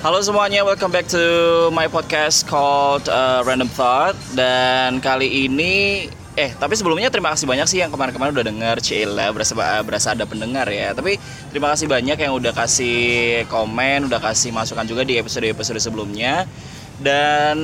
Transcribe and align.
Halo 0.00 0.16
semuanya, 0.24 0.64
welcome 0.64 0.88
back 0.88 1.04
to 1.12 1.20
my 1.76 1.84
podcast 1.84 2.48
called 2.48 3.04
uh, 3.12 3.44
Random 3.44 3.68
Thought 3.68 4.16
Dan 4.32 4.96
kali 5.04 5.44
ini 5.44 6.08
Eh, 6.40 6.56
tapi 6.56 6.72
sebelumnya 6.72 7.12
terima 7.12 7.36
kasih 7.36 7.44
banyak 7.44 7.68
sih 7.68 7.84
yang 7.84 7.92
kemarin-kemarin 7.92 8.32
udah 8.32 8.46
denger 8.48 8.76
Cila 8.80 9.28
berasa 9.28 9.52
berasa 9.84 10.16
ada 10.16 10.24
pendengar 10.24 10.64
ya. 10.72 10.96
Tapi 10.96 11.20
terima 11.52 11.68
kasih 11.76 11.84
banyak 11.84 12.16
yang 12.16 12.32
udah 12.32 12.56
kasih 12.56 13.44
komen, 13.52 14.08
udah 14.08 14.24
kasih 14.24 14.48
masukan 14.56 14.88
juga 14.88 15.04
di 15.04 15.20
episode-episode 15.20 15.76
sebelumnya. 15.76 16.48
Dan 16.96 17.58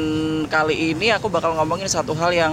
kali 0.52 0.92
ini 0.92 1.08
aku 1.16 1.32
bakal 1.32 1.56
ngomongin 1.56 1.88
satu 1.88 2.12
hal 2.20 2.36
yang 2.36 2.52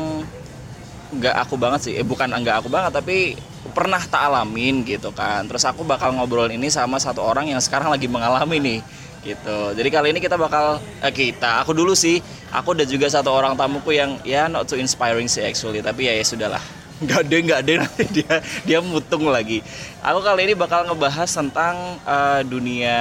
nggak 1.12 1.36
aku 1.44 1.60
banget 1.60 1.92
sih. 1.92 1.94
Eh, 2.00 2.08
bukan 2.08 2.32
nggak 2.32 2.64
aku 2.64 2.72
banget, 2.72 3.04
tapi 3.04 3.36
pernah 3.76 4.00
tak 4.00 4.32
alamin 4.32 4.88
gitu 4.88 5.12
kan. 5.12 5.44
Terus 5.44 5.68
aku 5.68 5.84
bakal 5.84 6.16
ngobrol 6.16 6.48
ini 6.48 6.72
sama 6.72 7.04
satu 7.04 7.20
orang 7.20 7.52
yang 7.52 7.60
sekarang 7.60 7.92
lagi 7.92 8.08
mengalami 8.08 8.64
nih 8.64 8.80
gitu. 9.24 9.58
Jadi 9.74 9.90
kali 9.90 10.08
ini 10.12 10.20
kita 10.20 10.36
bakal 10.36 10.78
eh, 11.00 11.10
kita 11.10 11.64
aku 11.64 11.72
dulu 11.72 11.96
sih 11.96 12.20
aku 12.52 12.76
dan 12.76 12.86
juga 12.86 13.08
satu 13.08 13.32
orang 13.32 13.56
tamuku 13.56 13.96
yang 13.96 14.20
ya 14.28 14.52
not 14.52 14.68
too 14.68 14.78
inspiring 14.78 15.26
sih 15.32 15.42
actually. 15.42 15.80
Tapi 15.80 16.12
ya 16.12 16.14
ya 16.14 16.26
sudahlah. 16.28 16.64
Nggak 17.04 17.22
deh 17.26 17.40
nggak 17.44 17.62
deh 17.68 17.76
nanti 17.84 18.06
dia 18.22 18.34
dia 18.64 18.80
mutung 18.80 19.28
lagi. 19.28 19.60
Aku 20.00 20.24
kali 20.24 20.48
ini 20.48 20.54
bakal 20.56 20.88
ngebahas 20.88 21.28
tentang 21.28 22.00
uh, 22.08 22.40
dunia 22.48 22.96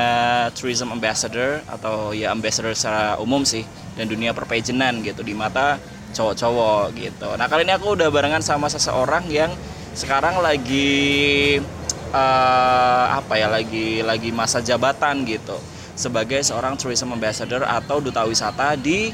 tourism 0.58 0.90
ambassador 0.90 1.62
atau 1.70 2.10
ya 2.10 2.34
ambassador 2.34 2.74
secara 2.74 3.20
umum 3.22 3.46
sih 3.46 3.62
dan 3.94 4.10
dunia 4.10 4.34
perpejenan 4.34 5.04
gitu 5.06 5.22
di 5.22 5.36
mata 5.36 5.78
cowok-cowok 6.16 6.98
gitu. 6.98 7.28
Nah 7.38 7.46
kali 7.46 7.62
ini 7.62 7.78
aku 7.78 7.94
udah 7.94 8.08
barengan 8.10 8.42
sama 8.42 8.66
seseorang 8.66 9.28
yang 9.30 9.52
sekarang 9.92 10.40
lagi 10.40 11.60
uh, 12.12 13.04
apa 13.18 13.34
ya 13.40 13.48
lagi 13.48 14.00
lagi 14.04 14.30
masa 14.30 14.64
jabatan 14.64 15.24
gitu 15.28 15.56
sebagai 15.94 16.40
seorang 16.40 16.76
tourism 16.80 17.12
ambassador 17.12 17.62
atau 17.64 18.00
duta 18.00 18.24
wisata 18.24 18.76
di 18.78 19.12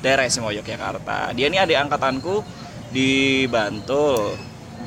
daerah 0.00 0.24
Istimewa 0.24 0.54
Yogyakarta. 0.54 1.34
Dia 1.36 1.46
ini 1.50 1.60
adik 1.60 1.76
angkatanku 1.76 2.42
di 2.90 3.44
Bantul 3.46 4.34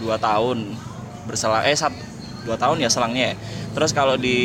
2 0.02 0.10
tahun 0.18 0.76
berselang 1.24 1.64
eh 1.64 1.78
satu 1.78 1.96
dua 2.44 2.60
tahun 2.60 2.84
ya 2.84 2.92
selangnya 2.92 3.34
ya. 3.34 3.36
Terus 3.74 3.96
kalau 3.96 4.20
di 4.20 4.38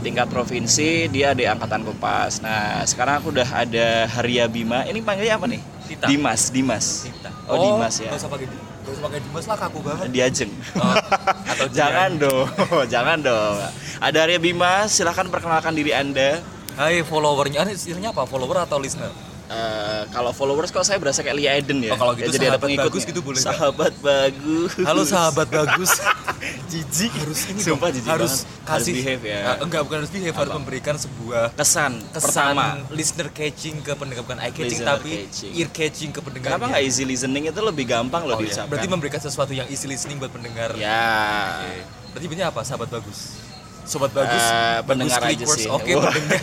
tingkat 0.00 0.30
provinsi 0.30 1.10
dia 1.10 1.34
adik 1.34 1.50
angkatanku 1.50 1.98
pas. 1.98 2.38
Nah 2.40 2.86
sekarang 2.86 3.20
aku 3.20 3.34
udah 3.34 3.48
ada 3.50 4.06
Haria 4.06 4.46
Bima. 4.46 4.86
Ini 4.86 5.02
panggilnya 5.02 5.36
apa 5.36 5.50
nih? 5.50 5.60
Tita. 5.90 6.06
Dimas, 6.06 6.54
Dimas. 6.54 6.86
Tita. 7.10 7.30
Oh, 7.50 7.58
Dimas 7.58 7.98
ya. 7.98 8.14
Gak 8.14 8.22
usah 8.22 8.30
pakai 8.30 8.46
gak 8.90 8.98
usah 8.98 9.04
pakai 9.06 9.20
lah 9.46 9.58
kaku 9.58 9.78
banget. 9.86 10.06
Diajeng. 10.10 10.52
Oh, 10.74 10.94
atau 11.54 11.66
jangan 11.70 12.10
dong, 12.18 12.46
jangan 12.92 13.18
dong. 13.22 13.56
Ada 14.02 14.18
Haria 14.26 14.40
Bima, 14.42 14.90
silahkan 14.90 15.30
perkenalkan 15.30 15.70
diri 15.78 15.94
anda. 15.94 16.42
Hai 16.74 17.06
followernya, 17.06 17.62
ini 17.66 17.78
istilahnya 17.78 18.10
apa? 18.10 18.26
Follower 18.26 18.66
atau 18.66 18.82
listener? 18.82 19.29
Eh, 19.50 20.02
kalau 20.08 20.30
followers 20.30 20.70
kok 20.70 20.86
saya 20.86 20.94
berasa 20.96 21.20
kayak 21.20 21.34
Lia 21.34 21.58
Eden 21.58 21.82
ya. 21.82 21.90
Oh, 21.90 21.98
kalau 21.98 22.14
gitu 22.14 22.30
Ya, 22.30 22.38
jadi 22.38 22.46
ada 22.48 22.60
pengikutnya. 22.62 22.86
bagus 22.86 23.02
gitu 23.02 23.18
boleh? 23.20 23.42
Sahabat 23.42 23.90
bagus. 23.98 24.70
Halo 24.78 25.02
sahabat 25.02 25.50
bagus. 25.50 25.90
jijik. 26.70 27.10
harus 27.12 27.40
ini 27.44 27.58
Sumpah 27.58 27.90
dong, 27.90 27.98
jijik 27.98 28.06
harus 28.08 28.32
banget. 28.38 28.62
kasih 28.62 28.70
harus 28.70 28.86
behave 28.94 29.22
ya. 29.26 29.38
Eh, 29.42 29.56
enggak 29.60 29.80
bukan 29.82 29.96
harus 29.98 30.12
behave, 30.14 30.36
harus 30.38 30.52
memberikan 30.54 30.94
sebuah 30.94 31.44
kesan, 31.52 31.92
kesan 32.08 32.30
pertama. 32.54 32.66
listener 32.88 33.28
catching 33.28 33.76
ke 33.80 33.92
pendengar 33.92 34.22
bukan 34.22 34.38
eye 34.38 34.48
catching 34.48 34.70
Listener 34.78 34.94
tapi 34.94 35.12
catching. 35.20 35.52
ear 35.52 35.68
catching 35.68 36.10
ke 36.10 36.20
pendengar. 36.22 36.48
Kenapa 36.48 36.64
nggak 36.70 36.82
easy 36.86 37.02
listening 37.02 37.44
itu 37.44 37.58
lebih 37.60 37.84
gampang 37.84 38.22
loh 38.22 38.34
Oh, 38.34 38.38
iya. 38.38 38.46
diucapkan. 38.46 38.70
Berarti 38.70 38.86
memberikan 38.88 39.18
sesuatu 39.18 39.50
yang 39.50 39.66
easy 39.66 39.84
listening 39.84 40.16
buat 40.16 40.30
pendengar. 40.30 40.78
Ya. 40.78 41.58
Oke. 41.58 41.74
Berarti 42.12 42.26
bunyinya 42.30 42.48
apa? 42.48 42.62
Sahabat 42.62 42.86
bagus. 42.88 43.34
Sobat 43.82 44.14
bagus. 44.14 44.30
Bagus 44.38 44.86
pendengar 44.86 45.18
aja 45.18 45.26
clickers. 45.26 45.58
sih. 45.58 45.66
Oke, 45.66 45.90
Wah. 45.92 46.06
pendengar. 46.06 46.38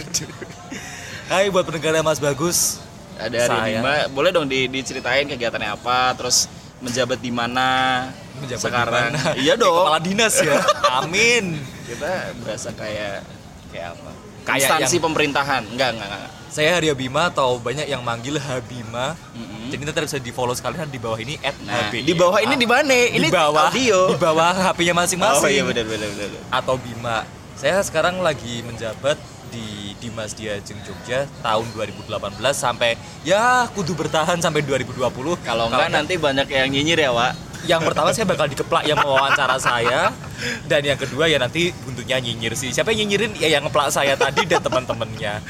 Hai 1.32 1.48
buat 1.48 1.64
pendengar 1.64 2.04
Mas 2.04 2.20
Bagus. 2.20 2.84
Ada 3.20 3.40
Saya. 3.44 3.64
Bima, 3.76 3.94
boleh 4.10 4.30
dong 4.30 4.46
di- 4.46 4.68
diceritain 4.68 5.26
kegiatannya 5.26 5.70
apa, 5.72 6.14
terus 6.14 6.46
menjabat 6.78 7.18
di 7.18 7.30
mana 7.30 7.68
Menjabat 8.38 8.62
sekarang. 8.62 9.10
di 9.10 9.18
mana? 9.18 9.34
Iya 9.36 9.54
dong. 9.56 9.84
Kepala 9.84 10.00
dinas 10.00 10.36
ya. 10.38 10.58
Amin. 11.00 11.58
Kita 11.84 12.12
berasa 12.38 12.70
kayak 12.72 13.26
kayak 13.70 13.88
apa? 13.94 14.12
Kayak 14.44 14.58
Instansi 14.62 14.96
yang- 14.96 15.04
pemerintahan. 15.04 15.64
Enggak, 15.68 15.90
enggak, 15.94 16.08
enggak. 16.08 16.32
Saya 16.48 16.70
Haria 16.74 16.94
Bima 16.94 17.28
atau 17.28 17.58
banyak 17.58 17.86
yang 17.86 18.02
manggil 18.02 18.40
Habima. 18.40 19.14
Mm-mm. 19.30 19.68
Jadi 19.68 19.82
nanti 19.84 20.00
bisa 20.00 20.18
di 20.18 20.32
follow 20.32 20.56
sekalian 20.56 20.88
di 20.88 20.98
bawah 20.98 21.20
ini 21.20 21.36
at 21.38 21.54
Nah, 21.60 21.92
HBI. 21.92 22.02
di 22.02 22.14
bawah 22.14 22.40
ini 22.40 22.56
di 22.56 22.66
mana? 22.66 22.96
Ini 23.12 23.20
di 23.20 23.30
bawah 23.30 23.68
audio. 23.68 24.00
Di 24.10 24.18
bawah 24.18 24.56
HP-nya 24.56 24.94
masing-masing. 24.96 25.44
Oh 25.44 25.52
iya 25.52 25.62
benar 25.62 25.86
benar 25.86 26.10
benar. 26.10 26.42
Atau 26.50 26.78
Bima. 26.78 27.28
Saya 27.54 27.78
sekarang 27.82 28.22
lagi 28.22 28.64
menjabat 28.64 29.20
di 29.50 29.96
Dimas 29.98 30.34
Diajeng 30.38 30.78
Jogja 30.86 31.26
tahun 31.42 31.66
2018 31.74 32.38
sampai 32.54 32.96
ya 33.26 33.66
kudu 33.74 33.98
bertahan 33.98 34.38
sampai 34.40 34.62
2020. 34.64 35.08
Kalau 35.44 35.72
enggak 35.72 35.90
nanti 35.92 36.16
banyak 36.20 36.48
yang 36.50 36.70
nyinyir 36.70 37.00
ya, 37.08 37.12
Wak. 37.14 37.34
yang 37.66 37.82
pertama 37.82 38.14
saya 38.14 38.30
bakal 38.30 38.46
dikeplak 38.46 38.86
yang 38.86 39.02
mewawancara 39.02 39.58
saya 39.68 40.14
dan 40.70 40.82
yang 40.86 40.96
kedua 40.96 41.26
ya 41.26 41.42
nanti 41.42 41.74
buntutnya 41.84 42.22
nyinyir 42.22 42.54
sih. 42.54 42.70
Siapa 42.70 42.94
yang 42.94 43.10
nyinyirin 43.10 43.34
ya 43.42 43.58
yang 43.58 43.66
ngeplak 43.66 43.90
saya 43.90 44.14
tadi 44.14 44.46
dan 44.46 44.62
teman-temannya. 44.62 45.42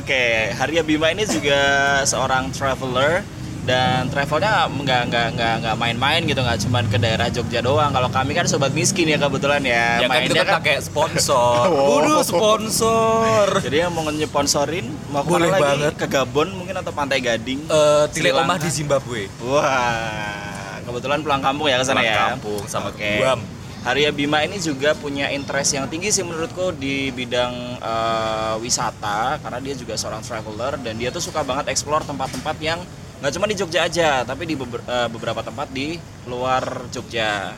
Oke, 0.00 0.52
Haria 0.56 0.80
Bima 0.80 1.12
ini 1.12 1.28
juga 1.28 1.60
seorang 2.08 2.48
traveler 2.56 3.41
dan 3.62 4.10
travelnya 4.10 4.66
nggak 4.66 5.02
nggak 5.06 5.26
nggak 5.32 5.54
nggak 5.62 5.76
main-main 5.76 6.18
gitu 6.22 6.38
nggak 6.38 6.58
cuma 6.60 6.82
ke 6.82 6.98
daerah 6.98 7.30
Jogja 7.30 7.62
doang 7.62 7.94
kalau 7.94 8.10
kami 8.10 8.34
kan 8.34 8.42
sobat 8.44 8.70
miskin 8.70 9.06
ya 9.06 9.14
kebetulan 9.16 9.62
ya, 9.62 10.02
Ya 10.02 10.08
kan 10.08 10.18
kita 10.18 10.34
mainnya 10.34 10.42
kan 10.42 10.54
pakai 10.58 10.76
sponsor. 10.80 11.62
Oh. 11.72 11.98
Waduh, 11.98 12.22
sponsor. 12.22 13.46
jadi 13.62 13.86
yang 13.86 13.92
mau 13.92 14.02
nge-sponsorin 14.04 14.82
mau 15.08 15.22
Boleh 15.22 15.46
lagi 15.48 15.62
banget. 15.62 15.92
ke 15.94 16.06
Gabon 16.06 16.50
mungkin 16.52 16.74
atau 16.76 16.90
Pantai 16.90 17.18
Gading 17.18 17.62
Eh, 17.64 18.02
Sri 18.10 18.20
Tile 18.20 18.34
Omah 18.34 18.56
Lanka. 18.56 18.64
di 18.64 18.70
Zimbabwe. 18.72 19.22
wah 19.40 20.34
kebetulan 20.82 21.22
pulang 21.22 21.38
kampung 21.38 21.66
ya 21.66 21.78
ke 21.78 21.84
sana 21.84 22.02
Pulang 22.02 22.10
ya 22.12 22.22
kampung 22.34 22.62
sama 22.66 22.90
Oke. 22.90 23.10
Guam. 23.16 23.40
Haria 23.82 24.10
Bima 24.10 24.38
ini 24.40 24.58
juga 24.58 24.94
punya 24.94 25.26
interest 25.28 25.74
yang 25.74 25.86
tinggi 25.86 26.10
sih 26.10 26.22
menurutku 26.22 26.70
di 26.72 27.10
bidang 27.10 27.50
eh, 27.78 28.54
wisata 28.58 29.38
karena 29.38 29.58
dia 29.58 29.74
juga 29.74 29.94
seorang 29.94 30.20
traveler 30.20 30.78
dan 30.78 30.94
dia 30.94 31.08
tuh 31.08 31.18
suka 31.20 31.42
banget 31.42 31.66
explore 31.68 32.02
tempat-tempat 32.02 32.58
yang 32.58 32.78
nggak 33.22 33.32
cuma 33.32 33.46
di 33.46 33.54
Jogja 33.54 33.80
aja 33.82 34.26
tapi 34.26 34.42
di 34.44 34.52
beber- 34.52 34.82
eh, 34.82 35.06
beberapa 35.06 35.40
tempat 35.40 35.70
di 35.70 35.94
luar 36.26 36.90
Jogja 36.90 37.54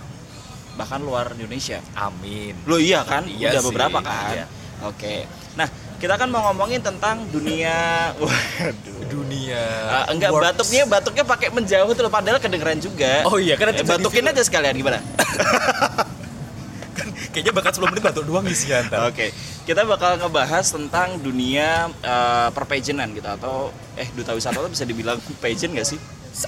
bahkan 0.75 1.01
luar 1.01 1.33
Indonesia. 1.33 1.81
Amin. 1.95 2.53
Lo 2.65 2.77
iya 2.77 3.01
kan? 3.01 3.25
Iya 3.25 3.49
Udah 3.49 3.63
sih, 3.63 3.69
beberapa 3.71 3.99
kan? 3.99 4.35
iya. 4.35 4.45
Oke. 4.83 5.23
Nah, 5.55 5.71
kita 5.97 6.15
kan 6.15 6.27
mau 6.27 6.43
ngomongin 6.45 6.83
tentang 6.83 7.25
dunia 7.31 7.73
waduh. 8.21 8.99
Dunia. 9.07 9.63
Ah, 9.87 10.05
enggak 10.11 10.35
works. 10.35 10.45
batuknya 10.45 10.83
batuknya 10.85 11.25
pakai 11.25 11.49
menjauh 11.49 11.91
tuh 11.91 12.11
padahal 12.11 12.37
kedengeran 12.37 12.77
juga. 12.77 13.23
Oh 13.25 13.39
iya, 13.39 13.55
kan 13.55 13.71
Eh, 13.71 13.81
batukin 13.81 14.27
aja 14.27 14.43
sekalian 14.43 14.75
gimana? 14.75 14.99
Kayaknya 17.31 17.53
bakal 17.53 17.71
10 17.73 17.91
menit 17.91 18.03
batuk 18.03 18.25
doang 18.25 18.45
isinya. 18.45 19.07
Oke, 19.07 19.31
kita 19.63 19.83
bakal 19.83 20.17
ngebahas 20.17 20.67
tentang 20.67 21.19
dunia 21.19 21.89
eh, 21.99 22.49
perpagenan 22.51 23.11
gitu 23.11 23.27
atau 23.27 23.55
eh 23.95 24.09
duta 24.13 24.33
wisata 24.33 24.59
itu 24.59 24.71
bisa 24.71 24.85
dibilang 24.85 25.19
pageant 25.43 25.73
gak 25.73 25.87
sih? 25.87 25.99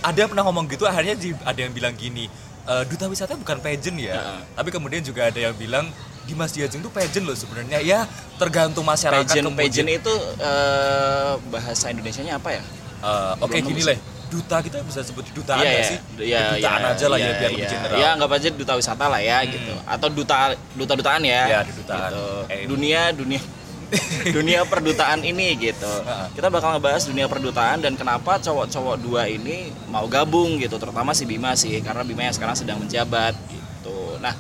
Ada 0.00 0.27
yang 0.27 0.31
pernah 0.31 0.44
ngomong 0.44 0.66
gitu 0.66 0.82
akhirnya 0.82 1.15
di- 1.15 1.38
ada 1.41 1.56
yang 1.56 1.71
bilang 1.71 1.94
gini, 1.94 2.27
"Eh, 2.65 2.82
duta 2.84 3.06
wisata 3.06 3.34
bukan 3.34 3.59
pageant 3.59 3.97
ya. 3.97 4.15
Heeh. 4.15 4.41
Tapi 4.53 4.69
kemudian 4.71 5.00
juga 5.00 5.27
ada 5.27 5.38
yang 5.38 5.54
bilang 5.54 5.87
Dimas 6.27 6.50
Diajeng 6.50 6.83
tuh 6.83 6.91
pageant 6.91 7.22
loh 7.22 7.38
sebenarnya. 7.38 7.78
Ya 7.78 8.03
tergantung 8.34 8.83
masyarakat 8.83 9.22
Pageant, 9.25 9.47
kemudian. 9.47 9.87
pageant 9.87 9.91
itu 9.97 10.15
eh, 10.43 11.33
bahasa 11.48 11.87
Indonesianya 11.88 12.43
apa 12.43 12.50
ya? 12.53 12.62
Eh, 12.98 13.33
Oke 13.38 13.62
Belum 13.62 13.71
gini 13.71 13.83
lah, 13.87 13.94
duta 14.27 14.57
kita 14.59 14.83
bisa 14.83 15.01
sebut 15.03 15.25
dutaan 15.31 15.63
Iya, 15.63 15.69
nggak 15.71 15.79
iya. 15.79 15.91
sih? 15.91 15.99
Iya, 16.19 16.25
Ya, 16.27 16.41
dutaan 16.59 16.81
iya, 16.83 16.93
aja 16.93 17.07
lah 17.07 17.19
iya, 17.19 17.27
ya 17.27 17.33
biar 17.39 17.51
iya. 17.51 17.57
lebih 17.57 17.69
general. 17.71 17.97
Ya 17.99 18.09
anggap 18.15 18.31
aja 18.35 18.49
duta 18.51 18.73
wisata 18.75 19.05
lah 19.07 19.21
ya 19.23 19.39
gitu. 19.47 19.75
Atau 19.87 20.09
duta 20.11 20.37
duta 20.75 20.93
dutaan 20.95 21.23
ya. 21.23 21.43
Ya, 21.47 21.61
dutaan. 21.65 22.11
Gitu. 22.11 22.27
Eh, 22.51 22.61
Dunia 22.67 23.01
dunia 23.15 23.41
dunia 24.37 24.67
perdutaan 24.67 25.23
ini 25.23 25.55
gitu. 25.57 25.93
Kita 26.34 26.51
bakal 26.51 26.75
ngebahas 26.75 27.07
dunia 27.07 27.31
perdutaan 27.31 27.78
dan 27.78 27.95
kenapa 27.95 28.43
cowok-cowok 28.43 28.97
dua 28.99 29.31
ini 29.31 29.71
mau 29.87 30.11
gabung 30.11 30.59
gitu, 30.59 30.75
terutama 30.75 31.15
si 31.15 31.22
Bima 31.22 31.55
sih 31.55 31.79
karena 31.79 32.03
Bima 32.03 32.27
yang 32.27 32.34
sekarang 32.34 32.59
sedang 32.59 32.83
menjabat 32.83 33.39
gitu. 33.47 34.19
Nah, 34.19 34.34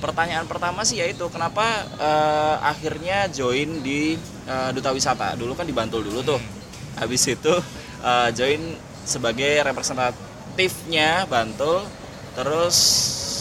pertanyaan 0.00 0.48
pertama 0.48 0.88
sih 0.88 1.04
yaitu 1.04 1.28
kenapa 1.28 1.84
eh, 2.00 2.56
akhirnya 2.64 3.28
join 3.28 3.84
di 3.84 4.16
eh, 4.48 4.70
duta 4.72 4.96
wisata? 4.96 5.36
Dulu 5.36 5.52
kan 5.52 5.68
di 5.68 5.76
Bantul 5.76 6.08
dulu 6.08 6.24
tuh. 6.24 6.40
Habis 6.96 7.28
itu 7.28 7.52
eh, 8.00 8.28
join 8.32 8.62
sebagai 9.08 9.64
representatifnya 9.64 11.24
Bantul 11.24 11.88
terus 12.36 12.76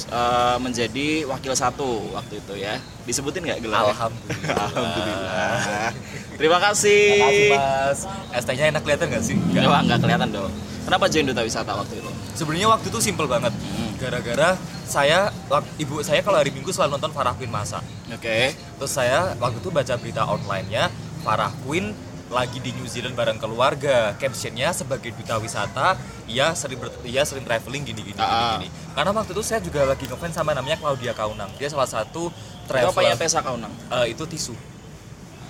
eh, 0.07 0.57
menjadi 0.63 1.27
wakil 1.27 1.51
satu 1.53 2.15
waktu 2.15 2.39
itu 2.39 2.53
ya 2.55 2.79
disebutin 3.03 3.43
nggak 3.43 3.59
gelarnya? 3.63 3.91
Alhamdulillah. 3.91 4.67
Alhamdulillah. 4.71 5.91
Terima 6.39 6.57
kasih. 6.63 7.03
Makasih 7.19 7.47
mas. 7.51 7.99
ST-nya 8.43 8.65
enak 8.71 8.81
kelihatan 8.83 9.07
nggak 9.11 9.23
sih? 9.23 9.35
Enggak, 9.35 9.83
enggak 9.83 9.99
kelihatan 10.03 10.29
dong. 10.31 10.53
Kenapa 10.87 11.11
join 11.11 11.27
duta 11.27 11.43
wisata 11.43 11.71
waktu 11.75 11.99
itu? 11.99 12.11
Sebenarnya 12.35 12.67
waktu 12.71 12.87
itu 12.87 12.99
simple 13.03 13.27
banget. 13.27 13.51
Hmm. 13.51 13.91
Gara-gara 13.99 14.55
saya, 14.87 15.35
ibu 15.75 15.99
saya 15.99 16.23
kalau 16.23 16.39
hari 16.39 16.51
Minggu 16.55 16.71
selalu 16.71 16.95
nonton 16.95 17.11
Farah 17.11 17.35
Queen 17.35 17.51
Masa. 17.51 17.83
Oke. 18.07 18.55
Terus 18.55 18.91
saya 18.91 19.35
waktu 19.35 19.59
itu 19.59 19.67
baca 19.67 19.93
berita 19.99 20.23
online-nya, 20.23 20.87
Farah 21.27 21.51
Queen 21.67 21.91
lagi 22.27 22.59
di 22.59 22.75
New 22.75 22.87
Zealand 22.87 23.15
bareng 23.15 23.39
keluarga. 23.39 24.13
Captionnya 24.19 24.75
sebagai 24.75 25.15
duta 25.15 25.39
wisata, 25.39 25.95
ia 26.27 26.51
sering 26.51 26.79
ber, 26.79 26.91
ia 27.03 27.23
sering 27.23 27.47
traveling 27.47 27.87
gini 27.87 28.01
gini, 28.03 28.19
Ah. 28.19 28.59
gini 28.59 28.67
gini. 28.67 28.69
Karena 28.93 29.11
waktu 29.15 29.31
itu 29.31 29.43
saya 29.43 29.59
juga 29.63 29.87
lagi 29.87 30.05
ngefans 30.05 30.35
sama 30.35 30.51
namanya 30.51 30.77
Claudia 30.77 31.15
Kaunang. 31.15 31.51
Dia 31.55 31.71
salah 31.71 31.87
satu 31.87 32.27
Itu 32.29 32.73
apa 32.73 32.99
ya 32.99 33.15
traveler. 33.15 33.15
Tessa 33.15 33.39
Kaunang? 33.39 33.73
Eh, 34.03 34.11
itu 34.11 34.23
tisu. 34.27 34.55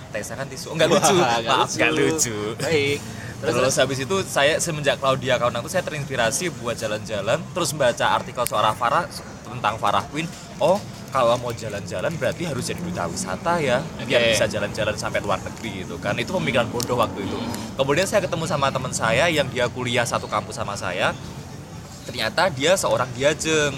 Tessa 0.08 0.32
kan 0.38 0.46
tisu. 0.46 0.72
Enggak 0.72 0.88
lucu. 0.88 1.16
Maaf, 1.18 1.68
nggak 1.68 1.92
lucu. 1.92 2.36
Baik. 2.56 2.98
Terus, 3.38 3.54
Terus, 3.54 3.74
habis 3.78 3.98
itu 4.02 4.16
saya 4.26 4.58
semenjak 4.58 4.98
Claudia 4.98 5.38
Kaunang 5.38 5.62
itu 5.62 5.70
saya 5.70 5.86
terinspirasi 5.86 6.50
buat 6.58 6.74
jalan-jalan 6.74 7.38
terus 7.54 7.70
baca 7.70 8.06
artikel 8.18 8.42
seorang 8.42 8.74
Farah 8.74 9.06
tentang 9.46 9.78
Farah 9.78 10.02
Queen. 10.10 10.26
Oh, 10.58 10.82
kalau 11.08 11.34
mau 11.36 11.50
jalan-jalan 11.50 12.12
berarti 12.14 12.44
harus 12.44 12.64
jadi 12.64 12.78
duta 12.78 13.04
wisata 13.04 13.58
ya 13.58 13.80
biar 14.00 14.28
bisa 14.28 14.44
jalan-jalan 14.44 14.94
sampai 14.94 15.18
luar 15.18 15.38
negeri 15.38 15.82
gitu 15.82 15.96
kan. 15.96 16.12
Itu 16.14 16.32
pemikiran 16.32 16.68
bodoh 16.68 16.96
waktu 16.96 17.22
itu. 17.22 17.38
Kemudian 17.74 18.04
saya 18.04 18.20
ketemu 18.20 18.44
sama 18.44 18.68
teman 18.68 18.90
saya 18.90 19.26
yang 19.26 19.46
dia 19.46 19.66
kuliah 19.66 20.04
satu 20.04 20.24
kampus 20.24 20.54
sama 20.54 20.74
saya. 20.74 21.12
Ternyata 22.04 22.48
dia 22.48 22.72
seorang 22.74 23.08
diajeng. 23.12 23.74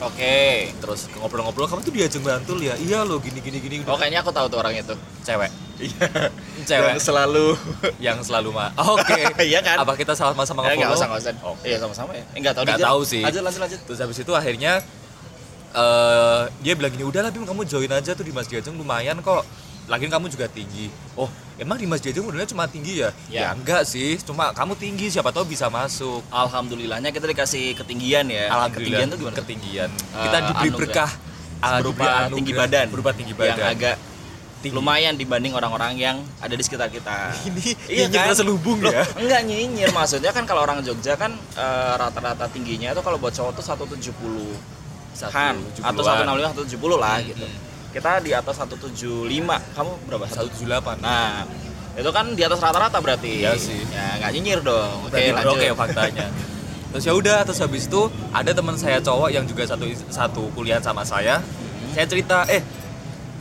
Oke. 0.00 0.72
Terus 0.80 1.06
ngobrol-ngobrol, 1.12 1.68
kamu 1.68 1.80
tuh 1.80 1.92
diajeng 1.92 2.22
Bantul 2.22 2.58
ya? 2.58 2.74
Iya 2.74 3.04
loh, 3.04 3.20
gini 3.20 3.38
gini 3.38 3.58
gini. 3.58 3.76
Oh, 3.84 3.94
kayaknya 3.94 4.24
aku 4.24 4.32
tahu 4.32 4.48
tuh 4.48 4.58
orang 4.58 4.72
itu. 4.74 4.94
Cewek. 5.22 5.50
Iya. 5.76 6.06
Cewek 6.68 6.92
Yang 6.96 7.02
selalu 7.04 7.46
yang 8.00 8.18
selalu 8.20 8.48
mah. 8.50 8.72
Oke. 8.96 9.20
Iya 9.44 9.60
kan? 9.60 9.76
Apa 9.78 9.94
kita 9.94 10.16
sama-sama 10.16 10.64
Eh, 10.66 10.74
nggak 10.74 10.88
nge-follow? 10.88 10.96
usah, 10.96 11.06
nggak 11.06 11.20
usah. 11.20 11.32
Oh. 11.44 11.56
Iya, 11.62 11.76
sama-sama 11.78 12.10
ya. 12.16 12.24
Enggak 12.32 12.52
tahu 12.56 12.64
Nggak 12.64 12.78
dia. 12.80 12.86
tahu 12.88 13.00
sih. 13.04 13.22
Lanjut, 13.22 13.42
lanjut, 13.44 13.60
lanjut. 13.60 13.80
Terus 13.86 13.98
habis 14.00 14.18
itu 14.18 14.32
akhirnya 14.32 14.72
eh 15.70 16.42
dia 16.60 16.72
bilang 16.74 16.90
gini, 16.90 17.04
udah 17.04 17.20
lah 17.22 17.30
Bim 17.30 17.44
kamu 17.44 17.62
join 17.64 17.88
aja 17.88 18.12
tuh 18.12 18.22
di 18.22 18.30
Mas 18.30 18.46
Diajeng 18.46 18.74
lumayan 18.74 19.18
kok. 19.20 19.42
Lagian 19.86 20.06
kamu 20.06 20.30
juga 20.30 20.46
tinggi. 20.46 20.86
Oh, 21.14 21.26
emang 21.58 21.74
di 21.74 21.82
Mas 21.82 21.98
Diajeng 21.98 22.22
modelnya 22.22 22.46
cuma 22.46 22.66
tinggi 22.66 23.02
ya? 23.02 23.10
Ya. 23.26 23.40
Ya, 23.42 23.48
enggak 23.50 23.82
sih, 23.82 24.22
cuma 24.22 24.54
kamu 24.54 24.78
tinggi 24.78 25.10
siapa 25.10 25.34
tahu 25.34 25.46
bisa 25.46 25.66
masuk. 25.66 26.22
Alhamdulillahnya 26.30 27.10
kita 27.10 27.26
dikasih 27.26 27.74
ketinggian 27.74 28.30
ya. 28.30 28.50
Alhamdulillah 28.50 28.70
Ketinggian 28.70 29.06
tuh 29.10 29.18
gimana? 29.18 29.36
Ketinggian. 29.42 29.90
Eh, 29.90 30.22
Kita 30.26 30.36
diberi 30.46 30.70
berkah 30.70 31.10
ah, 31.58 31.78
berupa 31.82 32.06
tinggi 32.30 32.52
badan. 32.54 32.86
Berupa 32.86 33.10
tinggi 33.10 33.34
badan. 33.34 33.58
Yang 33.58 33.74
agak 33.74 33.96
Tinggi. 34.60 34.76
lumayan 34.76 35.16
dibanding 35.16 35.56
orang-orang 35.56 35.96
yang 35.96 36.16
ada 36.38 36.54
di 36.54 36.62
sekitar 36.62 36.86
kita. 36.86 37.32
Ini 37.50 37.62
Iya 37.90 38.06
nyinyir 38.06 38.14
kan? 38.14 38.26
terselubung 38.30 38.78
Loh, 38.78 38.92
ya. 38.94 39.02
Enggak 39.18 39.40
nyinyir 39.42 39.90
maksudnya 39.90 40.30
kan 40.30 40.44
kalau 40.46 40.62
orang 40.62 40.86
Jogja 40.86 41.18
kan 41.18 41.34
eh, 41.34 41.92
rata-rata 41.98 42.46
tingginya 42.46 42.94
itu 42.94 43.02
kalau 43.02 43.18
buat 43.18 43.34
cowok 43.34 43.58
tuh 43.58 43.64
170 43.66 44.79
kan 45.28 45.54
atau 45.84 46.00
165 46.00 46.56
170 46.56 46.96
lah 46.96 47.20
Hmm, 47.20 47.28
gitu. 47.28 47.44
hmm. 47.44 47.58
Kita 47.90 48.22
di 48.22 48.30
atas 48.30 48.54
175. 48.56 49.58
Kamu 49.74 49.90
berapa? 50.06 50.24
178. 50.24 51.02
Nah, 51.02 51.42
itu 51.92 52.10
kan 52.14 52.32
di 52.32 52.42
atas 52.46 52.62
rata-rata 52.62 53.02
berarti. 53.02 53.42
Iya 53.42 53.58
sih. 53.58 53.82
Ya 53.90 54.16
nggak 54.22 54.30
nyinyir 54.30 54.60
dong. 54.62 55.10
Oke, 55.10 55.18
Berarti 55.18 55.30
lanjut. 55.34 55.58
oke 55.58 55.66
faktanya. 55.74 56.26
Terus 56.90 57.02
ya 57.02 57.12
udah, 57.14 57.38
terus 57.42 57.58
habis 57.58 57.86
itu 57.86 58.02
ada 58.30 58.50
teman 58.50 58.74
saya 58.74 58.98
cowok 58.98 59.30
yang 59.30 59.42
juga 59.42 59.66
satu 59.66 59.84
satu 60.06 60.42
kuliah 60.54 60.78
sama 60.78 61.02
saya. 61.02 61.42
Hmm. 61.42 61.90
Saya 61.92 62.06
cerita, 62.06 62.46
eh 62.46 62.62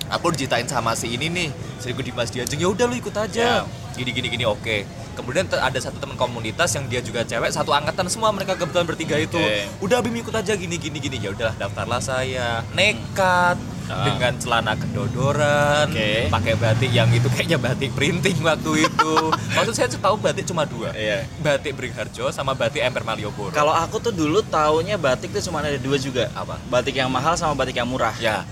aku 0.10 0.34
diceritain 0.34 0.66
sama 0.66 0.98
si 0.98 1.14
ini 1.14 1.30
nih, 1.30 1.50
seriku 1.78 2.02
di 2.02 2.10
Mas 2.10 2.30
Diajeng. 2.30 2.58
Ya 2.58 2.70
udah 2.70 2.86
lu 2.90 2.98
ikut 2.98 3.14
aja. 3.14 3.42
Ya. 3.42 3.70
Gini 3.94 4.10
gini 4.10 4.28
gini 4.30 4.46
oke. 4.46 4.86
Kemudian 5.20 5.46
ada 5.52 5.76
satu 5.76 6.00
teman 6.00 6.16
komunitas 6.16 6.72
yang 6.72 6.88
dia 6.88 7.00
juga 7.00 7.22
cewek, 7.22 7.52
satu 7.52 7.70
angkatan 7.70 8.08
semua 8.08 8.32
mereka 8.32 8.56
kebetulan 8.56 8.88
bertiga 8.88 9.16
itu. 9.16 9.36
Oke. 9.36 9.68
Udah 9.80 10.00
Bim 10.00 10.16
ikut 10.16 10.32
aja 10.32 10.56
gini 10.56 10.76
gini 10.76 10.98
gini. 10.98 11.20
Ya 11.20 11.30
udahlah 11.30 11.56
daftarlah 11.56 12.00
saya. 12.00 12.64
Nekat 12.72 13.60
Ah. 13.90 14.06
dengan 14.06 14.38
celana 14.38 14.78
kedodoran, 14.78 15.90
Oke. 15.90 16.30
pakai 16.30 16.54
batik 16.56 16.94
yang 16.94 17.10
itu 17.10 17.26
kayaknya 17.28 17.58
batik 17.58 17.90
printing 17.92 18.38
waktu 18.40 18.86
itu. 18.86 19.14
Maksud 19.58 19.74
saya 19.74 19.90
tahu 19.90 20.14
batik 20.16 20.46
cuma 20.46 20.62
dua 20.64 20.94
Iya. 20.94 21.26
batik 21.40 21.74
Beringharjo 21.74 22.30
sama 22.30 22.54
batik 22.54 22.80
Emper 22.80 23.02
Malioboro. 23.02 23.50
Kalau 23.50 23.74
aku 23.74 23.98
tuh 24.00 24.14
dulu 24.14 24.46
taunya 24.46 24.94
batik 24.94 25.34
tuh 25.34 25.42
cuma 25.42 25.60
ada 25.60 25.74
dua 25.76 25.98
juga. 25.98 26.30
Apa? 26.32 26.62
Batik 26.70 26.96
yang 26.96 27.10
mahal 27.10 27.34
sama 27.34 27.58
batik 27.58 27.76
yang 27.76 27.90
murah. 27.90 28.14
ya, 28.16 28.46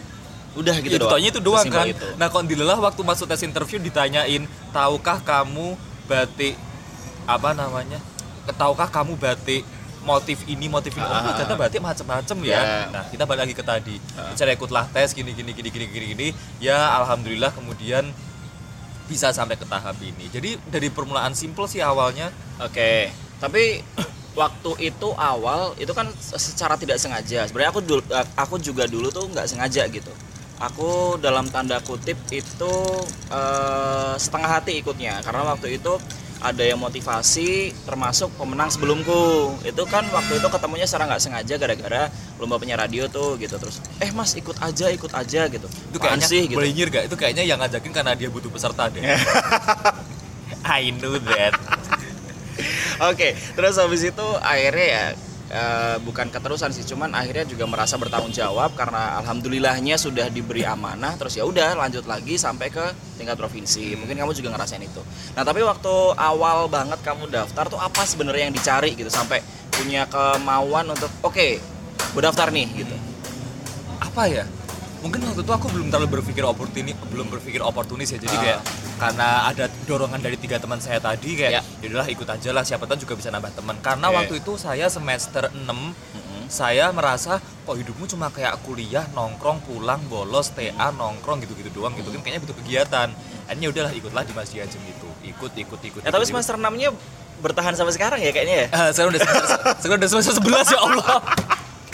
Udah 0.58 0.74
gitu 0.82 0.98
itu 0.98 1.06
doang. 1.06 1.22
itu 1.22 1.38
doang 1.38 1.62
Sesimpel 1.62 1.86
kan. 1.86 1.94
itu. 1.94 2.08
Nah, 2.18 2.28
kondilelah 2.28 2.78
waktu 2.82 3.02
masuk 3.06 3.30
tes 3.30 3.46
interview 3.46 3.78
ditanyain, 3.78 4.42
"Tahukah 4.74 5.22
kamu 5.22 5.78
batik 6.08 6.56
apa 7.28 7.52
namanya? 7.54 8.00
Tahukah 8.56 8.88
kamu 8.88 9.20
batik 9.20 9.68
motif 10.08 10.48
ini, 10.48 10.72
motif 10.72 10.96
ini?" 10.96 11.04
Oh, 11.04 11.36
ternyata 11.36 11.60
batik 11.60 11.84
macam-macam 11.84 12.38
ya. 12.48 12.58
Ya. 12.58 12.76
Nah, 12.90 13.04
kita 13.12 13.24
balik 13.28 13.46
lagi 13.46 13.54
ke 13.54 13.64
tadi. 13.64 13.96
Ah. 14.16 14.32
Saya 14.34 14.56
ikutlah 14.56 14.88
tes 14.90 15.12
gini 15.12 15.36
gini 15.36 15.52
gini 15.52 15.70
gini 15.70 15.86
gini 15.92 16.06
gini. 16.16 16.28
Ya, 16.64 16.96
alhamdulillah 17.04 17.52
kemudian 17.52 18.08
bisa 19.08 19.32
sampai 19.32 19.56
ke 19.56 19.68
tahap 19.68 19.96
ini. 20.04 20.28
Jadi 20.32 20.60
dari 20.68 20.92
permulaan 20.92 21.32
simple 21.32 21.68
sih 21.68 21.80
awalnya 21.80 22.28
Oke, 22.58 23.14
tapi 23.38 23.86
waktu 24.40 24.72
itu 24.90 25.08
awal 25.18 25.78
itu 25.78 25.94
kan 25.94 26.10
secara 26.18 26.74
tidak 26.78 26.98
sengaja. 26.98 27.46
Sebenarnya 27.46 27.72
aku 27.74 27.82
dulu, 27.82 28.02
aku 28.34 28.56
juga 28.58 28.90
dulu 28.90 29.14
tuh 29.14 29.30
nggak 29.30 29.46
sengaja 29.46 29.86
gitu. 29.90 30.10
Aku 30.58 31.22
dalam 31.22 31.46
tanda 31.54 31.78
kutip 31.86 32.18
itu 32.34 32.74
eh, 33.30 34.14
setengah 34.18 34.50
hati 34.62 34.82
ikutnya 34.82 35.22
karena 35.22 35.54
waktu 35.54 35.78
itu 35.78 36.02
ada 36.38 36.62
yang 36.62 36.78
motivasi 36.78 37.74
termasuk 37.86 38.30
pemenang 38.38 38.70
sebelumku 38.70 39.54
itu 39.66 39.84
kan 39.90 40.06
waktu 40.14 40.38
itu 40.38 40.48
ketemunya 40.54 40.86
secara 40.86 41.10
nggak 41.10 41.22
sengaja 41.22 41.56
gara-gara 41.58 42.14
lomba 42.38 42.62
penyiar 42.62 42.78
radio 42.78 43.10
tuh 43.10 43.42
gitu 43.42 43.58
terus 43.58 43.82
eh 43.98 44.14
mas 44.14 44.38
ikut 44.38 44.54
aja 44.62 44.94
ikut 44.94 45.10
aja 45.18 45.50
gitu 45.50 45.66
itu 45.66 45.98
Apaan 45.98 46.22
kayaknya 46.22 46.30
sih 46.30 46.42
gitu 46.46 46.58
boleh 46.62 46.72
gak? 46.94 47.04
Itu 47.10 47.16
kayaknya 47.18 47.42
yang 47.42 47.58
ngajakin 47.58 47.90
karena 47.90 48.14
dia 48.14 48.30
butuh 48.30 48.54
peserta 48.54 48.86
deh. 48.94 49.02
I 50.68 50.92
know 50.94 51.16
that. 51.16 51.58
Oke, 53.08 53.38
terus 53.54 53.78
habis 53.78 54.02
itu 54.04 54.28
akhirnya 54.42 54.88
ya 54.90 55.04
eh, 55.48 55.96
bukan 56.04 56.28
keterusan 56.28 56.72
sih, 56.76 56.84
cuman 56.84 57.14
akhirnya 57.16 57.48
juga 57.48 57.64
merasa 57.70 57.96
bertanggung 57.96 58.34
jawab 58.36 58.76
karena 58.76 59.20
alhamdulillahnya 59.24 59.96
sudah 59.96 60.28
diberi 60.28 60.68
amanah. 60.68 61.16
Terus 61.16 61.40
ya 61.40 61.44
udah 61.48 61.78
lanjut 61.80 62.04
lagi 62.10 62.36
sampai 62.36 62.68
ke 62.68 62.84
tingkat 63.16 63.40
provinsi. 63.40 63.96
Mungkin 63.96 64.16
kamu 64.18 64.34
juga 64.36 64.52
ngerasain 64.56 64.84
itu. 64.84 65.02
Nah 65.38 65.44
tapi 65.48 65.64
waktu 65.64 65.94
awal 66.18 66.68
banget 66.68 67.00
kamu 67.06 67.32
daftar 67.32 67.66
tuh 67.72 67.80
apa 67.80 68.04
sebenarnya 68.04 68.52
yang 68.52 68.56
dicari 68.56 68.96
gitu 68.96 69.12
sampai 69.12 69.40
punya 69.72 70.10
kemauan 70.10 70.90
untuk 70.90 71.12
oke, 71.22 71.48
gue 72.14 72.22
daftar 72.22 72.50
nih 72.50 72.68
gitu. 72.84 72.96
Apa 74.02 74.26
ya? 74.28 74.46
Mungkin 74.98 75.20
waktu 75.24 75.42
itu 75.42 75.52
aku 75.52 75.68
belum 75.68 75.88
terlalu 75.88 76.10
berpikir 76.12 76.42
oportunis, 76.42 76.98
belum 77.08 77.30
berpikir 77.30 77.62
oportunis 77.62 78.10
ya. 78.10 78.18
Jadi 78.18 78.34
Ah. 78.34 78.42
kayak 78.42 78.60
karena 78.98 79.28
ada 79.46 79.66
dorongan 79.86 80.18
dari 80.18 80.36
tiga 80.36 80.58
teman 80.58 80.78
saya 80.78 80.98
tadi 80.98 81.38
Ya. 81.38 81.62
kayak 81.62 81.64
yaudahlah 81.82 82.08
ikut 82.08 82.28
aja 82.28 82.50
lah 82.50 82.64
siapa 82.64 82.84
tahu 82.84 82.98
juga 83.00 83.14
bisa 83.14 83.30
nambah 83.30 83.54
teman. 83.54 83.78
Karena 83.80 84.08
Oke. 84.08 84.16
waktu 84.18 84.34
itu 84.40 84.54
saya 84.56 84.88
semester 84.88 85.54
6 85.56 85.94
Mm-mm. 85.94 86.44
saya 86.48 86.90
merasa 86.90 87.38
kok 87.38 87.76
hidupmu 87.76 88.08
cuma 88.08 88.28
kayak 88.28 88.58
kuliah 88.64 89.06
nongkrong 89.12 89.62
pulang 89.62 90.02
bolos 90.08 90.50
TA 90.50 90.90
nongkrong 90.90 91.44
gitu-gitu 91.44 91.70
doang 91.74 91.92
gitu 91.94 92.08
kan 92.08 92.20
kayaknya 92.20 92.42
butuh 92.42 92.58
kegiatan 92.58 93.08
akhirnya 93.44 93.68
udahlah 93.68 93.92
ikutlah 93.92 94.24
di 94.24 94.32
Mas 94.32 94.50
Diajem 94.50 94.80
itu 94.82 95.08
ikut 95.28 95.52
ikut 95.54 95.80
ikut 95.84 96.00
Ya 96.02 96.10
tapi 96.10 96.24
ikut, 96.24 96.32
semester 96.32 96.56
6-nya 96.56 96.90
bertahan 97.38 97.76
sampai 97.76 97.92
sekarang 97.92 98.18
ya 98.18 98.32
kayaknya 98.32 98.56
ya. 98.64 98.68
Ah, 98.72 98.90
sekarang 98.90 99.12
udah 99.12 99.22
semester, 99.22 99.58
sekarang 99.78 100.00
udah 100.00 100.10
semester 100.10 100.34
11 100.40 100.68
ya 100.68 100.80
Allah 100.82 101.18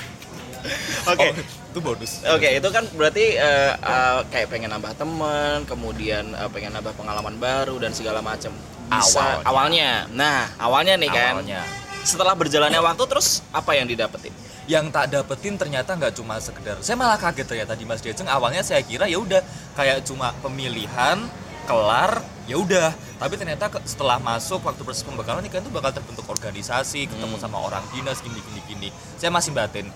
Oke. 1.12 1.28
Oh, 1.28 1.34
itu 1.74 1.82
bonus 1.82 2.22
Oke, 2.28 2.54
itu 2.54 2.70
kan 2.70 2.86
berarti 2.94 3.34
eh, 3.34 3.74
eh, 3.74 4.20
kayak 4.30 4.48
pengen 4.48 4.70
nambah 4.70 4.94
teman, 4.94 5.66
kemudian 5.66 6.30
eh, 6.32 6.48
pengen 6.48 6.70
nambah 6.72 6.94
pengalaman 6.94 7.34
baru 7.36 7.76
dan 7.78 7.92
segala 7.92 8.22
macam. 8.22 8.54
Bisa 8.86 9.18
Awalnya. 9.18 9.42
awalnya. 9.44 9.92
Nah, 10.08 10.42
awalnya 10.56 10.94
nih 10.96 11.10
kan. 11.10 11.34
awalnya 11.36 11.62
Setelah 12.04 12.36
berjalannya 12.36 12.78
waktu 12.80 13.04
terus 13.06 13.42
apa 13.50 13.74
yang 13.74 13.88
didapetin? 13.88 14.30
yang 14.64 14.88
tak 14.88 15.12
dapetin 15.12 15.58
ternyata 15.58 15.92
nggak 15.92 16.16
cuma 16.16 16.40
sekedar 16.40 16.80
saya 16.80 16.96
malah 16.96 17.18
kaget 17.18 17.44
ternyata 17.44 17.76
di 17.76 17.84
Mas 17.84 18.00
Diajeng 18.00 18.32
awalnya 18.32 18.64
saya 18.64 18.80
kira 18.80 19.04
ya 19.06 19.20
udah 19.20 19.44
kayak 19.74 20.08
cuma 20.08 20.32
pemilihan 20.40 21.20
kelar 21.64 22.24
ya 22.44 22.56
udah 22.56 22.92
tapi 23.18 23.36
ternyata 23.36 23.68
ke- 23.68 23.84
setelah 23.84 24.20
masuk 24.20 24.64
waktu 24.64 24.80
proses 24.82 25.04
pembekalan 25.04 25.44
ini 25.44 25.52
kan 25.52 25.60
itu 25.60 25.68
bakal 25.68 25.92
terbentuk 25.92 26.24
organisasi 26.26 27.08
ketemu 27.08 27.36
Hmm. 27.36 27.44
sama 27.44 27.60
orang 27.60 27.84
dinas 27.92 28.20
gini 28.20 28.40
gini 28.40 28.62
gini 28.66 28.90
saya 29.16 29.32
masih 29.32 29.52
batin 29.52 29.92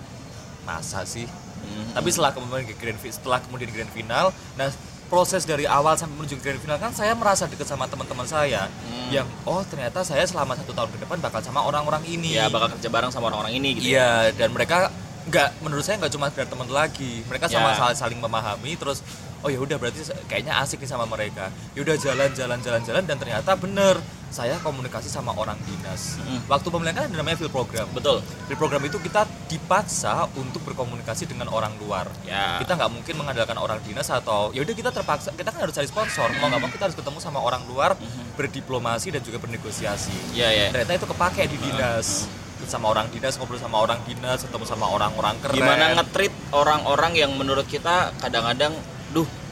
masa 0.63 1.03
sih 1.03 1.23
Hmm. 1.67 1.93
tapi 1.93 2.09
setelah 2.09 2.31
kemudian 2.31 2.63
ke 2.63 2.75
grand 2.75 2.99
setelah 3.01 3.39
kemudian 3.39 3.69
grand 3.69 3.91
final 3.91 4.31
nah 4.55 4.71
proses 5.07 5.43
dari 5.43 5.63
awal 5.63 5.95
sampai 5.95 6.15
menuju 6.15 6.35
grand 6.37 6.59
final 6.59 6.75
kan 6.75 6.91
saya 6.91 7.11
merasa 7.13 7.47
dekat 7.47 7.63
sama 7.63 7.85
teman-teman 7.85 8.23
saya 8.23 8.67
Hmm. 8.67 9.07
yang 9.09 9.27
oh 9.43 9.63
ternyata 9.63 10.03
saya 10.03 10.23
selama 10.23 10.51
satu 10.53 10.71
tahun 10.71 10.91
ke 10.91 10.99
depan 11.01 11.17
bakal 11.17 11.39
sama 11.39 11.61
orang-orang 11.61 12.03
ini 12.03 12.35
ya 12.35 12.47
bakal 12.47 12.67
kerja 12.69 12.87
bareng 12.87 13.07
sama 13.07 13.27
orang-orang 13.27 13.55
ini 13.55 13.69
gitu. 13.75 13.87
Iya, 13.91 14.35
dan 14.35 14.51
mereka 14.51 14.91
nggak 15.25 15.59
menurut 15.59 15.83
saya 15.83 15.95
nggak 15.97 16.11
cuma 16.11 16.27
sekedar 16.27 16.47
teman 16.47 16.67
lagi. 16.67 17.23
Mereka 17.23 17.47
sama 17.47 17.71
Ya. 17.71 17.75
saling, 17.77 17.97
saling 17.97 18.19
memahami 18.19 18.75
terus 18.75 18.99
oh 19.43 19.49
ya 19.49 19.59
udah 19.61 19.77
berarti 19.77 20.05
kayaknya 20.25 20.57
asik 20.61 20.81
nih 20.81 20.89
sama 20.89 21.05
mereka. 21.05 21.49
Ya 21.77 21.85
udah 21.85 21.95
jalan 21.97 22.29
jalan 22.33 22.59
jalan 22.61 22.81
jalan 22.81 23.03
dan 23.05 23.17
ternyata 23.19 23.53
bener 23.57 23.99
saya 24.27 24.59
komunikasi 24.59 25.07
sama 25.07 25.31
orang 25.33 25.55
dinas. 25.63 26.19
Mm. 26.19 26.51
Waktu 26.51 26.67
pemilihan 26.67 26.95
kan 26.99 27.03
ada 27.07 27.15
namanya 27.15 27.39
field 27.39 27.53
program. 27.53 27.87
Betul. 27.95 28.19
Field 28.51 28.59
program 28.59 28.83
itu 28.83 28.99
kita 28.99 29.23
dipaksa 29.47 30.27
untuk 30.35 30.61
berkomunikasi 30.67 31.31
dengan 31.31 31.47
orang 31.47 31.71
luar. 31.79 32.11
Ya. 32.27 32.59
Kita 32.59 32.75
nggak 32.75 32.91
mungkin 32.91 33.13
mengandalkan 33.15 33.55
orang 33.55 33.79
dinas 33.87 34.11
atau 34.11 34.51
ya 34.51 34.61
udah 34.67 34.75
kita 34.75 34.91
terpaksa 34.91 35.31
kita 35.31 35.49
kan 35.55 35.63
harus 35.63 35.73
cari 35.73 35.87
sponsor. 35.87 36.27
Mau 36.43 36.51
nggak 36.51 36.59
mau 36.59 36.71
kita 36.71 36.91
harus 36.91 36.97
ketemu 36.99 37.19
sama 37.23 37.39
orang 37.39 37.63
luar, 37.71 37.95
berdiplomasi 38.35 39.15
dan 39.15 39.23
juga 39.23 39.39
bernegosiasi. 39.39 40.35
Ya 40.35 40.51
ya. 40.51 40.75
Ternyata 40.75 40.99
itu 40.99 41.07
kepake 41.07 41.47
di 41.47 41.57
dinas. 41.57 42.27
Sama 42.67 42.91
orang 42.91 43.07
dinas 43.15 43.39
ngobrol 43.39 43.55
sama 43.63 43.79
orang 43.79 44.03
dinas, 44.03 44.43
ketemu 44.43 44.67
sama 44.67 44.91
orang-orang 44.91 45.39
keren. 45.39 45.55
Gimana 45.55 45.95
nge-treat 45.95 46.35
orang-orang 46.51 47.15
yang 47.15 47.31
menurut 47.39 47.63
kita 47.63 48.11
kadang-kadang, 48.19 48.75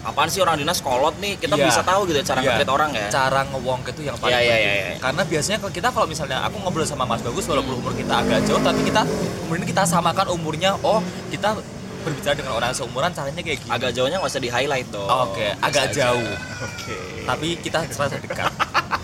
apaan 0.06 0.30
sih 0.30 0.40
orang 0.40 0.56
dinas 0.56 0.80
kolot 0.80 1.18
nih? 1.18 1.36
Kita 1.36 1.58
Iya. 1.58 1.66
bisa 1.66 1.82
tahu 1.82 2.06
gitu 2.06 2.22
cara 2.22 2.40
Iya. 2.40 2.46
nge-treat 2.54 2.70
orang 2.70 2.90
ya. 2.94 3.08
Cara 3.10 3.42
ngewong 3.50 3.82
itu 3.84 4.02
yang 4.06 4.16
paling 4.16 4.32
iya, 4.32 4.42
penting. 4.46 4.62
iya, 4.62 4.74
iya. 4.94 4.98
Karena 5.02 5.22
biasanya 5.26 5.58
kalau 5.58 5.74
kita 5.74 5.88
kalau 5.90 6.08
misalnya 6.08 6.38
aku 6.46 6.56
ngobrol 6.62 6.86
sama 6.86 7.04
Mas 7.04 7.20
Bagus 7.20 7.46
walaupun 7.46 7.74
umur 7.82 7.94
kita 7.98 8.14
agak 8.16 8.40
jauh 8.46 8.62
tapi 8.62 8.82
kita 8.86 9.02
kemudian 9.42 9.66
kita 9.66 9.84
samakan 9.84 10.28
umurnya. 10.32 10.78
Oh, 10.80 11.02
kita 11.28 11.58
berbicara 12.06 12.38
dengan 12.38 12.54
orang 12.54 12.70
seumuran 12.70 13.10
caranya 13.10 13.42
kayak 13.42 13.66
gini. 13.66 13.72
Agak 13.74 13.92
jauhnya 13.92 14.22
nggak 14.22 14.30
usah 14.30 14.44
di-highlight 14.46 14.88
dong. 14.94 15.10
Oke, 15.10 15.50
Bisa 15.50 15.66
agak 15.66 15.86
jauh. 15.90 16.34
Oke. 16.62 16.98
Tapi 17.26 17.48
kita 17.58 17.78
serasa 17.90 18.22
dekat. 18.22 18.54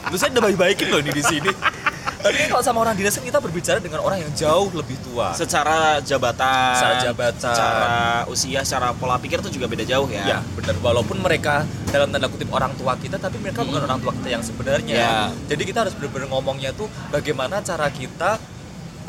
Lu 0.07 0.15
saya 0.15 0.29
udah 0.31 0.43
baik-baikin 0.45 0.87
loh 0.87 1.01
di 1.01 1.23
sini. 1.25 1.49
Tapi 2.21 2.35
kan 2.37 2.47
kalau 2.53 2.63
sama 2.63 2.79
orang 2.85 2.93
dinas 2.93 3.17
kan 3.17 3.25
kita 3.25 3.41
berbicara 3.41 3.81
dengan 3.81 3.99
orang 4.05 4.21
yang 4.21 4.31
jauh 4.37 4.69
lebih 4.71 4.97
tua. 5.01 5.33
Secara 5.33 5.97
jabatan, 6.05 6.77
Secara 6.77 6.95
jabatan. 7.01 7.53
secara 7.53 7.91
usia, 8.29 8.59
secara 8.61 8.93
pola 8.93 9.17
pikir 9.17 9.41
itu 9.41 9.57
juga 9.57 9.65
beda 9.65 9.83
jauh 9.83 10.05
ya. 10.07 10.37
Ya, 10.37 10.39
benar. 10.53 10.77
Walaupun 10.79 11.17
mereka 11.19 11.65
dalam 11.89 12.13
tanda 12.13 12.29
kutip 12.29 12.47
orang 12.53 12.71
tua 12.77 12.93
kita, 12.95 13.17
tapi 13.17 13.41
mereka 13.41 13.65
bukan 13.65 13.81
orang 13.83 13.99
tua 13.99 14.13
kita 14.21 14.29
yang 14.37 14.43
sebenarnya. 14.45 14.95
Ya. 14.95 15.15
Jadi 15.49 15.63
kita 15.65 15.83
harus 15.83 15.97
benar-benar 15.97 16.29
ngomongnya 16.29 16.71
tuh 16.77 16.85
bagaimana 17.09 17.59
cara 17.65 17.89
kita 17.89 18.37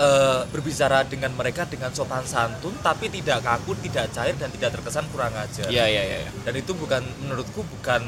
eh, 0.00 0.40
berbicara 0.48 1.04
dengan 1.04 1.36
mereka 1.36 1.68
dengan 1.68 1.92
sopan 1.92 2.24
santun, 2.24 2.72
tapi 2.80 3.12
tidak 3.12 3.44
kaku, 3.44 3.76
tidak 3.84 4.08
cair 4.16 4.34
dan 4.40 4.48
tidak 4.48 4.72
terkesan 4.80 5.04
kurang 5.12 5.36
ajar. 5.36 5.68
Iya, 5.68 5.84
iya, 5.84 6.02
iya. 6.24 6.30
Dan 6.42 6.56
itu 6.56 6.72
bukan 6.72 7.04
menurutku 7.20 7.60
bukan 7.60 8.02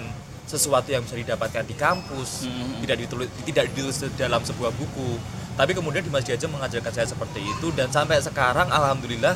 sesuatu 0.44 0.88
yang 0.88 1.02
bisa 1.02 1.16
didapatkan 1.16 1.64
di 1.64 1.72
kampus, 1.72 2.44
Mhm. 2.44 2.84
tidak 2.84 2.96
ditulis 3.00 3.28
tidak 3.44 3.64
ditulis 3.70 3.96
dalam 4.14 4.40
sebuah 4.40 4.70
buku. 4.70 5.16
Tapi 5.54 5.70
kemudian 5.70 6.02
Dimas 6.02 6.22
Diajeng 6.22 6.50
mengajarkan 6.50 6.90
saya 6.90 7.06
seperti 7.06 7.40
itu 7.40 7.70
dan 7.72 7.86
sampai 7.88 8.18
sekarang 8.18 8.66
alhamdulillah 8.68 9.34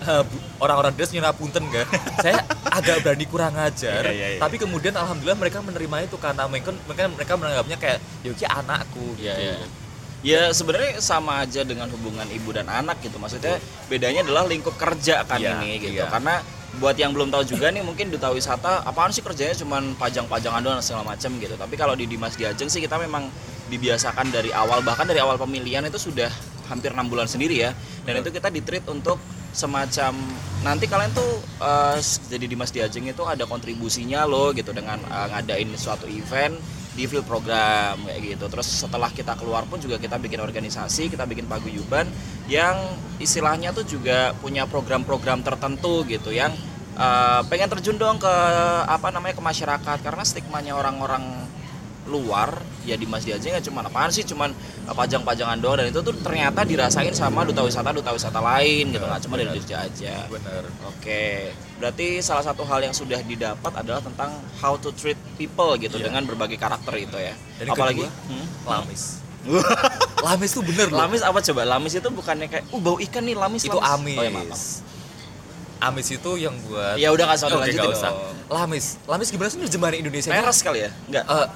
eh, 0.00 0.24
orang-orang 0.56 0.96
des 0.96 1.12
nyerah 1.12 1.28
punten 1.30 1.60
gak? 1.68 1.84
saya 2.24 2.40
agak 2.66 3.04
berani 3.04 3.28
kurang 3.28 3.52
ajar, 3.52 4.00
Iya, 4.00 4.16
iya, 4.16 4.28
iya. 4.32 4.40
tapi 4.40 4.56
kemudian 4.56 4.96
alhamdulillah 4.96 5.36
mereka 5.36 5.60
menerima 5.60 6.08
itu 6.08 6.16
karena 6.16 6.48
mungkin 6.48 6.72
mereka 6.88 7.36
menganggapnya 7.36 7.76
kayak 7.76 7.98
Yoki 8.24 8.48
anakku 8.48 9.12
Iya, 9.20 9.36
gitu. 9.36 9.44
iya. 9.44 9.56
Ya 10.20 10.52
sebenarnya 10.52 11.00
sama 11.00 11.40
aja 11.40 11.64
dengan 11.64 11.88
hubungan 11.88 12.28
ibu 12.28 12.52
dan 12.52 12.68
anak 12.68 13.00
gitu. 13.00 13.16
Maksudnya 13.16 13.56
bedanya 13.88 14.20
adalah 14.20 14.44
lingkup 14.44 14.76
kerja 14.76 15.24
kan 15.24 15.40
Iya, 15.40 15.64
ini 15.64 15.80
gitu. 15.80 15.96
iya. 15.96 16.12
Karena 16.12 16.44
buat 16.76 16.94
yang 16.94 17.10
belum 17.16 17.32
tahu 17.34 17.56
juga 17.56 17.72
nih 17.72 17.82
mungkin 17.82 18.12
duta 18.12 18.30
wisata 18.30 18.86
apaan 18.86 19.10
sih 19.10 19.24
kerjanya 19.26 19.58
cuman 19.58 19.96
pajang-pajangan 19.96 20.60
doang 20.60 20.84
segala 20.84 21.16
macam 21.16 21.32
gitu. 21.40 21.56
Tapi 21.56 21.74
kalau 21.80 21.96
di 21.96 22.04
Dimas 22.04 22.36
Diajeng 22.36 22.68
sih 22.68 22.84
kita 22.84 23.00
memang 23.00 23.32
dibiasakan 23.72 24.28
dari 24.28 24.52
awal 24.52 24.84
bahkan 24.84 25.08
dari 25.08 25.24
awal 25.24 25.40
pemilihan 25.40 25.82
itu 25.88 25.96
sudah 25.96 26.28
hampir 26.68 26.92
enam 26.92 27.08
bulan 27.08 27.24
sendiri 27.24 27.64
ya. 27.64 27.72
Dan 28.04 28.20
itu 28.20 28.28
kita 28.28 28.52
ditreat 28.52 28.84
untuk 28.92 29.16
semacam 29.50 30.14
nanti 30.62 30.84
kalian 30.86 31.10
tuh 31.16 31.42
eh, 31.64 31.96
jadi 32.28 32.44
Dimas 32.44 32.70
Diajeng 32.70 33.08
itu 33.08 33.24
ada 33.24 33.48
kontribusinya 33.48 34.28
loh 34.28 34.52
gitu 34.52 34.70
dengan 34.76 35.00
eh, 35.00 35.26
ngadain 35.32 35.72
suatu 35.80 36.04
event 36.06 36.54
di 36.94 37.06
field 37.06 37.26
program 37.26 38.02
kayak 38.06 38.36
gitu. 38.36 38.44
Terus 38.50 38.66
setelah 38.66 39.10
kita 39.10 39.38
keluar 39.38 39.66
pun 39.66 39.78
juga 39.78 39.96
kita 39.96 40.18
bikin 40.18 40.42
organisasi, 40.42 41.10
kita 41.10 41.24
bikin 41.26 41.46
paguyuban 41.46 42.10
yang 42.50 42.76
istilahnya 43.22 43.70
tuh 43.70 43.86
juga 43.86 44.34
punya 44.38 44.66
program-program 44.66 45.46
tertentu 45.46 46.02
gitu 46.08 46.34
yang 46.34 46.50
eh, 46.98 47.40
pengen 47.46 47.70
terjun 47.70 47.96
dong 47.96 48.18
ke 48.18 48.34
apa 48.86 49.14
namanya 49.14 49.38
ke 49.38 49.44
masyarakat 49.44 49.98
karena 50.02 50.22
stigmanya 50.26 50.74
orang-orang 50.74 51.50
luar 52.10 52.58
ya 52.82 52.98
di 52.98 53.06
Mas 53.06 53.22
Diajeng 53.22 53.54
ya 53.54 53.62
cuman 53.62 53.86
apaan 53.86 54.10
sih 54.10 54.26
cuman 54.26 54.50
pajang-pajangan 54.90 55.62
doang 55.62 55.78
dan 55.78 55.94
itu 55.94 56.02
tuh 56.02 56.16
ternyata 56.18 56.66
dirasain 56.66 57.14
sama 57.14 57.46
duta 57.46 57.62
wisata 57.62 57.94
duta 57.94 58.10
wisata 58.10 58.42
lain 58.42 58.90
gitu 58.90 59.04
nggak 59.06 59.22
cuma 59.22 59.38
dari 59.38 59.54
Jogja 59.54 59.86
aja. 59.86 60.26
Bener. 60.26 60.66
Oke, 60.90 61.54
berarti 61.80 62.20
salah 62.20 62.44
satu 62.44 62.62
hal 62.62 62.80
yang 62.80 62.92
sudah 62.92 63.18
didapat 63.20 63.72
adalah 63.74 63.98
tentang 63.98 64.30
how 64.54 64.76
to 64.76 64.92
treat 64.92 65.16
people 65.34 65.72
gitu 65.74 65.96
Iya. 65.96 66.06
dengan 66.06 66.22
berbagai 66.22 66.54
karakter 66.54 66.92
itu 66.94 67.16
ya. 67.16 67.32
Dan 67.56 67.66
Apalagi 67.68 68.04
kedua, 68.04 68.28
Hmm? 68.28 68.46
Lamis. 68.66 69.02
Lamis 70.22 70.50
tuh 70.52 70.60
bener 70.60 70.86
loh. 70.86 71.00
Lamis 71.00 71.22
apa 71.22 71.40
coba? 71.40 71.64
Lamis 71.66 71.92
itu 71.94 72.04
bukannya 72.06 72.46
kayak 72.46 72.64
uh 72.66 72.76
bau 72.78 73.00
ikan 73.00 73.22
nih 73.22 73.32
lamis 73.34 73.64
itu 73.64 73.72
lamis. 73.72 73.88
amis. 73.90 74.14
Oh, 74.14 74.22
ya, 74.22 74.30
maaf, 74.30 74.46
maaf. 74.46 74.62
Amis 75.82 76.06
itu 76.10 76.30
yang 76.36 76.52
buat 76.62 76.94
Ya 76.94 77.08
udah 77.08 77.24
nggak 77.24 77.38
usah 77.40 77.48
lanjutin 77.50 77.90
usah. 77.90 78.12
Lamis. 78.46 79.00
Lamis 79.06 79.28
gimana 79.30 79.48
sih 79.48 79.58
nerjemahin 79.58 79.96
Indonesia? 79.98 80.28
Peres 80.28 80.60
kali 80.60 80.84
ya? 80.84 80.90
Enggak. 81.08 81.24
Eh, 81.24 81.46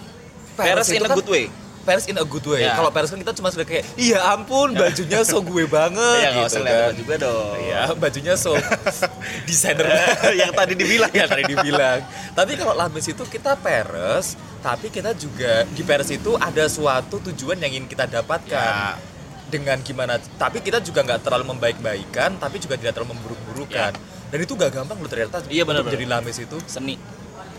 Peres 0.56 0.88
in 0.88 0.96
itu 0.96 1.04
a 1.04 1.08
kan- 1.08 1.18
good 1.20 1.28
way. 1.28 1.44
Peres 1.84 2.08
in 2.08 2.16
a 2.16 2.24
good 2.24 2.42
way. 2.42 2.64
Ya. 2.64 2.74
Kalau 2.74 2.88
Peres 2.88 3.08
kan 3.08 3.20
kita 3.20 3.30
cuma 3.32 3.48
sudah 3.48 3.62
kayak, 3.62 3.84
iya 3.94 4.18
ampun 4.32 4.72
bajunya 4.72 5.20
so 5.22 5.38
gue 5.38 5.64
banget 5.64 6.18
Iya, 6.18 6.28
nggak 6.32 6.46
gitu 6.48 6.58
usah 6.58 6.62
kan. 6.64 6.92
juga 6.96 7.14
dong. 7.20 7.56
Iya, 7.60 7.80
bajunya 7.94 8.34
so 8.34 8.52
desainer 9.46 9.86
yang 10.40 10.50
tadi 10.50 10.72
dibilang 10.74 11.12
yang 11.12 11.28
tadi 11.28 11.44
dibilang. 11.44 12.00
tapi 12.32 12.56
kalau 12.56 12.74
Lamis 12.74 13.06
itu 13.06 13.22
kita 13.22 13.54
peres, 13.54 14.34
tapi 14.58 14.88
kita 14.88 15.12
juga 15.12 15.62
di 15.68 15.82
peres 15.82 16.08
itu 16.08 16.34
ada 16.34 16.64
suatu 16.66 17.20
tujuan 17.30 17.60
yang 17.60 17.70
ingin 17.70 17.86
kita 17.86 18.08
dapatkan. 18.10 18.72
Ya. 18.74 18.96
Dengan 19.44 19.78
gimana? 19.78 20.18
Tapi 20.18 20.58
kita 20.58 20.82
juga 20.82 21.06
nggak 21.06 21.20
terlalu 21.22 21.54
membaik-baikan, 21.54 22.42
tapi 22.42 22.58
juga 22.58 22.74
tidak 22.74 22.98
terlalu 22.98 23.14
memburuk-burukan. 23.14 23.92
Dan 24.26 24.38
itu 24.42 24.50
gak 24.58 24.74
gampang 24.74 24.98
loh 24.98 25.06
ternyata 25.06 25.46
Iya, 25.46 25.62
benar, 25.62 25.86
untuk 25.86 25.94
menjadi 25.94 26.06
Lamis 26.10 26.42
itu. 26.42 26.58
Seni. 26.66 26.98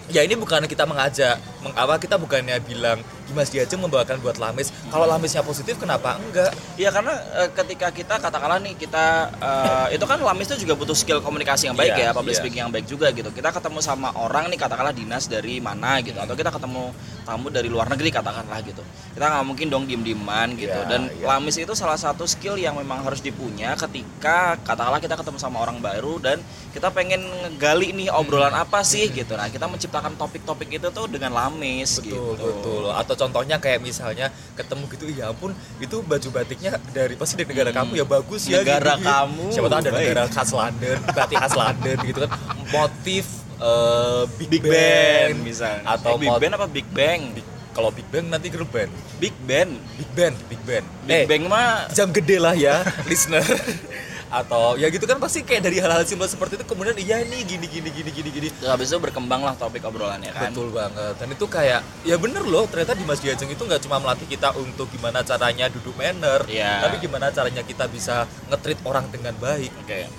Ya 0.05 0.19
ini 0.19 0.35
bukan 0.35 0.67
kita 0.67 0.83
mengajak, 0.83 1.39
meng, 1.63 1.71
apa 1.71 1.95
kita 1.95 2.19
bukannya 2.19 2.59
bilang 2.61 2.99
Dimas 3.25 3.49
Diajeng 3.49 3.81
membawakan 3.81 4.21
buat 4.21 4.37
Lamis. 4.37 4.69
Kalau 4.87 5.05
Lamisnya 5.05 5.41
positif 5.41 5.75
kenapa 5.75 6.17
enggak? 6.17 6.53
Iya 6.77 6.89
karena 6.89 7.13
eh, 7.41 7.49
ketika 7.51 7.89
kita 7.89 8.15
katakanlah 8.17 8.61
nih 8.61 8.77
kita 8.77 9.05
eh, 9.35 9.87
itu 9.97 10.05
kan 10.05 10.21
Lamis 10.21 10.47
itu 10.49 10.63
juga 10.63 10.77
butuh 10.77 10.93
skill 10.93 11.19
komunikasi 11.19 11.67
yang 11.67 11.75
baik 11.75 11.93
Iya, 11.95 12.09
ya, 12.09 12.11
public 12.11 12.35
iya. 12.35 12.41
speaking 12.41 12.61
yang 12.61 12.73
baik 12.73 12.85
juga 12.85 13.09
gitu. 13.09 13.29
Kita 13.29 13.49
ketemu 13.49 13.79
sama 13.81 14.13
orang 14.13 14.49
nih 14.49 14.57
katakanlah 14.57 14.93
dinas 14.93 15.25
dari 15.25 15.57
mana 15.57 15.99
gitu 15.99 16.17
atau 16.17 16.33
kita 16.33 16.49
ketemu 16.49 16.93
tamu 17.25 17.47
dari 17.49 17.65
luar 17.65 17.89
negeri 17.89 18.09
katakanlah 18.09 18.61
gitu. 18.61 18.83
Kita 19.13 19.25
nggak 19.25 19.45
mungkin 19.45 19.67
dong 19.67 19.83
diem-dieman 19.85 20.53
gitu. 20.55 20.75
Iya, 20.75 20.85
Dan 20.85 21.09
iya. 21.09 21.25
Lamis 21.25 21.57
itu 21.57 21.73
salah 21.73 21.97
satu 21.97 22.25
skill 22.25 22.55
yang 22.55 22.77
memang 22.77 23.01
harus 23.01 23.19
dipunya 23.19 23.73
ketika 23.73 24.59
katakanlah 24.61 25.01
kita 25.01 25.15
ketemu 25.15 25.37
sama 25.37 25.59
orang 25.59 25.81
baru 25.81 26.21
dan 26.21 26.37
kita 26.69 26.91
pengen 26.91 27.23
ngegali 27.41 27.95
nih 27.95 28.09
obrolan 28.11 28.51
Hmm. 28.51 28.61
apa 28.61 28.83
sih 28.83 29.09
gitu. 29.09 29.33
Nah, 29.33 29.49
kita 29.49 29.65
menciptakan 29.65 30.13
topik-topik 30.15 30.69
itu 30.69 30.87
tuh 30.91 31.07
dengan 31.07 31.31
Lamis 31.31 31.97
Betul, 31.97 32.35
gitu. 32.35 32.45
betul. 32.45 32.83
Atau 32.91 33.14
contohnya 33.15 33.57
kayak 33.57 33.79
misalnya 33.79 34.27
ketemu 34.53 34.83
gitu, 34.87 35.03
ya 35.09 35.25
ampun, 35.27 35.51
itu 35.77 35.99
baju 36.01 36.27
batiknya 36.31 36.75
dari 36.89 37.15
pasti 37.15 37.33
dari 37.33 37.47
negara 37.47 37.71
kamu 37.71 37.91
ya 37.93 38.05
bagus 38.05 38.45
ya. 38.45 38.59
Negara 38.59 38.93
gini." 38.93 39.05
kamu, 39.05 39.45
Siapa 39.49 39.67
tahu 39.67 39.79
ada 39.79 39.89
baik. 39.89 39.99
negara 40.05 40.23
khas 40.27 40.51
London, 40.51 40.97
batik 41.09 41.37
khas 41.37 41.53
London 41.53 41.97
gitu 42.03 42.19
kan. 42.21 42.31
Motif 42.69 43.25
eh, 43.55 44.23
Big, 44.35 44.49
Big 44.51 44.63
Band 44.63 45.35
misalnya. 45.41 45.81
Atau 45.87 46.15
Eh, 46.15 46.21
Big 46.21 46.35
Band 46.35 46.53
apa 46.53 46.67
Big 46.67 46.87
Bang? 46.89 47.21
Big- 47.31 47.51
kalau 47.71 47.91
Big 47.91 48.07
Bang 48.07 48.27
nanti 48.27 48.47
grup 48.47 48.67
band. 48.69 48.87
Big 49.17 49.35
Band. 49.41 49.75
Big 49.95 50.07
Band, 50.11 50.35
Big 50.47 50.61
Band. 50.61 50.85
Big 51.03 51.11
Eh, 51.13 51.23
Bang 51.25 51.43
mah 51.45 51.91
jam 51.91 52.07
gede 52.09 52.37
lah 52.37 52.51
ya, 52.53 52.83
listener. 53.09 53.43
Atau 54.25 54.75
ya 54.75 54.89
gitu 54.89 55.03
kan 55.03 55.15
pasti 55.15 55.41
kayak 55.41 55.63
dari 55.63 55.77
hal-hal 55.77 56.01
simpel 56.01 56.25
seperti 56.25 56.57
itu 56.57 56.65
kemudian 56.65 56.97
iya 56.97 57.21
nih 57.21 57.41
gini 57.41 57.65
gini 57.65 57.89
gini 57.89 58.09
gini 58.09 58.29
gini. 58.29 58.47
Terus 58.51 58.67
habis 58.67 58.87
itu 58.87 58.97
berkembang 58.97 59.39
lah 59.39 59.53
topik 59.53 59.81
obrolannya 59.81 60.29
kan. 60.29 60.49
Betul 60.49 60.69
banget. 60.69 61.13
Dan 61.15 61.27
itu 61.29 61.45
kayak 61.45 61.79
ya 62.01 62.15
bener 62.15 62.41
loh 62.41 62.65
ternyata 62.65 62.93
Dimas 62.93 63.19
Diajeng 63.19 63.47
itu 63.47 63.61
nggak 63.61 63.81
cuma 63.81 63.97
melatih 63.97 64.25
kita 64.25 64.51
untuk 64.53 64.89
gimana 64.89 65.21
caranya 65.21 65.65
duduk 65.67 65.93
manner, 65.95 66.41
Iya. 66.45 66.83
tapi 66.83 66.99
gimana 66.99 67.29
caranya 67.29 67.61
kita 67.61 67.85
bisa 67.85 68.25
nge-treat 68.47 68.81
orang 68.81 69.05
dengan 69.07 69.33
baik. 69.35 69.71
Oke. 69.79 70.09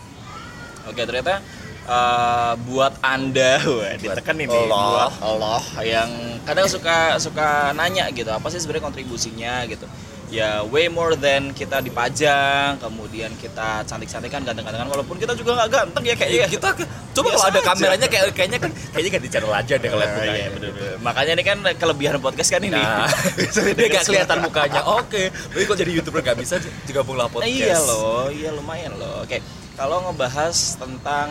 Oke, 0.86 1.02
ternyata 1.02 1.42
eh, 1.84 2.52
buat 2.62 2.94
Anda, 3.00 3.58
wah, 3.66 3.94
ditekan 3.96 4.38
ini 4.38 4.46
Allah. 4.48 5.10
buat 5.10 5.14
Allah 5.20 5.62
yang 5.82 6.10
kadang 6.42 6.66
suka 6.66 7.18
suka 7.18 7.70
nanya 7.72 8.06
gitu, 8.10 8.30
apa 8.30 8.46
sih 8.48 8.62
sebenarnya 8.62 8.86
kontribusinya 8.86 9.66
gitu. 9.66 9.86
Ya 10.26 10.58
way 10.66 10.90
more 10.90 11.14
than 11.14 11.54
kita 11.54 11.78
dipajang, 11.78 12.82
kemudian 12.82 13.30
kita 13.38 13.86
cantik-cantikan, 13.86 14.42
ganteng-gantengan 14.42 14.90
walaupun 14.90 15.22
kita 15.22 15.38
juga 15.38 15.54
nggak 15.54 15.70
ganteng 15.70 16.02
ya 16.02 16.14
kayaknya. 16.18 16.36
Iya, 16.42 16.46
kita 16.50 16.68
coba 17.14 17.28
Biasa 17.30 17.38
kalau 17.38 17.46
ada 17.46 17.60
aja. 17.62 17.68
kameranya 17.70 18.06
kayak 18.10 18.24
kayaknya 18.34 18.58
kan 18.58 18.70
kayaknya 18.90 19.12
kan 19.14 19.20
di 19.22 19.30
channel 19.30 19.52
aja 19.54 19.74
deh 19.78 19.86
kalau 19.86 20.02
Ah, 20.02 20.26
iya, 20.26 20.46
bener-bener. 20.50 20.98
Makanya 20.98 21.32
ini 21.38 21.44
kan 21.46 21.58
kelebihan 21.78 22.18
podcast 22.18 22.50
kan 22.50 22.58
ini. 22.58 22.74
Nah, 22.74 23.06
dia 23.78 23.86
nggak 23.86 24.04
kelihatan 24.04 24.38
mukanya. 24.42 24.80
Oke, 24.98 25.30
tapi 25.30 25.62
kalau 25.62 25.78
jadi 25.78 25.92
youtuber 25.94 26.20
nggak 26.26 26.38
bisa 26.42 26.58
digabunglah 26.90 27.30
podcast. 27.30 27.54
Iya 27.54 27.78
loh, 27.78 28.26
iya 28.34 28.50
lumayan 28.50 28.98
loh. 28.98 29.22
Oke, 29.22 29.38
kalau 29.78 30.10
ngebahas 30.10 30.74
tentang 30.74 31.30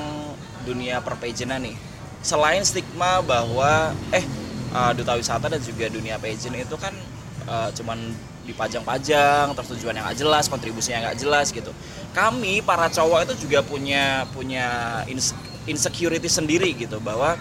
dunia 0.64 1.04
perpagenan 1.04 1.60
nih, 1.68 1.76
selain 2.24 2.64
stigma 2.64 3.20
bahwa 3.20 3.92
eh 4.16 4.24
uh, 4.72 4.96
duta 4.96 5.20
wisata 5.20 5.52
dan 5.52 5.60
juga 5.60 5.92
dunia 5.92 6.16
pageant 6.16 6.56
itu 6.56 6.76
kan 6.80 6.96
eh, 7.46 7.70
cuman 7.76 8.00
dipajang-pajang 8.46 9.52
terus 9.58 9.70
tujuannya 9.76 10.06
nggak 10.06 10.18
jelas 10.22 10.46
kontribusinya 10.48 11.10
nggak 11.10 11.18
jelas 11.20 11.50
gitu. 11.50 11.74
Kami 12.14 12.62
para 12.62 12.88
cowok 12.88 13.28
itu 13.28 13.50
juga 13.50 13.66
punya 13.66 14.24
punya 14.32 15.02
ins- 15.10 15.36
insecurity 15.66 16.30
sendiri 16.30 16.72
gitu 16.78 17.02
bahwa 17.02 17.36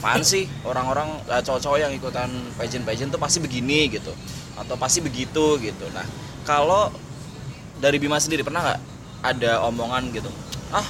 apaan 0.00 0.24
sih 0.24 0.48
orang-orang 0.64 1.12
eh, 1.28 1.42
cowok-cowok 1.44 1.78
yang 1.78 1.92
ikutan 1.92 2.28
pageant-pageant 2.56 3.12
tuh 3.12 3.20
pasti 3.20 3.38
begini 3.38 3.88
gitu 3.92 4.12
atau 4.56 4.74
pasti 4.76 5.00
begitu 5.00 5.60
gitu. 5.60 5.86
Nah 5.92 6.04
kalau 6.44 6.88
dari 7.80 7.96
Bima 8.00 8.16
sendiri 8.20 8.44
pernah 8.44 8.60
nggak 8.64 8.80
ada 9.20 9.60
omongan 9.68 10.08
gitu 10.12 10.32
ah 10.72 10.84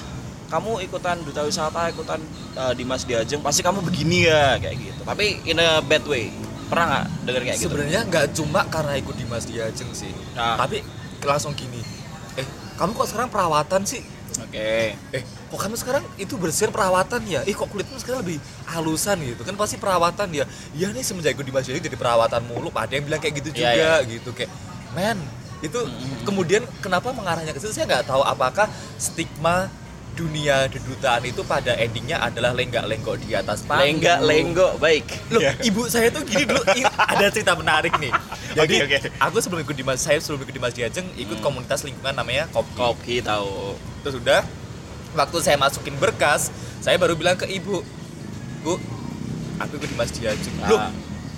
kamu 0.50 0.82
ikutan 0.86 1.18
duta 1.22 1.46
wisata 1.46 1.90
ikutan 1.90 2.18
eh, 2.54 2.72
Dimas 2.74 3.06
Diajeng 3.06 3.42
pasti 3.42 3.62
kamu 3.62 3.82
begini 3.86 4.26
ya 4.26 4.58
kayak 4.58 4.76
gitu. 4.78 5.00
Tapi 5.06 5.42
in 5.46 5.58
a 5.58 5.82
bad 5.82 6.02
way 6.06 6.30
pernah 6.70 6.86
nggak 6.86 7.04
denger 7.26 7.42
kayak 7.42 7.56
gitu 7.56 7.64
Sebenarnya 7.66 8.00
nggak 8.06 8.26
cuma 8.32 8.60
karena 8.64 8.92
ikut 8.96 9.14
Dimas 9.14 9.44
Diajeng 9.44 9.90
sih, 9.90 10.14
Nah. 10.32 10.54
tapi 10.56 10.80
langsung 11.20 11.52
gini. 11.52 11.82
Eh, 12.34 12.46
kamu 12.74 12.94
kok 12.94 13.06
sekarang 13.06 13.28
perawatan 13.28 13.82
sih? 13.82 14.00
oke 14.30 14.70
Eh, 15.10 15.22
kok 15.26 15.58
kamu 15.58 15.74
sekarang 15.74 16.06
itu 16.16 16.38
bersihin 16.38 16.70
perawatan 16.70 17.20
ya? 17.26 17.42
Ih, 17.42 17.52
kok 17.52 17.66
kulitmu 17.66 17.98
sekarang 17.98 18.22
lebih 18.22 18.38
halusan 18.64 19.18
gitu? 19.20 19.42
Kan 19.42 19.58
pasti 19.58 19.76
perawatan 19.76 20.30
ya. 20.30 20.46
Iya 20.70 20.88
nih 20.88 21.02
semenjak 21.02 21.34
ikut 21.34 21.44
Dimas 21.44 21.66
Diajeng 21.66 21.82
jadi 21.84 21.98
perawatan 21.98 22.46
mulu. 22.46 22.70
Ada 22.70 22.94
yang 22.94 23.04
bilang 23.04 23.18
kayak 23.18 23.34
gitu 23.36 23.50
Iya, 23.52 23.74
juga 23.74 23.90
gitu 24.06 24.30
kayak, 24.30 24.50
men 24.94 25.18
itu 25.60 25.76
kemudian 26.24 26.64
kenapa 26.80 27.12
mengarahnya 27.12 27.52
ke 27.52 27.60
situ 27.60 27.74
saya 27.74 27.84
nggak 27.84 28.08
tahu 28.08 28.24
apakah 28.24 28.64
stigma 28.96 29.68
dunia 30.12 30.66
kedutaan 30.66 31.22
itu 31.22 31.40
pada 31.42 31.72
endingnya 31.72 32.18
adalah 32.18 32.50
lenggak-lenggok 32.50 33.16
di 33.18 33.32
atas 33.32 33.62
panggung 33.62 33.98
lenggak 33.98 34.18
lenggok 34.20 34.72
baik 34.76 35.06
Loh, 35.28 35.40
ibu 35.60 35.86
saya 35.86 36.08
tuh 36.08 36.22
gini 36.22 36.44
dulu 36.44 36.60
ada 36.96 37.26
cerita 37.28 37.54
menarik 37.54 37.94
nih. 37.96 38.12
Jadi 38.58 38.74
Oke, 38.82 38.98
oke. 38.98 39.08
aku 39.16 39.36
sebelum 39.38 39.62
ikut 39.62 39.76
Dimas 39.76 40.00
saya 40.00 40.18
sebelum 40.18 40.42
ikut 40.42 40.52
Dimas 40.52 40.72
Diajeng 40.72 41.06
ikut 41.14 41.38
Hmm. 41.38 41.44
komunitas 41.44 41.80
lingkungan 41.80 42.12
namanya 42.12 42.50
Kopi. 42.50 42.74
kopi 42.74 43.14
tahu 43.20 43.78
Terus 44.00 44.16
udah 44.16 44.42
waktu 45.12 45.36
saya 45.38 45.56
masukin 45.56 45.94
berkas, 45.94 46.48
saya 46.78 46.96
baru 46.96 47.12
bilang 47.12 47.34
ke 47.34 47.44
ibu, 47.44 47.84
"Bu, 48.60 48.78
aku 49.56 49.72
ikut 49.76 49.88
Dimas 49.88 50.10
Diajeng." 50.10 50.54
Ah. 50.58 50.68
Loh, 50.68 50.80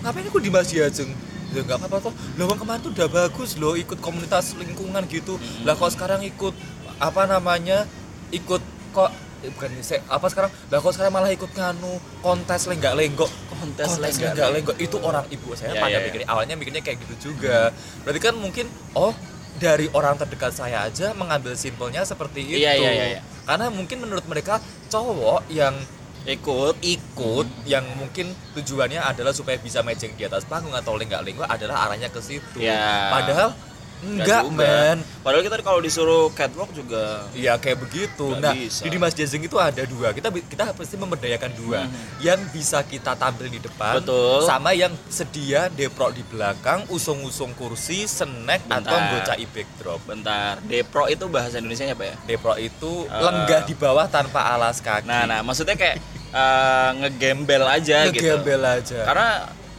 ngapain 0.01 0.25
ikut 0.25 0.41
Dimas 0.41 0.67
Diajeng? 0.67 1.11
Ya 1.51 1.61
nggak 1.61 1.79
apa-apa 1.79 2.09
toh. 2.09 2.15
Loh, 2.35 2.47
kan 2.47 2.57
kemarin 2.57 2.81
tuh 2.81 2.93
udah 2.93 3.09
bagus 3.09 3.57
loh 3.57 3.75
ikut 3.75 3.99
komunitas 3.99 4.55
lingkungan 4.55 5.05
gitu. 5.05 5.37
Hmm. 5.37 5.65
Lah 5.65 5.75
kok 5.75 5.91
sekarang 5.91 6.23
ikut 6.23 6.55
apa 6.97 7.27
namanya? 7.27 7.85
Ikut 8.33 8.63
kok 8.91 9.11
eh, 9.41 9.51
bukan 9.51 9.71
saya 9.81 10.01
apa 10.07 10.27
sekarang 10.27 10.51
lah 10.67 10.79
kok 10.79 10.93
sekarang 10.93 11.13
malah 11.13 11.31
ikut 11.31 11.49
nganu 11.49 11.93
kontes 12.21 12.67
lenggak-lenggok 12.67 13.31
Kontes 13.53 13.97
lenggak 13.97 14.35
lenggak-lenggok. 14.35 14.77
itu 14.77 14.97
orang 14.99 15.25
ibu 15.29 15.53
saya 15.53 15.73
Ya, 15.73 15.81
pada 15.81 15.91
ya, 15.91 15.99
ya. 15.99 16.05
mikirnya 16.05 16.29
awalnya 16.29 16.55
mikirnya 16.55 16.81
kayak 16.81 16.99
gitu 17.01 17.31
juga 17.31 17.71
berarti 18.03 18.21
kan 18.21 18.35
mungkin 18.35 18.67
oh 18.93 19.15
dari 19.55 19.87
orang 19.91 20.17
terdekat 20.17 20.51
saya 20.51 20.83
aja 20.83 21.13
mengambil 21.13 21.53
simpelnya 21.55 22.03
seperti 22.03 22.41
itu 22.43 22.59
Iya, 22.59 22.73
iya, 22.75 22.91
iya, 22.91 23.07
iya. 23.09 23.21
karena 23.45 23.69
mungkin 23.69 24.01
menurut 24.01 24.25
mereka 24.25 24.59
cowok 24.89 25.47
yang 25.49 25.77
ikut 26.23 26.79
ikut 26.81 27.47
yang 27.65 27.83
mungkin 27.93 28.31
tujuannya 28.53 29.03
adalah 29.03 29.31
supaya 29.31 29.59
bisa 29.59 29.83
matching 29.83 30.15
di 30.15 30.23
atas 30.23 30.45
panggung 30.45 30.71
atau 30.71 30.95
lenggak-lenggok 30.95 31.45
adalah 31.45 31.85
arahnya 31.85 32.09
ke 32.09 32.21
situ 32.21 32.59
Ya. 32.59 33.11
padahal 33.11 33.51
enggak 34.03 34.51
men 34.51 34.99
padahal 35.21 35.41
kita 35.41 35.57
kalau 35.61 35.79
disuruh 35.79 36.29
catwalk 36.31 36.71
juga 36.71 37.25
Iya 37.33 37.55
kayak 37.55 37.79
begitu. 37.81 38.27
Nggak 38.29 38.43
nah 38.43 38.53
bisa. 38.53 38.83
di 38.83 38.89
Dimas 38.89 39.13
Jazeng 39.13 39.41
itu 39.41 39.55
ada 39.57 39.83
dua. 39.85 40.11
Kita 40.11 40.29
kita 40.29 40.73
pasti 40.73 40.95
memberdayakan 40.95 41.51
dua. 41.55 41.87
Yang 42.19 42.41
bisa 42.51 42.83
kita 42.83 43.15
tampil 43.15 43.47
di 43.49 43.59
depan, 43.59 43.95
Hmm. 43.95 44.01
Betul. 44.03 44.39
sama 44.43 44.71
yang 44.73 44.91
sedia 45.07 45.67
deprok 45.69 46.11
di 46.11 46.23
belakang, 46.25 46.83
usung-usung 46.89 47.53
kursi, 47.53 48.05
snack 48.05 48.67
atau 48.67 48.91
Bentar. 48.91 49.13
gocai 49.25 49.47
backdrop. 49.47 50.01
bentar 50.03 50.59
depro 50.63 51.07
itu 51.07 51.25
bahasa 51.27 51.57
Indonesia 51.57 51.87
apa 51.87 52.05
ya 52.05 52.15
Deprok 52.25 52.59
itu 52.59 52.93
Eh. 53.05 53.21
lenggah 53.21 53.63
di 53.63 53.75
bawah 53.75 54.07
tanpa 54.07 54.43
alas 54.49 54.79
kaki. 54.79 55.05
nah 55.05 55.25
nah 55.25 55.41
maksudnya 55.41 55.75
kayak 55.75 56.03
eh, 56.29 56.91
ngegembel 56.99 57.63
aja 57.63 58.09
gitu 58.09 58.19
Ngegembel 58.19 58.63
aja. 58.65 59.01
karena 59.05 59.29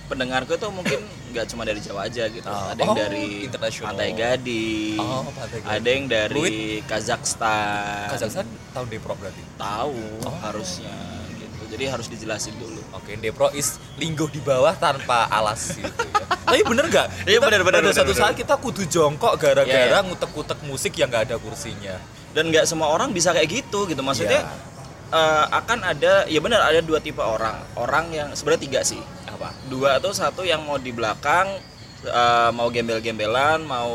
pendengarku 0.05 0.53
itu 0.53 0.67
mungkin 0.69 0.99
nggak 1.33 1.45
cuma 1.47 1.63
dari 1.63 1.79
Jawa 1.79 2.05
aja 2.05 2.23
gitu 2.25 2.45
Oh. 2.45 2.69
ada 2.69 2.77
yang 2.77 2.89
Oh, 2.89 2.97
dari 2.99 3.25
internasional. 3.43 3.89
Pantai 3.89 4.09
Gading 4.13 4.97
Oh, 4.97 5.25
Pantai 5.27 5.57
Gading. 5.57 5.73
ada 5.73 5.89
yang 5.89 6.05
dari 6.07 6.47
Kazakhstan 6.83 8.07
Kazakhstan 8.07 8.45
tahun 8.71 8.87
deprok 8.87 9.17
berarti. 9.17 9.41
tahu 9.55 9.97
Oh. 10.23 10.37
harusnya 10.39 10.93
gitu 11.33 11.63
jadi 11.69 11.83
harus 11.89 12.07
dijelasin 12.07 12.55
dulu 12.55 12.81
Oke, 12.93 13.17
Depro 13.17 13.51
is 13.51 13.67
lingguh 13.95 14.29
di 14.29 14.39
bawah 14.39 14.71
tanpa 14.73 15.27
alas 15.27 15.73
gitu 15.73 15.83
ya. 15.83 16.13
Tapi 16.45 16.61
bener 16.63 16.85
nggak? 16.85 17.07
Iya, 17.25 17.39
bener, 17.41 17.59
bener, 17.59 17.81
Pada 17.81 17.83
bener, 17.83 17.97
satu 17.97 18.13
bener. 18.13 18.21
saat 18.21 18.33
kita 18.33 18.53
kudu 18.55 18.85
jongkok 18.85 19.33
gara-gara 19.35 19.65
Iya, 19.65 19.89
iya. 19.91 19.99
ngutek-ngutek 19.99 20.61
musik 20.63 20.93
yang 20.93 21.09
nggak 21.09 21.25
ada 21.25 21.35
kursinya. 21.35 21.97
dan 22.31 22.47
nggak 22.47 22.63
semua 22.63 22.89
orang 22.89 23.09
bisa 23.09 23.29
kayak 23.29 23.45
gitu 23.51 23.85
gitu 23.85 23.99
maksudnya 23.99 24.41
Iya. 24.41 24.57
eh, 25.11 25.45
akan 25.51 25.79
ada 25.83 26.25
ya 26.25 26.39
benar 26.39 26.63
ada 26.63 26.79
dua 26.79 26.97
tipe 26.97 27.19
orang 27.19 27.53
orang 27.75 28.05
yang 28.09 28.27
sebenarnya 28.31 28.61
tiga 28.63 28.79
sih 28.83 28.97
Apa? 29.43 29.49
dua 29.67 29.99
atau 29.99 30.11
satu 30.11 30.41
yang 30.41 30.63
mau 30.63 30.79
di 30.79 30.89
belakang 30.89 31.59
eh, 32.03 32.49
mau 32.51 32.67
gembel-gembelan 32.67 33.59
mau 33.61 33.91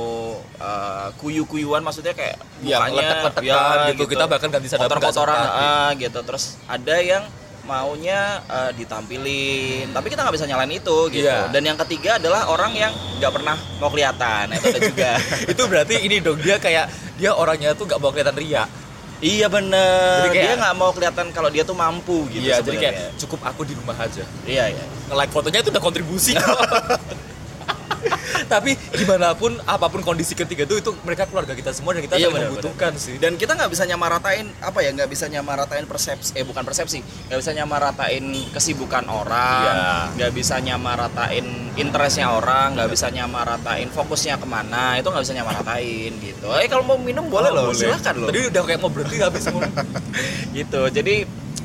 eh, 0.54 1.08
kuyu-kuyuan 1.16 1.80
maksudnya 1.80 2.12
kayak 2.12 2.36
Yang 2.60 2.80
mukanya 2.84 3.00
letek-letekan 3.00 3.76
gitu. 3.90 4.04
Kita 4.06 4.24
bahkan 4.26 4.48
ganti 4.50 4.68
sadap 4.68 4.80
nggak 4.80 4.92
kotor-kotoran 4.92 5.36
sempat, 5.38 5.56
ah, 5.56 5.88
gitu 5.94 6.18
terus 6.22 6.44
ada 6.66 6.96
yang 6.98 7.24
maunya 7.64 8.20
eh, 8.44 8.70
ditampilin 8.72 9.92
tapi 9.92 10.08
kita 10.08 10.20
nggak 10.20 10.36
bisa 10.36 10.46
nyalain 10.46 10.72
itu 10.72 10.98
gitu 11.12 11.24
Iya. 11.24 11.52
dan 11.52 11.62
yang 11.62 11.76
ketiga 11.84 12.16
adalah 12.16 12.48
orang 12.48 12.72
yang 12.72 12.88
nggak 13.20 13.28
pernah 13.28 13.56
mau 13.76 13.88
kelihatan 13.88 14.52
itu 14.52 14.66
ada 14.66 14.80
juga 14.80 15.10
itu 15.52 15.62
berarti 15.64 15.94
ini 16.00 16.16
dong 16.18 16.40
dia 16.40 16.56
kayak 16.56 16.88
dia 17.20 17.30
orangnya 17.30 17.74
tuh 17.74 17.84
nggak 17.84 17.98
mau 17.98 18.08
kelihatan 18.08 18.36
ria. 18.36 18.64
Iya 19.18 19.46
bener 19.46 20.24
Jadi 20.24 20.30
kayak- 20.32 20.44
dia 20.44 20.54
nggak 20.56 20.74
mau 20.74 20.90
kelihatan 20.90 21.26
kalau 21.30 21.48
dia 21.48 21.62
tuh 21.62 21.74
mampu 21.74 22.26
gitu 22.28 22.44
iya, 22.44 22.60
jadi 22.60 22.76
kayak 22.78 22.94
cukup 23.18 23.40
aku 23.42 23.62
di 23.62 23.74
rumah 23.74 23.94
aja. 23.94 24.22
iya 24.44 24.70
iya 24.70 24.84
Nge-like 25.08 25.32
fotonya 25.32 25.58
itu 25.58 25.70
udah 25.70 25.80
kontribusi. 25.80 26.32
Tapi 28.52 28.70
gimana 28.92 29.32
pun 29.32 29.56
apa 29.62 29.86
pun 29.86 30.00
kondisi 30.00 30.32
ketiga 30.32 30.62
itu 30.62 30.78
itu 30.78 30.90
mereka 31.02 31.24
keluarga 31.24 31.52
kita 31.52 31.70
semua 31.70 31.92
dan 31.92 32.02
kita 32.02 32.16
Iya, 32.16 32.28
benar, 32.28 32.48
membutuhkan 32.48 32.92
sih. 32.94 33.16
dan 33.16 33.34
kita 33.34 33.52
nggak 33.52 33.68
bisa 33.68 33.84
nyamaratain 33.84 34.46
apa 34.58 34.78
ya 34.80 34.90
nggak 34.90 35.06
bisa 35.06 35.26
nyamaratain 35.26 35.84
persepsi 35.84 36.32
eh 36.32 36.42
bukan 36.42 36.62
persepsi 36.62 36.98
nggak 37.28 37.38
bisa 37.38 37.52
nyamaratain 37.52 38.24
kesibukan 38.50 39.04
orang 39.06 39.62
Iya. 39.64 39.74
nggak 40.14 40.32
bisa 40.32 40.56
nyamaratain 40.58 41.46
interestnya 41.74 42.30
orang 42.30 42.74
nggak 42.74 42.90
bisa 42.90 43.06
nyamaratain 43.08 43.88
fokusnya 43.88 44.36
ke 44.36 44.46
mana 44.46 44.96
itu 44.96 45.06
nggak 45.06 45.22
bisa 45.22 45.34
nyamaratain 45.34 46.12
gitu. 46.18 46.46
Eh 46.54 46.66
kalau 46.66 46.84
mau 46.84 46.96
minum 46.96 47.26
boleh 47.26 47.48
loh 47.48 47.70
silakan 47.72 48.14
loh. 48.18 48.28
Tadi 48.28 48.40
udah 48.48 48.62
kayak 48.62 48.80
mau 48.80 48.90
berhenti 48.90 49.16
habis 49.18 49.44
gitu. 50.58 50.80
Jadi 50.88 51.14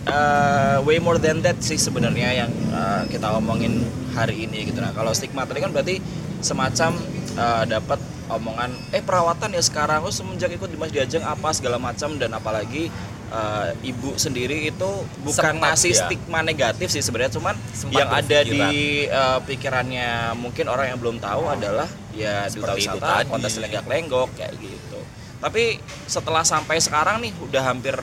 uh, 0.07 0.77
way 0.83 0.99
more 0.99 1.19
than 1.19 1.39
that 1.43 1.59
sih 1.63 1.79
sebenarnya 1.79 2.45
yang 2.45 2.51
uh, 2.71 3.03
kita 3.07 3.31
omongin 3.35 3.83
hari 4.11 4.47
ini 4.47 4.69
gitu. 4.69 4.79
Nah 4.83 4.91
kalau 4.91 5.15
stigma 5.15 5.47
tadi 5.47 5.63
kan 5.63 5.71
berarti 5.71 5.99
semacam 6.43 6.91
uh, 7.39 7.63
dapat 7.63 7.99
omongan 8.31 8.71
eh 8.95 9.03
perawatan 9.03 9.51
ya 9.53 9.61
sekarang 9.61 10.03
oh 10.07 10.13
semenjak 10.13 10.49
ikut 10.55 10.71
Dimas 10.71 10.91
Diajeng 10.91 11.23
apa 11.23 11.51
segala 11.55 11.79
macam. 11.79 12.15
Dan 12.19 12.35
apalagi 12.35 12.91
uh, 13.31 13.71
ibu 13.83 14.15
sendiri 14.19 14.67
itu 14.69 14.89
bukan 15.23 15.55
Sempat, 15.55 15.63
ngasih 15.75 15.91
ya. 15.95 15.99
stigma 16.07 16.39
negatif 16.43 16.87
sih 16.91 17.03
sebenarnya. 17.03 17.33
Cuman 17.39 17.55
Sempat 17.71 17.99
yang 17.99 18.09
ada 18.11 18.39
di 18.43 19.07
uh, 19.07 19.39
pikirannya 19.43 20.35
mungkin 20.35 20.67
orang 20.67 20.93
yang 20.93 20.99
belum 20.99 21.17
tahu 21.23 21.47
adalah 21.47 21.87
ya 22.13 22.45
duta 22.51 22.77
wisata 22.77 23.25
kontes 23.25 23.57
lenggak-lenggok 23.57 24.35
kayak 24.37 24.53
gitu. 24.59 24.99
Tapi 25.43 25.75
setelah 26.07 26.47
sampai 26.47 26.79
sekarang 26.79 27.19
nih 27.19 27.35
udah 27.43 27.63
hampir 27.67 27.97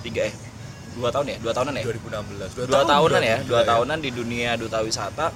tiga 0.00 0.32
eh 0.32 0.49
dua 0.96 1.08
tahun 1.08 1.26
ya 1.30 1.36
dua 1.38 1.52
tahunan 1.52 1.72
ya 1.72 1.84
2016. 1.86 2.66
dua 2.66 2.82
tahunan 2.82 3.20
berarti 3.20 3.30
ya 3.30 3.38
gila 3.38 3.46
dua 3.46 3.60
tahunan 3.62 3.98
di 4.00 4.10
dunia 4.10 4.50
duta 4.58 4.78
wisata 4.82 5.26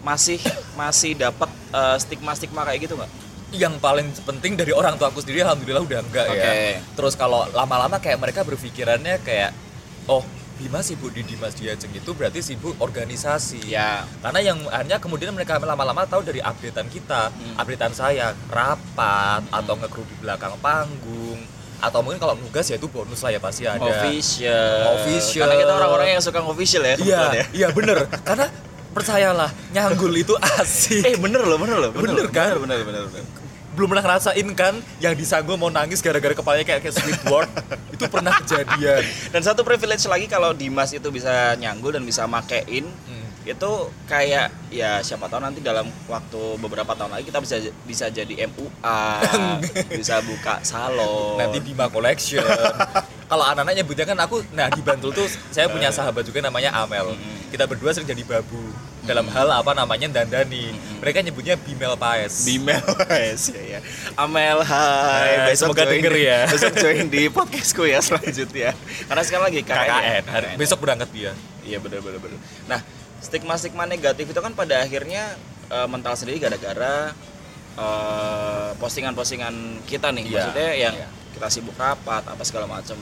masih 0.00 0.38
masih 0.74 1.12
dapat 1.14 1.50
stigma 1.98 2.32
stigma 2.32 2.62
kayak 2.64 2.88
gitu 2.88 2.94
nggak 2.96 3.10
yang 3.48 3.80
paling 3.80 4.12
penting 4.28 4.60
dari 4.60 4.76
orang 4.76 5.00
tua 5.00 5.08
aku 5.08 5.24
sendiri 5.24 5.40
alhamdulillah 5.40 5.80
udah 5.80 6.00
enggak 6.04 6.26
ya. 6.28 6.36
Oke. 6.36 6.56
Terus 7.00 7.16
kalau 7.16 7.48
lama-lama 7.56 7.96
kayak 7.96 8.20
mereka 8.20 8.44
berpikirannya 8.44 9.24
kayak 9.24 9.56
oh 10.04 10.20
Bima 10.58 10.82
sibuk 10.82 11.14
di 11.14 11.22
Dimas 11.22 11.54
Diajeng 11.54 11.94
itu 11.94 12.10
berarti 12.12 12.42
sibuk 12.42 12.74
organisasi. 12.82 13.70
ya 13.70 14.02
Karena 14.18 14.42
yang 14.42 14.58
hanya 14.74 14.98
kemudian 14.98 15.30
mereka 15.30 15.54
lama-lama 15.56 16.02
tahu 16.04 16.26
dari 16.26 16.42
updatean 16.42 16.90
kita, 16.90 17.30
Hmm. 17.30 17.54
updatean 17.62 17.94
saya 17.94 18.34
rapat 18.50 19.46
atau 19.54 19.78
ngekru 19.78 20.02
di 20.02 20.16
belakang 20.18 20.58
panggung 20.58 21.38
atau 21.78 22.00
mungkin 22.00 22.18
kalau 22.18 22.34
nugas 22.34 22.64
ya 22.64 22.74
itu 22.74 22.86
bonus 22.86 23.20
lah 23.20 23.30
ya 23.30 23.38
pasti 23.38 23.62
ada. 23.62 23.78
official 23.78 24.98
Official. 24.98 25.42
karena 25.42 25.54
kita 25.56 25.72
orang-orang 25.72 26.06
yang 26.10 26.20
suka 26.20 26.38
official 26.40 26.82
ya 26.82 26.94
Iya, 26.96 27.20
ya 27.32 27.44
iya 27.54 27.68
bener. 27.70 28.06
Karena 28.20 28.50
percayalah 28.90 29.50
nyanggul 29.70 30.10
itu 30.12 30.34
asik. 30.58 31.02
eh 31.04 31.14
bener 31.14 31.40
loh 31.40 31.54
bener 31.56 31.76
loh 31.78 31.90
Bener 31.92 32.26
kan? 32.28 32.58
bener 32.58 32.82
bener, 32.82 33.02
bener. 33.04 33.22
belum 33.70 33.88
pernah 33.88 34.04
ngerasain 34.04 34.48
kan 34.52 34.74
yang 34.98 35.14
disanggul 35.14 35.54
mau 35.54 35.70
nangis 35.70 36.02
gara-gara 36.02 36.34
kepalanya 36.34 36.66
kayak 36.66 36.82
kayak 36.82 36.94
Squidward 36.94 37.46
itu 37.94 38.04
pernah 38.06 38.34
kejadian 38.36 39.02
dan 39.30 39.40
satu 39.40 39.62
privilege 39.62 40.02
lagi 40.04 40.26
kalau 40.26 40.50
Dimas 40.50 40.90
itu 40.90 41.06
bisa 41.08 41.30
nyanggul 41.54 41.94
dan 41.94 42.02
bisa 42.02 42.26
makein 42.26 42.90
Hmm. 43.06 43.17
Itu 43.48 43.72
kayak 44.04 44.52
ya 44.68 45.00
siapa 45.00 45.24
tahu 45.24 45.40
nanti 45.40 45.64
dalam 45.64 45.88
waktu 46.04 46.60
beberapa 46.60 46.92
tahun 46.92 47.16
lagi 47.16 47.32
kita 47.32 47.40
bisa 47.40 47.56
bisa 47.88 48.06
jadi 48.12 48.44
MUA 48.44 49.00
bisa 50.00 50.20
buka 50.20 50.60
salon. 50.60 51.40
Nanti 51.40 51.64
Bima 51.64 51.88
Collection. 51.88 52.44
Kalau 53.30 53.44
anak-anak 53.44 53.80
nyebutnya 53.80 54.04
kan 54.08 54.18
aku 54.20 54.44
nah 54.52 54.68
di 54.72 54.80
Bantul 54.84 55.12
tuh 55.16 55.28
saya 55.52 55.68
punya 55.68 55.88
sahabat 55.88 56.24
juga 56.28 56.44
namanya 56.44 56.76
Amel. 56.76 57.16
Kita 57.48 57.64
berdua 57.64 57.96
sering 57.96 58.08
jadi 58.08 58.20
babu. 58.24 58.60
Dalam 59.08 59.24
hal 59.32 59.48
apa 59.48 59.72
namanya 59.72 60.20
dandani. 60.20 60.68
Mereka 61.00 61.24
nyebutnya 61.24 61.56
Bimel 61.56 61.96
Paes. 61.96 62.44
Bimel 62.44 62.84
guys 63.08 63.48
ya, 63.48 63.62
ya. 63.76 63.80
Amel 64.20 64.60
hai. 64.60 65.48
Hai, 65.48 65.56
semoga 65.56 65.88
join 65.88 65.96
denger 65.96 66.14
ya. 66.20 66.38
besok 66.52 66.76
join 66.76 67.08
di 67.08 67.32
podcastku 67.32 67.88
ya 67.88 68.04
selanjutnya. 68.04 68.76
Karena 69.08 69.22
sekarang 69.24 69.44
lagi 69.48 69.60
KKN, 69.64 69.80
KKN 69.88 70.22
KKN. 70.28 70.56
besok 70.60 70.78
berangkat 70.84 71.08
dia. 71.16 71.32
Iya 71.64 71.80
benar 71.80 72.04
benar 72.04 72.20
benar. 72.20 72.40
Nah, 72.68 72.80
stigma-stigma 73.18 73.84
negatif 73.84 74.30
itu 74.30 74.40
kan 74.40 74.54
pada 74.54 74.82
akhirnya 74.82 75.34
eh, 75.70 75.88
mental 75.90 76.14
sendiri 76.14 76.38
gara-gara 76.42 77.12
eh, 77.78 78.70
postingan-postingan 78.78 79.84
kita 79.86 80.10
nih. 80.14 80.24
Iya, 80.26 80.32
Maksudnya 80.34 80.70
yang 80.74 80.94
iya. 80.94 81.08
kita 81.34 81.46
sibuk 81.50 81.76
rapat 81.78 82.22
apa 82.26 82.42
segala 82.46 82.66
macam. 82.66 82.96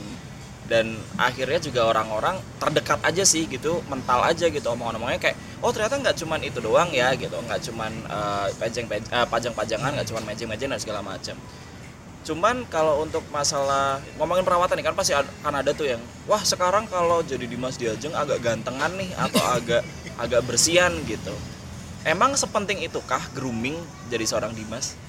Dan 0.67 0.99
akhirnya 1.15 1.63
juga 1.63 1.87
orang-orang 1.87 2.43
terdekat 2.59 2.99
aja 2.99 3.23
sih 3.23 3.47
gitu, 3.47 3.79
mental 3.87 4.19
aja 4.19 4.51
gitu 4.51 4.67
omong-omongnya 4.67 5.15
kayak 5.15 5.39
oh 5.63 5.71
ternyata 5.71 5.95
nggak 5.95 6.19
cuman 6.19 6.43
itu 6.43 6.59
doang 6.59 6.91
ya 6.91 7.15
gitu, 7.15 7.39
nggak 7.39 7.63
cuman 7.71 7.91
pejeng 8.59 8.83
pej- 8.91 9.07
eh, 9.07 9.23
pajang-pajangan, 9.31 9.95
nggak 9.95 10.07
cuman 10.11 10.27
mejeng-mejeng 10.27 10.67
dan 10.75 10.81
segala 10.83 10.99
macam. 10.99 11.39
Cuman 12.27 12.67
kalau 12.67 13.07
untuk 13.07 13.23
masalah 13.31 14.03
ngomongin 14.19 14.43
perawatan 14.43 14.75
nih 14.75 14.85
kan 14.91 14.95
pasti 14.99 15.15
ad- 15.15 15.31
kan 15.39 15.55
ada 15.55 15.71
tuh 15.71 15.87
yang 15.87 16.03
wah 16.27 16.43
sekarang 16.43 16.83
kalau 16.85 17.23
jadi 17.23 17.47
Dimas 17.47 17.79
Diajeng 17.79 18.11
agak 18.11 18.43
gantengan 18.43 18.91
nih 18.99 19.15
atau 19.15 19.39
agak 19.47 19.81
agak 20.19 20.41
bersihan 20.43 20.91
gitu. 21.07 21.31
Emang 22.03 22.35
sepenting 22.35 22.83
itukah 22.83 23.23
grooming 23.31 23.79
jadi 24.11 24.27
seorang 24.27 24.51
Dimas? 24.51 24.99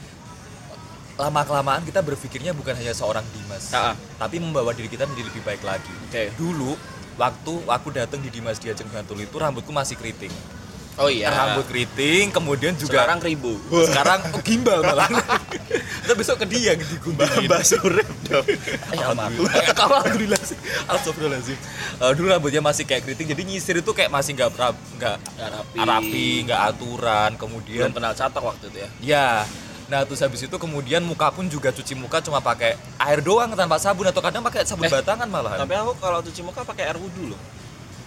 lama 1.19 1.43
kelamaan 1.43 1.83
kita 1.83 1.99
berpikirnya 1.99 2.55
bukan 2.55 2.79
hanya 2.79 2.95
seorang 2.95 3.27
Dimas 3.35 3.75
Ah, 3.75 3.91
ah. 3.91 3.95
tapi 4.23 4.39
membawa 4.39 4.71
diri 4.71 4.87
kita 4.87 5.03
menjadi 5.03 5.27
lebih 5.27 5.43
baik 5.43 5.67
lagi 5.67 5.91
Oke. 6.07 6.31
dulu 6.39 6.79
waktu 7.19 7.53
aku 7.67 7.91
datang 7.91 8.23
di 8.23 8.31
Dimas 8.31 8.63
Diajeng 8.63 8.87
Bantul 8.87 9.27
itu 9.27 9.35
rambutku 9.35 9.75
masih 9.75 9.99
keriting 9.99 10.31
Oh 10.99 11.07
iya. 11.07 11.31
rambut 11.31 11.71
keriting 11.71 12.35
kemudian 12.35 12.75
juga 12.75 13.07
sekarang 13.07 13.23
ribu. 13.23 13.55
sekarang 13.87 14.19
oh, 14.35 14.43
gimbal 14.43 14.83
malah 14.83 15.07
kita 16.03 16.15
besok 16.19 16.43
ke 16.43 16.47
dia 16.51 16.75
yang 16.75 16.81
diguntingin 16.83 17.47
Mbak 17.47 17.63
Surip 17.63 18.09
dong. 18.27 18.47
Eh, 18.49 18.97
alhamdulillah. 18.97 20.41
Alhamdulillah 20.89 21.41
sih. 21.45 21.55
Eh, 22.01 22.13
dulu 22.17 22.27
rambutnya 22.33 22.65
masih 22.65 22.89
kayak 22.89 23.05
keriting, 23.05 23.29
jadi 23.29 23.43
nyisir 23.45 23.77
itu 23.85 23.93
kayak 23.93 24.09
masih 24.09 24.33
nggak 24.33 24.51
nggak 24.97 25.17
rapi. 25.53 25.79
rapi, 25.85 26.29
nggak 26.49 26.61
aturan. 26.73 27.31
Belum 27.37 27.41
Kemudian, 27.45 27.93
kenal 27.93 28.17
catok 28.17 28.57
waktu 28.57 28.73
itu 28.73 28.79
ya. 28.81 28.89
ya. 29.05 29.29
Nah 29.89 30.05
terus 30.05 30.21
habis 30.21 30.45
itu 30.45 30.57
kemudian 30.61 31.01
muka 31.01 31.33
pun 31.33 31.49
juga 31.49 31.73
cuci 31.73 31.97
muka 31.97 32.21
cuma 32.21 32.45
pakai 32.45 32.77
air 33.01 33.21
doang 33.25 33.49
tanpa 33.57 33.81
sabun 33.81 34.05
atau 34.09 34.21
kadang 34.21 34.45
pakai 34.45 34.65
sabun 34.69 34.85
Eh, 34.85 34.93
batangan 34.93 35.25
malahan 35.25 35.65
Tapi 35.65 35.75
aku 35.81 35.93
kalau 35.97 36.21
cuci 36.21 36.41
muka 36.45 36.61
pakai 36.61 36.93
air 36.93 36.97
wudhu 37.01 37.33
loh. 37.33 37.41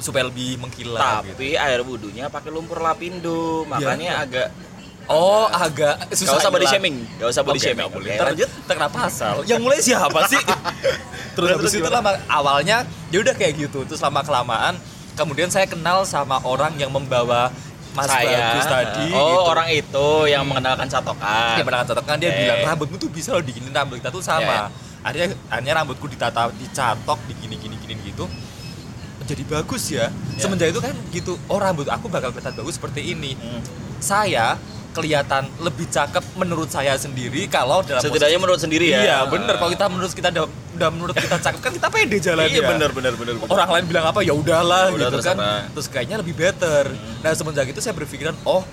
Supaya 0.02 0.28
lebih 0.28 0.58
mengkilat 0.60 1.24
gitu. 1.24 1.38
Tapi 1.38 1.48
air 1.56 1.80
wudhunya 1.82 2.28
pakai 2.28 2.50
lumpur 2.50 2.82
lapindo, 2.82 3.64
makanya 3.66 4.26
agak 4.26 4.48
Oh 5.10 5.44
agak 5.50 5.98
Gak 6.08 6.40
usah 6.40 6.48
body 6.54 6.64
shaming, 6.70 7.04
gak 7.20 7.30
usah 7.34 7.44
body 7.44 7.60
Oke, 7.60 7.68
shaming. 7.74 7.84
Oke, 7.90 8.16
Ntar 8.16 8.32
lanjut. 8.32 8.50
ntar 8.64 8.74
kena 8.80 8.90
pasal. 8.90 9.36
Yang 9.44 9.60
mulai 9.60 9.80
siapa 9.84 10.20
sih? 10.30 10.40
terus 11.36 11.48
habis 11.52 11.68
terus 11.68 11.74
itu 11.84 11.90
lama 11.90 12.12
awalnya 12.32 12.86
ya 13.12 13.18
udah 13.20 13.36
kayak 13.36 13.60
gitu. 13.60 13.84
Terus 13.84 14.00
lama 14.00 14.22
kelamaan 14.24 14.78
kemudian 15.20 15.52
saya 15.52 15.68
kenal 15.68 16.08
sama 16.08 16.40
orang 16.48 16.80
yang 16.80 16.94
membawa 16.94 17.52
Mas 17.92 18.08
saya 18.08 18.56
Bagus 18.56 18.68
tadi 18.72 19.12
oh 19.12 19.20
gitu. 19.20 19.52
orang 19.52 19.68
itu 19.68 20.08
yang 20.32 20.48
mengenalkan 20.48 20.88
catokan 20.88 21.60
dia 21.60 21.66
pernah 21.68 21.84
catokan 21.84 22.16
dia 22.16 22.32
Oke. 22.32 22.40
bilang 22.40 22.60
rambutmu 22.64 22.96
tuh 22.96 23.10
bisa 23.12 23.36
loh 23.36 23.44
diginin 23.44 23.76
rambut 23.76 24.00
kita 24.00 24.08
tuh 24.16 24.24
Ya, 24.24 24.32
ya. 24.32 24.40
sama. 24.40 24.58
Akhirnya 25.04 25.28
akhirnya 25.52 25.74
rambutku 25.84 26.08
ditata 26.08 26.48
dicatok 26.56 27.20
digini 27.28 27.60
gini 27.60 27.76
gini 27.84 28.00
gitu 28.08 28.32
jadi 29.32 29.44
bagus 29.46 29.84
ya. 29.90 30.08
Ya. 30.32 30.40
Semenjak 30.40 30.68
itu 30.70 30.80
kan 30.80 30.94
gitu, 31.10 31.40
oh 31.46 31.58
rambut 31.58 31.88
aku 31.88 32.06
bakal 32.08 32.30
kelihatan 32.30 32.54
bagus 32.54 32.76
seperti 32.76 33.02
ini 33.08 33.34
Hmm. 33.34 33.62
saya 33.98 34.60
kelihatan 34.92 35.48
lebih 35.58 35.88
cakep 35.88 36.20
menurut 36.36 36.68
saya 36.68 36.92
sendiri 36.96 37.48
kalau 37.48 37.80
dalam 37.80 37.98
setidaknya 37.98 38.20
posisi- 38.28 38.44
menurut 38.44 38.60
sendiri 38.60 38.86
ya 38.88 39.00
Iya 39.02 39.18
bener 39.26 39.56
kalau 39.56 39.72
kita 39.72 39.86
menurut 39.88 40.12
kita 40.12 40.30
udah, 40.30 40.46
udah 40.74 40.90
menurut 40.90 41.16
kita 41.16 41.38
cakep 41.40 41.60
kan 41.60 41.72
kita 41.72 41.88
pede 41.88 42.18
jalan 42.20 42.44
iya 42.46 42.60
bener 42.62 42.92
bener 42.92 43.14
bener 43.14 43.36
bener. 43.38 43.48
Orang 43.48 43.72
lain 43.72 43.86
bilang 43.88 44.06
apa 44.06 44.20
ya 44.20 44.34
udahlah 44.34 44.90
Ya 44.90 44.94
udah, 44.94 45.08
gitu 45.08 45.20
kan. 45.22 45.36
terserah. 45.38 45.56
Hmm. 45.58 45.72
Terus 45.72 45.88
kayaknya 45.88 46.18
lebih 46.20 46.36
better. 46.36 46.84
Nah 47.18 47.32
semenjak 47.32 47.66
itu 47.66 47.80
saya 47.80 47.94
berpikiran 47.94 48.36
oh 48.44 48.68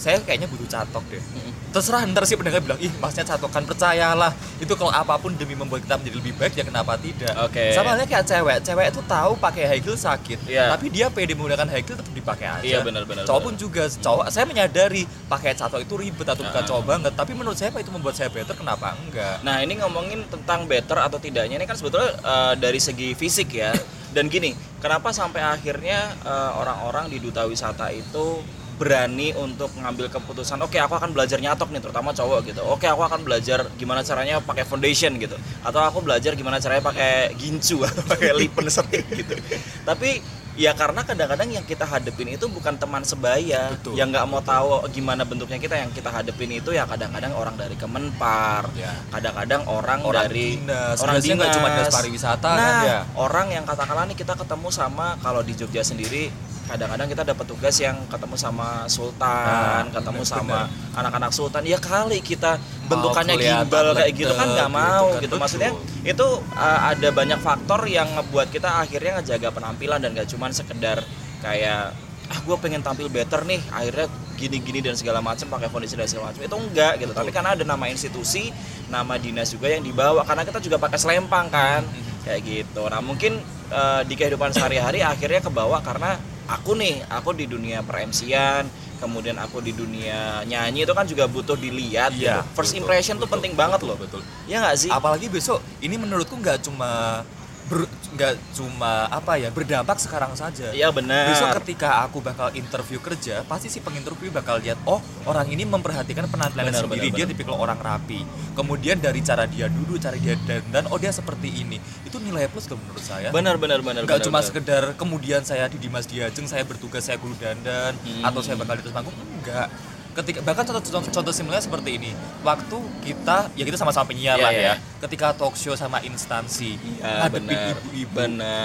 saya 0.00 0.16
kayaknya 0.24 0.48
butuh 0.48 0.64
catok 0.64 1.04
deh. 1.12 1.20
Hmm. 1.20 1.52
Terserah 1.70 2.02
ntar 2.08 2.24
sih 2.24 2.34
pendengar 2.34 2.64
bilang 2.64 2.80
ih 2.80 2.90
masnya 2.98 3.22
catokan 3.22 3.62
percayalah 3.62 4.32
itu 4.58 4.72
kalau 4.74 4.90
apa 4.90 5.14
pun 5.14 5.30
demi 5.36 5.54
membuat 5.54 5.84
kita 5.84 6.00
menjadi 6.00 6.16
lebih 6.18 6.32
baik 6.34 6.56
ya 6.56 6.64
kenapa 6.64 6.96
tidak. 6.98 7.30
Oke. 7.46 7.70
Sama 7.70 7.94
halnya 7.94 8.08
kayak 8.08 8.24
cewek, 8.26 8.58
cewek 8.64 8.86
itu 8.90 9.00
tahu 9.04 9.32
pakai 9.36 9.62
high 9.68 9.78
heel 9.78 9.94
sakit, 9.94 10.50
Iya. 10.50 10.72
tapi 10.72 10.90
dia 10.90 11.06
pede 11.06 11.36
menggunakan 11.36 11.68
high 11.68 11.84
heel 11.84 11.94
tetap 11.94 12.10
dipakai 12.10 12.46
aja. 12.48 12.64
Iya, 12.64 12.78
benar, 12.82 13.04
benar, 13.06 13.22
Cowok 13.22 13.42
pun 13.44 13.54
juga 13.54 13.86
cowok 13.86 14.26
saya 14.32 14.48
menyadari 14.48 15.06
pakai 15.28 15.54
catok 15.54 15.84
itu 15.84 15.94
ribet 15.94 16.26
atau 16.26 16.42
bukan 16.42 16.58
Ah. 16.58 16.66
cowok 16.66 16.84
banget 16.88 17.12
tapi 17.14 17.32
menurut 17.36 17.54
saya 17.54 17.70
apa 17.70 17.78
itu 17.78 17.92
membuat 17.92 18.16
saya 18.16 18.32
better 18.32 18.56
kenapa 18.56 18.96
enggak 18.96 19.44
Nah 19.44 19.60
ini 19.60 19.78
ngomongin 19.78 20.26
tentang 20.26 20.66
better 20.66 20.98
atau 20.98 21.20
tidaknya 21.20 21.54
ini 21.54 21.66
kan 21.68 21.76
sebetulnya 21.76 22.16
eh, 22.16 22.54
dari 22.56 22.80
segi 22.80 23.12
fisik 23.14 23.52
ya. 23.52 23.70
Dan 24.10 24.26
gini, 24.26 24.50
kenapa 24.82 25.14
sampai 25.14 25.38
akhirnya 25.38 26.10
eh, 26.18 26.50
orang-orang 26.58 27.06
di 27.06 27.22
duta 27.22 27.46
wisata 27.46 27.94
itu 27.94 28.42
berani 28.80 29.36
untuk 29.36 29.68
ngambil 29.76 30.08
keputusan 30.08 30.56
oke 30.64 30.80
aku 30.80 30.96
akan 30.96 31.12
belajar 31.12 31.36
nyatok 31.36 31.68
nih 31.68 31.84
terutama 31.84 32.16
cowok 32.16 32.48
gitu. 32.48 32.64
Oke 32.64 32.88
aku 32.88 33.04
akan 33.04 33.20
belajar 33.20 33.68
gimana 33.76 34.00
caranya 34.00 34.40
pakai 34.40 34.64
foundation 34.64 35.20
gitu. 35.20 35.36
Atau 35.60 35.84
aku 35.84 36.00
belajar 36.00 36.32
gimana 36.32 36.56
caranya 36.56 36.80
pakai 36.80 37.36
gincu 37.36 37.84
atau 37.88 38.00
pakai 38.08 38.32
lipen 38.32 38.72
stick 38.72 39.04
gitu. 39.12 39.36
Tapi 39.84 40.24
ya 40.60 40.76
karena 40.76 41.00
kadang-kadang 41.06 41.48
yang 41.52 41.64
kita 41.64 41.88
hadepin 41.88 42.36
itu 42.36 42.44
bukan 42.50 42.74
teman 42.76 43.00
sebaya 43.06 43.70
Betul, 43.72 43.96
yang 43.96 44.10
nggak 44.10 44.26
mau 44.28 44.42
tahu 44.42 44.84
gimana 44.90 45.22
bentuknya 45.24 45.56
kita 45.56 45.76
yang 45.78 45.88
kita 45.94 46.12
hadepin 46.12 46.52
itu 46.52 46.74
ya 46.74 46.84
kadang-kadang 46.84 47.32
orang 47.32 47.54
dari 47.54 47.76
Kemenpar 47.78 48.68
Ya. 48.76 48.92
kadang-kadang 49.08 49.64
orang, 49.66 50.04
Orang 50.04 50.28
dari 50.28 50.60
dinas, 50.60 51.00
orang 51.00 51.16
dinas 51.22 51.48
cuma 51.56 51.68
dinas 51.72 51.94
pariwisata 51.94 52.50
nah, 52.50 52.60
kan 52.60 52.74
ya? 52.84 52.98
orang 53.16 53.46
yang 53.56 53.64
katakanlah 53.64 54.04
nih 54.10 54.18
kita 54.20 54.36
ketemu 54.36 54.68
sama 54.68 55.16
kalau 55.24 55.40
di 55.40 55.56
Jogja 55.56 55.80
sendiri 55.80 56.28
kadang-kadang 56.70 57.08
kita 57.10 57.22
dapat 57.26 57.44
tugas 57.50 57.74
yang 57.82 57.96
ketemu 58.06 58.36
sama 58.38 58.86
sultan, 58.86 59.90
Nah, 59.90 59.90
ketemu 59.90 60.22
bener, 60.22 60.30
sama 60.30 60.58
anak-anak 60.94 61.30
sultan. 61.34 61.62
Ya 61.66 61.82
kali 61.82 62.22
kita 62.22 62.62
bentukannya 62.86 63.34
kelihatan 63.34 63.66
gimbal 63.66 63.86
kayak 63.98 64.12
gitu 64.14 64.32
kan 64.38 64.46
ledek 64.46 64.54
nggak 64.54 64.70
gitu 64.70 64.78
mau 64.78 65.06
kan, 65.10 65.10
gitu. 65.10 65.26
betul. 65.26 65.38
Maksudnya 65.42 65.70
itu 66.06 66.26
uh, 66.54 66.80
ada 66.94 67.08
banyak 67.10 67.40
faktor 67.42 67.80
yang 67.90 68.08
ngebuat 68.14 68.48
kita 68.54 68.70
akhirnya 68.78 69.18
ngejaga 69.18 69.48
penampilan 69.50 69.98
dan 69.98 70.14
gak 70.14 70.30
cuman 70.30 70.50
sekedar 70.54 71.02
kayak 71.42 71.90
ah 72.30 72.38
gue 72.46 72.56
pengen 72.62 72.78
tampil 72.78 73.10
better 73.10 73.42
nih 73.42 73.58
akhirnya 73.74 74.06
gini-gini 74.38 74.78
dan 74.78 74.94
segala 74.94 75.18
macam 75.18 75.50
pakai 75.50 75.66
foundation 75.66 75.98
dan 75.98 76.06
segala 76.06 76.30
macam 76.30 76.46
itu 76.46 76.56
enggak 76.62 76.92
gitu 77.02 77.10
tapi 77.10 77.34
karena 77.34 77.58
ada 77.58 77.66
nama 77.66 77.90
institusi 77.90 78.54
nama 78.86 79.18
dinas 79.18 79.50
juga 79.50 79.66
yang 79.66 79.82
dibawa 79.82 80.22
karena 80.22 80.46
kita 80.46 80.62
juga 80.62 80.78
pakai 80.78 80.94
selempang 81.02 81.50
kan 81.50 81.82
kayak 82.22 82.40
gitu 82.46 82.86
nah 82.86 83.02
mungkin 83.02 83.42
eh, 83.74 84.02
di 84.06 84.14
kehidupan 84.14 84.54
sehari-hari 84.54 85.02
akhirnya 85.02 85.42
kebawa 85.42 85.82
karena 85.82 86.14
aku 86.50 86.74
nih 86.74 87.06
aku 87.06 87.30
di 87.30 87.46
dunia 87.46 87.86
per-MC-an 87.86 88.66
kemudian 88.98 89.38
aku 89.38 89.62
di 89.62 89.72
dunia 89.72 90.42
nyanyi 90.44 90.84
itu 90.84 90.92
kan 90.92 91.06
juga 91.06 91.24
butuh 91.24 91.56
dilihat 91.56 92.12
Iya, 92.12 92.42
gitu. 92.42 92.52
first 92.58 92.74
betul, 92.74 92.80
impression 92.84 93.14
tuh 93.16 93.24
betul, 93.24 93.34
penting 93.38 93.52
banget 93.56 93.80
betul, 93.80 93.88
loh 93.88 93.96
betul. 93.96 94.20
ya 94.44 94.60
nggak 94.60 94.76
sih 94.76 94.90
apalagi 94.90 95.26
besok 95.30 95.62
ini 95.80 95.96
menurutku 95.96 96.34
nggak 96.36 96.66
cuma 96.66 97.22
nggak 97.70 98.34
cuma 98.52 99.06
apa 99.06 99.38
ya 99.38 99.54
berdampak 99.54 100.02
sekarang 100.02 100.34
saja. 100.34 100.74
Iya 100.74 100.90
benar. 100.90 101.30
Besok 101.30 101.54
ketika 101.62 102.02
aku 102.02 102.18
bakal 102.18 102.50
interview 102.52 102.98
kerja 102.98 103.46
pasti 103.46 103.70
si 103.70 103.78
penginterview 103.78 104.34
bakal 104.34 104.58
lihat 104.58 104.74
oh 104.84 104.98
orang 105.24 105.46
ini 105.46 105.62
memperhatikan 105.62 106.26
penampilannya 106.26 106.74
Benar, 106.74 106.82
sendiri. 106.90 107.06
benar, 107.08 107.16
dia 107.16 107.26
tipikal 107.30 107.54
orang 107.54 107.78
rapi. 107.78 108.26
Kemudian 108.58 108.98
dari 108.98 109.22
cara 109.22 109.46
dia 109.46 109.70
duduk 109.70 110.02
cara 110.02 110.18
dia 110.18 110.34
dandan 110.34 110.90
oh 110.90 110.98
dia 110.98 111.14
seperti 111.14 111.46
ini. 111.46 111.78
Itu 112.02 112.18
nilai 112.18 112.50
plus 112.50 112.66
loh 112.66 112.78
menurut 112.82 113.04
saya. 113.06 113.30
Benar 113.30 113.54
benar 113.56 113.78
benar 113.80 114.02
nggak 114.02 114.18
benar, 114.18 114.26
cuma 114.26 114.38
benar. 114.42 114.48
sekedar 114.50 114.82
kemudian 114.98 115.46
saya 115.46 115.70
di 115.70 115.78
Dimas 115.78 116.10
Diajeng 116.10 116.50
saya 116.50 116.66
bertugas 116.66 117.06
saya 117.06 117.16
guru 117.16 117.38
dandan 117.38 117.94
Hmm. 118.00 118.24
atau 118.26 118.40
saya 118.42 118.58
bakal 118.58 118.74
di 118.76 118.82
atas 118.82 118.94
panggung 118.94 119.14
enggak 119.14 119.68
ketika 120.10 120.38
bahkan 120.42 120.66
contoh 120.66 120.82
contoh, 120.82 121.10
contoh 121.10 121.32
seperti 121.34 121.90
ini. 121.96 122.10
Waktu 122.42 122.76
kita 123.06 123.52
ya 123.54 123.64
kita 123.64 123.78
sama-sama 123.78 124.10
penyiar 124.10 124.36
Iya, 124.36 124.44
lah 124.44 124.52
iya. 124.52 124.72
ya. 124.72 124.74
Ketika 125.06 125.32
talk 125.32 125.56
show 125.56 125.72
sama 125.78 126.02
instansi. 126.04 126.76
Hadepin 127.00 127.48
benar, 127.48 127.76
ibu-ibu. 127.78 128.16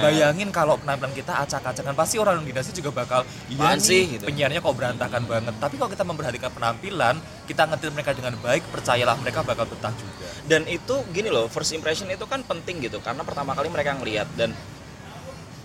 Bayangin 0.03 0.49
kalau 0.51 0.75
penampilan 0.81 1.13
kita 1.15 1.31
acak-acakan 1.45 1.93
pasti 1.95 2.15
orang 2.19 2.43
dinasti 2.43 2.75
juga 2.75 2.91
bakal 2.91 3.21
iya 3.47 3.77
sih, 3.79 4.17
gitu. 4.17 4.27
penyiarnya 4.27 4.59
kok 4.59 4.75
berantakan 4.75 5.23
banget. 5.29 5.53
Tapi 5.61 5.75
kalau 5.79 5.89
kita 5.91 6.03
memperhatikan 6.03 6.51
penampilan 6.51 7.15
kita 7.45 7.61
ngetil 7.69 7.89
mereka 7.93 8.11
dengan 8.17 8.33
baik 8.41 8.63
percayalah 8.73 9.15
mereka 9.21 9.45
bakal 9.45 9.69
betah 9.69 9.93
juga. 9.95 10.27
Dan 10.49 10.65
itu 10.67 10.95
gini 11.13 11.29
loh 11.29 11.47
first 11.47 11.71
impression 11.71 12.09
itu 12.09 12.25
kan 12.27 12.41
penting 12.43 12.83
gitu. 12.83 12.99
Karena 12.99 13.21
pertama 13.23 13.53
kali 13.53 13.69
mereka 13.69 13.95
ngelihat 13.95 14.27
dan 14.35 14.51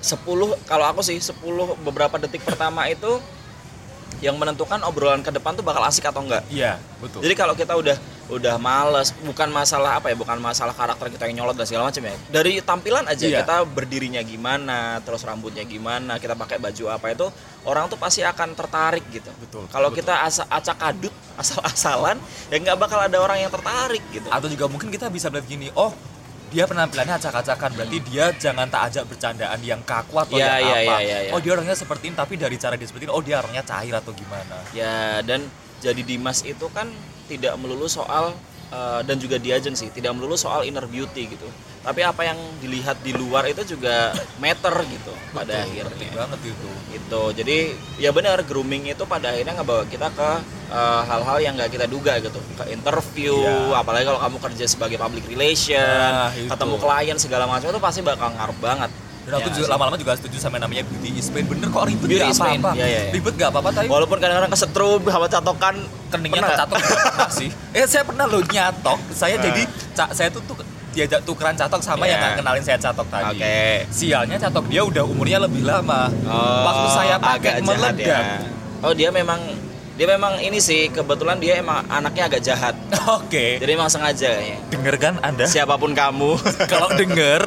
10 0.00 0.24
kalau 0.64 0.84
aku 0.88 1.04
sih 1.04 1.20
10 1.20 1.44
beberapa 1.84 2.16
detik 2.16 2.40
pertama 2.40 2.88
itu 2.88 3.20
yang 4.20 4.36
menentukan 4.36 4.80
obrolan 4.84 5.20
ke 5.20 5.32
depan 5.32 5.56
tuh 5.56 5.64
bakal 5.64 5.80
asik 5.84 6.04
atau 6.04 6.20
enggak. 6.20 6.44
Iya, 6.48 6.76
betul. 7.00 7.24
Jadi 7.24 7.34
kalau 7.34 7.56
kita 7.56 7.72
udah 7.76 7.96
udah 8.30 8.54
males, 8.62 9.10
bukan 9.26 9.50
masalah 9.50 9.98
apa 9.98 10.12
ya, 10.12 10.16
bukan 10.16 10.38
masalah 10.38 10.70
karakter 10.70 11.10
kita 11.10 11.26
yang 11.26 11.42
nyolot 11.42 11.58
dan 11.58 11.66
segala 11.66 11.90
macam 11.90 12.04
ya. 12.04 12.14
Dari 12.30 12.62
tampilan 12.62 13.04
aja 13.10 13.26
Iya. 13.26 13.42
kita 13.42 13.66
berdirinya 13.66 14.22
gimana, 14.22 15.02
terus 15.02 15.26
rambutnya 15.26 15.66
gimana, 15.66 16.20
kita 16.22 16.38
pakai 16.38 16.62
baju 16.62 16.84
apa 16.94 17.06
itu 17.10 17.26
orang 17.66 17.90
tuh 17.90 17.98
pasti 17.98 18.22
akan 18.22 18.54
tertarik 18.54 19.02
gitu. 19.10 19.32
Betul, 19.42 19.66
Kalau 19.66 19.90
betul. 19.90 20.06
kita 20.06 20.14
asa 20.22 20.46
acak 20.46 20.76
kadut, 20.78 21.14
asal-asalan, 21.42 22.20
ya 22.52 22.56
nggak 22.60 22.78
bakal 22.78 23.00
ada 23.02 23.18
orang 23.18 23.40
yang 23.40 23.50
tertarik 23.50 24.04
gitu. 24.14 24.28
atau 24.30 24.46
juga 24.46 24.68
mungkin 24.70 24.92
kita 24.92 25.10
bisa 25.10 25.26
melihat 25.32 25.48
gini 25.48 25.68
oh 25.74 25.90
dia 26.50 26.66
penampilannya 26.66 27.14
acak-acakan. 27.16 27.70
Berarti 27.78 27.98
dia 28.10 28.34
jangan 28.34 28.66
tak 28.66 28.90
ajak 28.90 29.04
bercandaan 29.06 29.60
yang 29.62 29.80
kaku 29.86 30.18
atau 30.18 30.34
Iya, 30.36 30.46
yang 30.46 30.58
iya, 30.58 30.74
apa. 30.74 30.78
iya, 30.82 30.98
iya, 31.00 31.18
iya. 31.26 31.30
oh 31.32 31.40
dia 31.40 31.52
orangnya 31.54 31.78
seperti 31.78 32.10
ini 32.10 32.16
tapi 32.18 32.34
dari 32.34 32.56
cara 32.58 32.74
dia 32.74 32.86
seperti 32.90 33.06
ini 33.06 33.14
oh 33.14 33.22
dia 33.22 33.38
orangnya 33.38 33.62
cair 33.62 33.94
atau 33.94 34.10
gimana? 34.10 34.58
Ya 34.74 35.22
dan 35.22 35.46
jadi 35.80 36.02
Dimas 36.02 36.42
itu 36.42 36.66
kan 36.74 36.90
tidak 37.30 37.54
melulu 37.56 37.86
soal 37.86 38.34
eh, 38.70 39.00
dan 39.02 39.16
juga 39.16 39.36
Diajeng 39.36 39.74
sih 39.74 39.90
tidak 39.90 40.14
melulu 40.14 40.34
soal 40.34 40.62
inner 40.62 40.86
beauty 40.86 41.26
gitu. 41.28 41.46
Tapi 41.80 42.04
apa 42.04 42.22
yang 42.22 42.36
dilihat 42.60 43.00
di 43.00 43.10
luar 43.10 43.48
itu 43.48 43.64
juga 43.64 44.12
matter 44.36 44.84
gitu 44.84 45.12
pada 45.32 45.64
Betul, 45.64 45.88
akhirnya. 45.88 46.08
banget 46.12 46.40
itu 46.44 46.70
Gitu. 46.90 47.22
Jadi 47.34 47.56
ya 47.96 48.12
benar 48.12 48.44
grooming 48.44 48.84
itu 48.86 49.02
pada 49.04 49.32
akhirnya 49.32 49.56
ngebawa 49.56 49.88
kita 49.88 50.12
ke 50.12 50.30
eh, 50.70 51.02
hal-hal 51.02 51.38
yang 51.40 51.56
nggak 51.56 51.72
kita 51.72 51.86
duga 51.88 52.20
gitu. 52.20 52.36
Ke 52.54 52.68
interview, 52.68 53.34
Iya. 53.34 53.80
apalagi 53.80 54.04
kalau 54.06 54.20
kamu 54.20 54.36
kerja 54.38 54.64
sebagai 54.68 54.96
public 54.96 55.24
relation, 55.26 55.80
Nah, 55.80 56.30
itu. 56.30 56.46
ketemu 56.46 56.74
klien 56.78 57.16
segala 57.18 57.44
macam 57.44 57.66
itu 57.66 57.80
pasti 57.80 58.00
bakal 58.00 58.28
ngaruh 58.30 58.58
banget. 58.60 58.90
Dan 59.30 59.38
aku 59.38 59.48
Ya 59.48 59.54
juga 59.54 59.66
lama-lama 59.70 59.94
juga 59.94 60.12
setuju 60.12 60.36
sama 60.36 60.58
namanya 60.58 60.82
beauty 60.82 61.14
is 61.14 61.30
pain 61.30 61.46
bener 61.46 61.66
kok 61.66 61.86
ribet 61.86 62.02
Beauty 62.04 62.26
gak 62.26 62.34
pain, 62.36 62.58
apa-apa 62.58 62.74
iya, 62.74 62.84
iya, 62.84 63.00
iya. 63.00 63.12
ribet 63.14 63.34
gak 63.34 63.48
apa-apa 63.48 63.68
tapi 63.72 63.86
Walaupun 63.86 64.18
kadang-kadang 64.18 64.50
kesetrum 64.50 65.00
sama 65.04 65.26
catokan 65.26 65.74
keningnya 66.10 66.42
pernah 66.42 66.66
sih 67.38 67.48
eh 67.70 67.86
saya 67.86 68.02
pernah 68.02 68.26
loh 68.26 68.42
nyatok 68.42 68.98
saya 69.12 69.30
Ah. 69.32 69.40
jadi 69.40 69.62
ca- 69.94 70.10
saya 70.10 70.28
tuh 70.28 70.42
tuh 70.44 70.58
diajak 70.90 71.22
tukeran 71.22 71.54
catok 71.54 71.78
sama 71.80 72.02
Iya. 72.02 72.10
yang 72.10 72.18
nggak 72.18 72.32
kenalin 72.36 72.64
saya 72.64 72.74
catok 72.76 73.06
tadi 73.08 73.38
Oke. 73.38 73.86
sialnya 73.88 74.36
catok 74.36 74.66
dia 74.66 74.82
udah 74.82 75.04
umurnya 75.04 75.38
lebih 75.38 75.62
lama 75.62 76.10
Oh, 76.24 76.60
waktu 76.64 76.86
saya 76.90 77.14
pakai 77.16 77.62
meledak 77.62 77.94
ya. 78.00 78.42
Oh 78.80 78.90
dia 78.90 79.08
memang 79.08 79.38
dia 79.94 80.08
memang 80.08 80.40
ini 80.40 80.56
sih 80.58 80.88
kebetulan 80.88 81.36
dia 81.36 81.60
emang 81.60 81.84
anaknya 81.86 82.24
agak 82.24 82.40
jahat. 82.40 82.72
oke 83.20 83.60
Jadi 83.60 83.70
emang 83.70 83.86
sengaja 83.86 84.32
kayaknya. 84.32 84.58
denger 84.66 84.94
kan 84.96 85.14
anda 85.20 85.44
Siapa 85.44 85.76
pun 85.76 85.92
kamu. 85.92 86.40
kalau 86.72 86.88
denger 86.90 87.42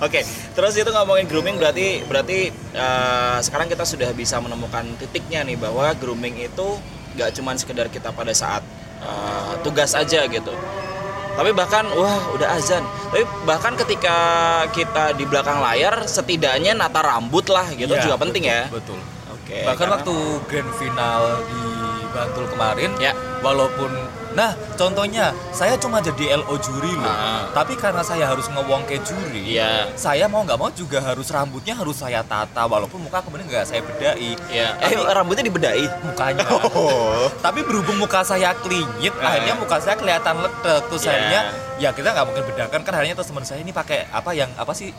Oke, 0.00 0.26
terus 0.52 0.74
itu 0.74 0.88
ngomongin 0.88 1.26
grooming 1.26 1.56
berarti 1.56 2.02
berarti 2.04 2.38
eh, 2.72 3.38
sekarang 3.40 3.66
kita 3.66 3.82
sudah 3.82 4.10
bisa 4.10 4.38
menemukan 4.38 4.82
titiknya 4.96 5.42
nih 5.42 5.54
bahwa 5.54 5.92
grooming 5.94 6.40
itu 6.40 6.66
nggak 7.14 7.30
cuman 7.32 7.54
sekedar 7.54 7.86
kita 7.88 8.10
pada 8.10 8.32
saat 8.32 8.62
eh, 8.98 9.52
tugas 9.60 9.92
aja 9.92 10.26
gitu. 10.26 10.50
Tapi 11.34 11.50
bahkan 11.50 11.82
wah 11.88 12.30
udah 12.30 12.54
azan. 12.54 12.82
Tapi 13.10 13.22
bahkan 13.42 13.74
ketika 13.76 14.16
kita 14.70 15.12
di 15.12 15.22
belakang 15.24 15.58
layar 15.58 16.06
setidaknya 16.06 16.72
nata 16.72 17.02
rambut 17.02 17.46
lah 17.48 17.66
gitu 17.70 17.90
Iya, 17.90 18.02
juga 18.02 18.16
penting 18.18 18.42
betul, 18.44 18.54
ya. 18.54 18.62
betul 18.70 18.98
Oke. 19.34 19.58
bahkan 19.62 19.78
karena- 19.80 19.94
waktu 19.98 20.14
grand 20.46 20.72
final 20.74 21.20
di 21.44 21.60
Bantul 22.08 22.46
kemarin 22.46 22.90
Ya. 22.96 23.10
walaupun 23.42 23.90
nah 24.34 24.50
contohnya 24.74 25.24
saya 25.50 25.74
cuma 25.74 25.98
jadi 25.98 26.36
LO 26.36 26.58
juri 26.58 26.92
loh 26.92 27.06
Ah. 27.06 27.46
tapi 27.50 27.74
karena 27.74 28.02
saya 28.02 28.26
harus 28.26 28.46
ngewong 28.46 28.82
ke 28.84 28.98
juri 29.00 29.54
Iya. 29.54 29.94
saya 29.94 30.26
mau 30.26 30.42
nggak 30.42 30.56
mau 30.56 30.68
juga 30.68 30.98
harus 30.98 31.26
rambutnya 31.28 31.72
harus 31.72 31.94
saya 31.96 32.20
tata 32.20 32.64
walaupun 32.64 32.98
muka 33.00 33.22
kemudian 33.22 33.46
nggak 33.46 33.64
saya 33.64 33.80
bedai 33.80 34.34
Ya, 34.46 34.74
eh 34.76 34.90
Tapi- 34.90 35.06
rambutnya 35.08 35.44
dibedahi. 35.44 35.86
mukanya 36.02 36.42
Oh. 36.74 37.30
tapi 37.38 37.62
berhubung 37.62 37.96
muka 37.96 38.20
saya 38.20 38.50
klinyit 38.56 39.14
Ah. 39.16 39.32
akhirnya 39.32 39.54
muka 39.54 39.78
saya 39.78 39.94
kelihatan 39.94 40.34
ledek 40.40 40.82
terus 40.86 41.02
Iya. 41.02 41.10
akhirnya 41.10 41.40
ya 41.74 41.88
kita 41.90 42.08
nggak 42.10 42.26
mungkin 42.26 42.44
bedakan 42.44 42.80
kan 42.82 42.92
akhirnya 42.92 43.14
terus 43.14 43.30
teman 43.30 43.42
saya 43.42 43.58
ini 43.58 43.70
pakai 43.70 44.06
apa 44.08 44.30
yang 44.30 44.50
apa 44.54 44.70
sih 44.72 44.90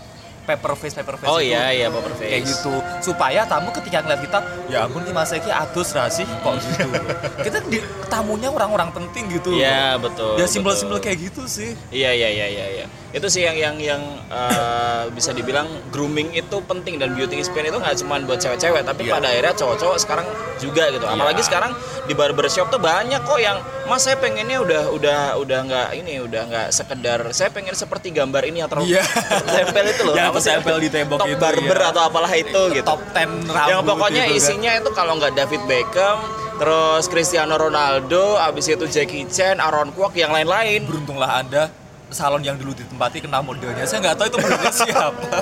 paper 0.45 0.73
face 0.73 0.93
paper 0.93 1.17
face 1.17 1.27
Oh 1.27 1.37
itu. 1.37 1.49
iya 1.49 1.73
iya 1.73 1.87
Bapak 1.89 2.13
Face. 2.13 2.29
kayak 2.29 2.43
gitu 2.45 2.73
supaya 3.01 3.41
tamu 3.43 3.69
ketika 3.71 3.99
ngeliat 3.99 4.21
kita 4.21 4.39
ya 4.65 4.85
ampun 4.85 5.01
nih 5.01 5.11
mas 5.11 5.29
Eki 5.29 5.49
adus 5.49 5.89
rasih 5.91 6.23
kok 6.39 6.53
gitu 6.55 6.87
kita 7.45 7.57
di, 7.65 7.77
tamunya 8.05 8.47
orang-orang 8.47 8.89
penting 8.91 9.27
gitu 9.29 9.51
Iya 9.51 9.97
betul. 9.97 10.37
ya 10.37 10.45
simbol-simbol 10.45 10.97
kayak 10.97 11.17
gitu 11.25 11.43
sih 11.45 11.73
Iya 11.89 12.13
iya 12.13 12.29
iya 12.29 12.47
iya. 12.47 12.65
iya. 12.75 12.87
Itu 13.15 13.27
sih 13.27 13.41
yang 13.41 13.55
yang 13.55 13.75
yang 13.79 14.01
eh, 14.27 15.07
bisa 15.09 15.31
dibilang 15.31 15.63
grooming 15.87 16.33
itu 16.33 16.59
penting 16.61 16.99
dan 16.99 17.15
beauty 17.15 17.39
experience 17.39 17.71
itu 17.71 17.79
nggak 17.79 17.95
cuma 17.97 18.19
buat 18.21 18.37
cewek-cewek 18.37 18.83
tapi 18.83 19.01
Iya. 19.01 19.11
pada 19.13 19.27
akhirnya 19.29 19.53
cowok-cowok 19.55 19.97
sekarang 19.97 20.27
juga 20.57 20.83
gitu. 20.89 21.05
Apalagi 21.05 21.39
Iya. 21.39 21.47
sekarang 21.47 21.71
di 22.03 22.13
barbershop 22.13 22.67
tuh 22.67 22.77
banyak 22.77 23.21
kok 23.21 23.39
yang 23.39 23.57
mas 23.85 24.01
saya 24.01 24.17
pengennya 24.17 24.59
udah 24.59 24.83
udah 24.91 25.19
udah 25.37 25.59
nggak 25.63 25.89
ini 25.95 26.19
udah 26.19 26.41
nggak 26.45 26.67
sekedar 26.69 27.19
saya 27.31 27.47
pengen 27.49 27.71
seperti 27.71 28.11
gambar 28.11 28.43
ini 28.43 28.59
yang 28.59 28.67
terlalu 28.67 28.91
Iya. 28.91 29.03
tempel 29.47 29.85
itu 29.87 30.01
loh. 30.03 30.13
Yang 30.13 30.27
Apa 30.27 30.37
sih? 30.37 30.49
tertempel 30.51 30.77
di 30.77 30.89
tembok 30.89 31.17
Top 31.17 31.29
itu, 31.29 31.39
barber 31.39 31.77
iya. 31.77 31.87
atau 31.89 32.01
apalah 32.03 32.33
itu 32.33 32.61
gitu. 32.73 32.83
top 32.83 32.99
10 33.07 33.47
rambut 33.47 33.71
yang 33.71 33.81
pokoknya 33.81 34.23
gitu 34.23 34.33
kan. 34.33 34.39
isinya 34.41 34.71
itu 34.75 34.89
kalau 34.91 35.13
nggak 35.15 35.33
David 35.33 35.61
Beckham 35.63 36.19
terus 36.55 37.07
Cristiano 37.07 37.55
Ronaldo 37.55 38.35
abis 38.37 38.67
itu 38.69 38.83
Jackie 38.85 39.23
Chan 39.25 39.57
Aaron 39.57 39.91
Kwok 39.91 40.15
yang 40.15 40.31
lain-lain 40.31 40.83
beruntunglah 40.83 41.39
anda 41.39 41.67
salon 42.15 42.39
yang 42.41 42.55
dulu 42.55 42.71
ditempati 42.71 43.19
kena 43.19 43.43
modelnya 43.43 43.83
saya 43.83 43.99
nggak 43.99 44.15
tahu 44.15 44.27
itu 44.31 44.37
modelnya 44.39 44.73
siapa 44.87 45.39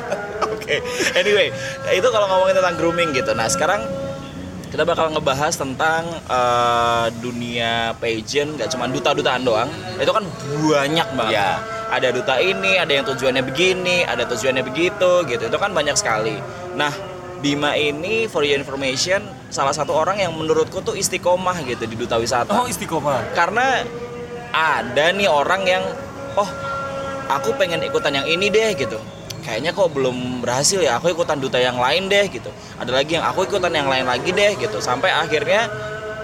Oke, 0.63 0.79
anyway, 1.19 1.51
itu 1.91 2.07
kalau 2.07 2.23
ngomongin 2.23 2.55
tentang 2.55 2.79
grooming 2.79 3.11
gitu. 3.11 3.35
Nah, 3.35 3.51
sekarang 3.51 3.83
kita 4.71 4.87
bakal 4.87 5.11
ngebahas 5.11 5.51
tentang 5.59 6.07
eh, 6.23 7.07
dunia 7.19 7.91
pageant, 7.99 8.55
gak 8.55 8.71
cuma 8.71 8.87
duta-dutaan 8.87 9.43
doang. 9.43 9.67
Itu 9.99 10.15
kan 10.15 10.23
banyak 10.47 11.07
banget. 11.19 11.35
Ya. 11.35 11.59
Ada 11.91 12.15
duta 12.15 12.39
ini, 12.39 12.79
ada 12.79 12.95
yang 12.95 13.03
tujuannya 13.03 13.43
begini, 13.43 14.07
ada 14.07 14.23
tujuannya 14.23 14.63
begitu, 14.63 15.27
gitu. 15.27 15.43
Itu 15.51 15.57
kan 15.59 15.75
banyak 15.75 15.99
sekali. 15.99 16.39
Nah, 16.79 16.95
Bima 17.43 17.75
ini, 17.75 18.31
for 18.31 18.47
your 18.47 18.55
information, 18.55 19.19
salah 19.53 19.75
satu 19.75 19.93
orang 19.93 20.17
yang 20.17 20.33
menurutku 20.33 20.81
tuh 20.81 20.97
istiqomah 20.97 21.61
gitu 21.69 21.85
di 21.85 21.93
duta 21.93 22.17
wisata 22.17 22.49
oh 22.57 22.65
istiqomah 22.65 23.37
karena 23.37 23.85
ada 24.49 25.13
nih 25.13 25.29
orang 25.29 25.61
yang 25.61 25.85
oh 26.35 26.49
aku 27.27 27.55
pengen 27.55 27.81
ikutan 27.81 28.13
yang 28.13 28.27
ini 28.27 28.47
deh 28.47 28.73
gitu. 28.75 28.97
Kayaknya 29.43 29.75
kok 29.75 29.91
belum 29.91 30.39
berhasil 30.39 30.79
ya 30.79 30.95
aku 30.95 31.11
ikutan 31.11 31.35
duta 31.35 31.59
yang 31.59 31.75
lain 31.75 32.07
deh 32.07 32.31
gitu. 32.31 32.47
Ada 32.79 32.91
lagi 32.95 33.19
yang 33.19 33.25
aku 33.25 33.43
ikutan 33.43 33.71
yang 33.71 33.87
lain 33.87 34.07
lagi 34.07 34.31
deh 34.31 34.55
gitu. 34.55 34.79
Sampai 34.79 35.11
akhirnya 35.11 35.67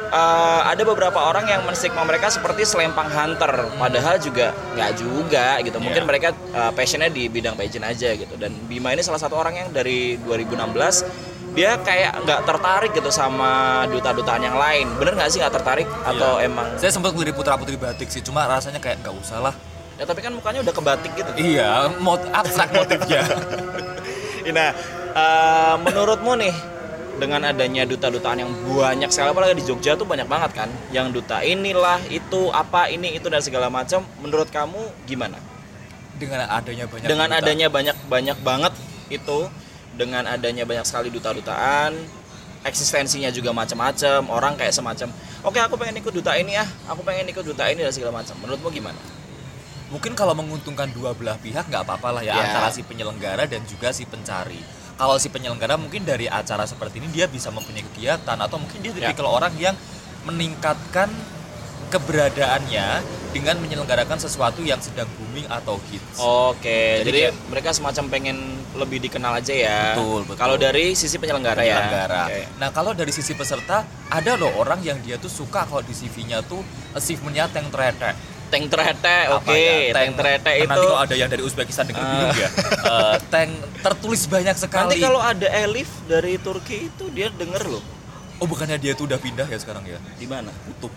eh, 0.10 0.62
ada 0.63 0.80
beberapa 0.82 1.19
orang 1.19 1.45
yang 1.45 1.62
menstigma 1.67 2.02
mereka 2.02 2.32
seperti 2.32 2.63
selempang 2.63 3.12
hunter. 3.12 3.67
Padahal 3.76 4.15
juga 4.17 4.56
nggak 4.74 4.91
juga 4.95 5.60
gitu. 5.62 5.78
Mungkin 5.78 6.04
Iya. 6.04 6.08
mereka 6.08 6.28
eh, 6.32 6.72
passionnya 6.72 7.12
di 7.12 7.28
bidang 7.28 7.60
pageant 7.60 7.86
aja 7.86 8.15
gitu. 8.15 8.39
Dan 8.39 8.56
Bima 8.65 8.95
ini 8.95 9.04
salah 9.04 9.19
satu 9.19 9.36
orang 9.36 9.56
yang 9.58 9.69
dari 9.69 10.15
2016 10.24 11.04
dia 11.50 11.76
kayak 11.76 12.24
nggak 12.24 12.41
tertarik 12.45 12.91
gitu 12.93 13.12
sama 13.12 13.84
duta-dutaan 13.86 14.39
yang 14.39 14.56
lain. 14.56 14.88
Bener 14.95 15.19
nggak 15.19 15.28
sih 15.28 15.43
nggak 15.43 15.54
tertarik? 15.54 15.88
Atau 16.02 16.39
Iya. 16.39 16.48
emang 16.48 16.67
saya 16.80 16.88
sempat 16.89 17.12
ngelirik 17.12 17.36
putra 17.36 17.60
putri 17.60 17.76
batik 17.76 18.08
sih 18.08 18.24
cuma 18.24 18.48
rasanya 18.48 18.80
kayak 18.80 19.04
nggak 19.04 19.12
usah 19.13 19.43
lah 19.43 19.56
Ya 20.00 20.08
tapi 20.08 20.24
kan 20.24 20.32
mukanya 20.32 20.64
udah 20.64 20.72
kebatik 20.72 21.12
gitu. 21.12 21.32
iya 21.36 21.92
mot 22.00 22.24
abstrak 22.32 22.72
motifnya 22.72 23.28
Nah, 24.50 24.74
eh, 25.14 25.76
menurutmu 25.86 26.34
nih 26.40 26.56
dengan 27.20 27.44
adanya 27.44 27.84
duta-dutaan 27.84 28.40
yang 28.40 28.52
banyak 28.64 29.12
sekali 29.12 29.36
apalagi 29.36 29.60
di 29.60 29.68
Jogja 29.68 30.00
tuh 30.00 30.08
banyak 30.08 30.26
banget 30.26 30.56
kan 30.56 30.70
yang 30.96 31.12
duta 31.12 31.44
inilah 31.44 32.00
itu 32.08 32.48
apa 32.56 32.88
ini 32.88 33.20
itu 33.20 33.28
dan 33.28 33.44
segala 33.44 33.68
macam 33.68 34.08
menurut 34.24 34.48
kamu 34.48 34.80
gimana 35.04 35.36
dengan 36.16 36.48
adanya 36.48 36.88
banyak 36.88 37.08
dengan 37.12 37.28
duta. 37.28 37.40
adanya 37.44 37.68
banyak 37.68 37.98
banyak 38.08 38.38
banget 38.40 38.74
itu 39.12 39.52
dengan 40.00 40.24
adanya 40.32 40.64
banyak 40.64 40.88
sekali 40.88 41.12
duta-dutaan 41.12 41.92
eksistensinya 42.64 43.36
juga 43.36 43.52
macam-macam 43.52 44.32
orang 44.32 44.56
kayak 44.56 44.72
semacam 44.72 45.12
oke 45.44 45.60
aku 45.60 45.76
pengen 45.76 46.00
ikut 46.00 46.16
duta 46.16 46.40
ini 46.40 46.56
ya 46.56 46.64
aku 46.88 47.04
pengen 47.04 47.28
ikut 47.28 47.44
duta 47.44 47.68
ini 47.68 47.84
dan 47.84 47.92
segala 47.92 48.24
macam 48.24 48.40
menurutmu 48.40 48.72
gimana 48.72 49.18
mungkin 49.89 50.13
kalau 50.13 50.34
menguntungkan 50.34 50.89
dua 50.89 51.12
belah 51.12 51.36
pihak 51.36 51.65
nggak 51.65 51.82
apa-apa 51.82 52.10
lah 52.12 52.23
ya 52.23 52.32
Ya. 52.32 52.41
antara 52.43 52.69
si 52.69 52.82
penyelenggara 52.82 53.43
dan 53.43 53.65
juga 53.65 53.89
si 53.89 54.06
pencari 54.06 54.62
kalau 54.95 55.15
si 55.15 55.28
penyelenggara 55.28 55.75
mungkin 55.75 56.04
dari 56.04 56.25
acara 56.25 56.63
seperti 56.63 56.99
ini 56.99 57.10
dia 57.10 57.25
bisa 57.25 57.49
mempunyai 57.49 57.82
kegiatan 57.84 58.38
atau 58.38 58.58
mungkin 58.58 58.80
dia 58.80 58.91
Ya. 58.91 59.10
tipikal 59.10 59.28
orang 59.28 59.54
yang 59.56 59.73
meningkatkan 60.23 61.10
keberadaannya 61.89 63.02
dengan 63.30 63.58
menyelenggarakan 63.58 64.17
sesuatu 64.17 64.62
yang 64.62 64.78
sedang 64.78 65.10
booming 65.12 65.45
atau 65.47 65.82
hits. 65.89 66.17
Oke, 66.17 67.02
Jadi 67.02 67.06
jadi, 67.06 67.19
kayak- 67.28 67.38
mereka 67.49 67.69
semacam 67.71 68.04
pengen 68.08 68.38
lebih 68.73 68.97
dikenal 68.99 69.34
aja 69.36 69.49
ya. 69.52 69.82
Betul, 69.93 70.21
betul. 70.23 70.38
Kalau 70.38 70.56
dari 70.56 70.93
sisi 70.93 71.17
penyelenggara, 71.17 71.62
penyelenggara. 71.62 72.23
ya. 72.23 72.25
Oke. 72.28 72.41
Nah 72.58 72.69
kalau 72.69 72.93
dari 72.93 73.10
sisi 73.10 73.34
peserta 73.34 73.82
ada 74.06 74.32
loh 74.34 74.54
orang 74.56 74.82
yang 74.82 75.02
dia 75.02 75.17
tuh 75.17 75.30
suka 75.30 75.65
kalau 75.65 75.82
di 75.82 75.91
CV-nya 75.91 76.41
tuh 76.43 76.62
achievementnya 76.93 77.49
tank 77.49 77.69
tretek. 77.69 78.13
Tank 78.50 78.66
terete, 78.66 79.18
oke. 79.30 79.54
ya, 79.54 79.94
Tank 79.94 80.12
terete 80.18 80.52
itu. 80.58 80.70
Nanti 80.70 80.82
kalau 80.82 80.98
ada 80.98 81.16
yang 81.16 81.30
dari 81.30 81.44
Uzbekistan 81.46 81.86
denger 81.86 82.02
bingung 82.02 82.34
ya. 82.34 82.50
Eh, 82.90 83.16
tank 83.30 83.52
tertulis 83.86 84.26
banyak 84.26 84.56
sekali. 84.58 84.82
Nanti 84.90 84.98
kalau 85.06 85.22
ada 85.22 85.48
Elif 85.54 85.90
dari 86.10 86.42
Turki 86.42 86.90
itu 86.90 87.06
dia 87.14 87.30
denger 87.30 87.70
loh. 87.70 87.84
Oh 88.42 88.48
bukannya 88.50 88.82
dia 88.82 88.98
tuh 88.98 89.06
udah 89.06 89.20
pindah 89.22 89.46
ya 89.46 89.58
sekarang 89.62 89.86
ya? 89.86 90.02
Di 90.18 90.26
mana? 90.26 90.50
Kutub. 90.66 90.90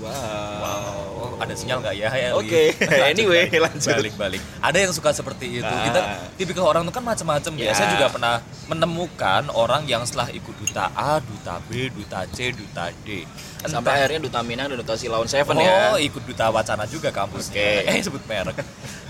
Wow. 0.00 1.20
Oh, 1.20 1.30
ada 1.36 1.52
sinyal 1.52 1.84
nggak 1.84 1.94
ya? 2.00 2.08
Oke, 2.32 2.72
Lanjut, 2.80 3.12
anyway, 3.12 3.44
balik. 3.52 3.60
lanjut. 3.68 3.94
Balik 4.00 4.14
balik. 4.16 4.40
Ada 4.64 4.78
yang 4.88 4.92
suka 4.96 5.12
seperti 5.12 5.60
itu. 5.60 5.68
Ah. 5.68 5.84
Kita 5.84 6.00
tipikal 6.40 6.64
orang 6.64 6.88
itu 6.88 6.92
kan 6.96 7.04
macam-macam 7.04 7.52
ya. 7.60 7.64
Ya. 7.68 7.72
Saya 7.76 7.92
juga 7.92 8.08
pernah 8.08 8.34
menemukan 8.66 9.52
orang 9.52 9.84
yang 9.84 10.00
setelah 10.08 10.32
ikut 10.32 10.54
duta 10.56 10.88
A, 10.96 11.20
duta 11.20 11.60
B, 11.68 11.92
duta 11.92 12.24
C, 12.32 12.56
duta 12.56 12.88
D. 13.04 13.28
Sampai 13.60 13.92
Entah- 13.92 13.94
akhirnya 14.00 14.20
Duta 14.24 14.40
Minang 14.40 14.72
dan 14.72 14.80
Duta 14.80 14.96
Silaun 14.96 15.28
Seven 15.28 15.52
oh, 15.52 15.60
ya. 15.60 16.00
ikut 16.00 16.24
duta 16.24 16.48
wacana 16.48 16.88
juga 16.88 17.12
kampusnya. 17.12 17.52
Oke. 17.52 17.68
Eh 17.92 18.00
sebut 18.00 18.24
merek. 18.24 18.56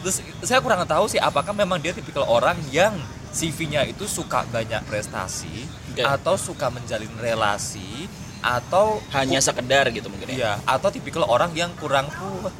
Terus 0.02 0.18
saya 0.42 0.58
kurang 0.58 0.82
tahu 0.88 1.06
sih 1.06 1.22
apakah 1.22 1.54
memang 1.54 1.78
dia 1.78 1.94
tipikal 1.94 2.26
orang 2.26 2.58
yang 2.74 2.98
CV-nya 3.30 3.86
itu 3.86 4.10
suka 4.10 4.42
banyak 4.50 4.82
prestasi 4.90 5.70
Oke. 5.94 6.02
atau 6.02 6.34
suka 6.34 6.66
menjalin 6.66 7.10
relasi 7.22 8.10
atau 8.40 8.98
Hanya 9.10 9.38
sekedar 9.38 9.88
gitu 9.90 10.08
mungkin 10.08 10.28
ya. 10.30 10.36
Iya, 10.36 10.52
atau 10.64 10.88
tipikal 10.88 11.24
orang 11.24 11.52
yang 11.52 11.70
kurang 11.76 12.08
puas. 12.08 12.52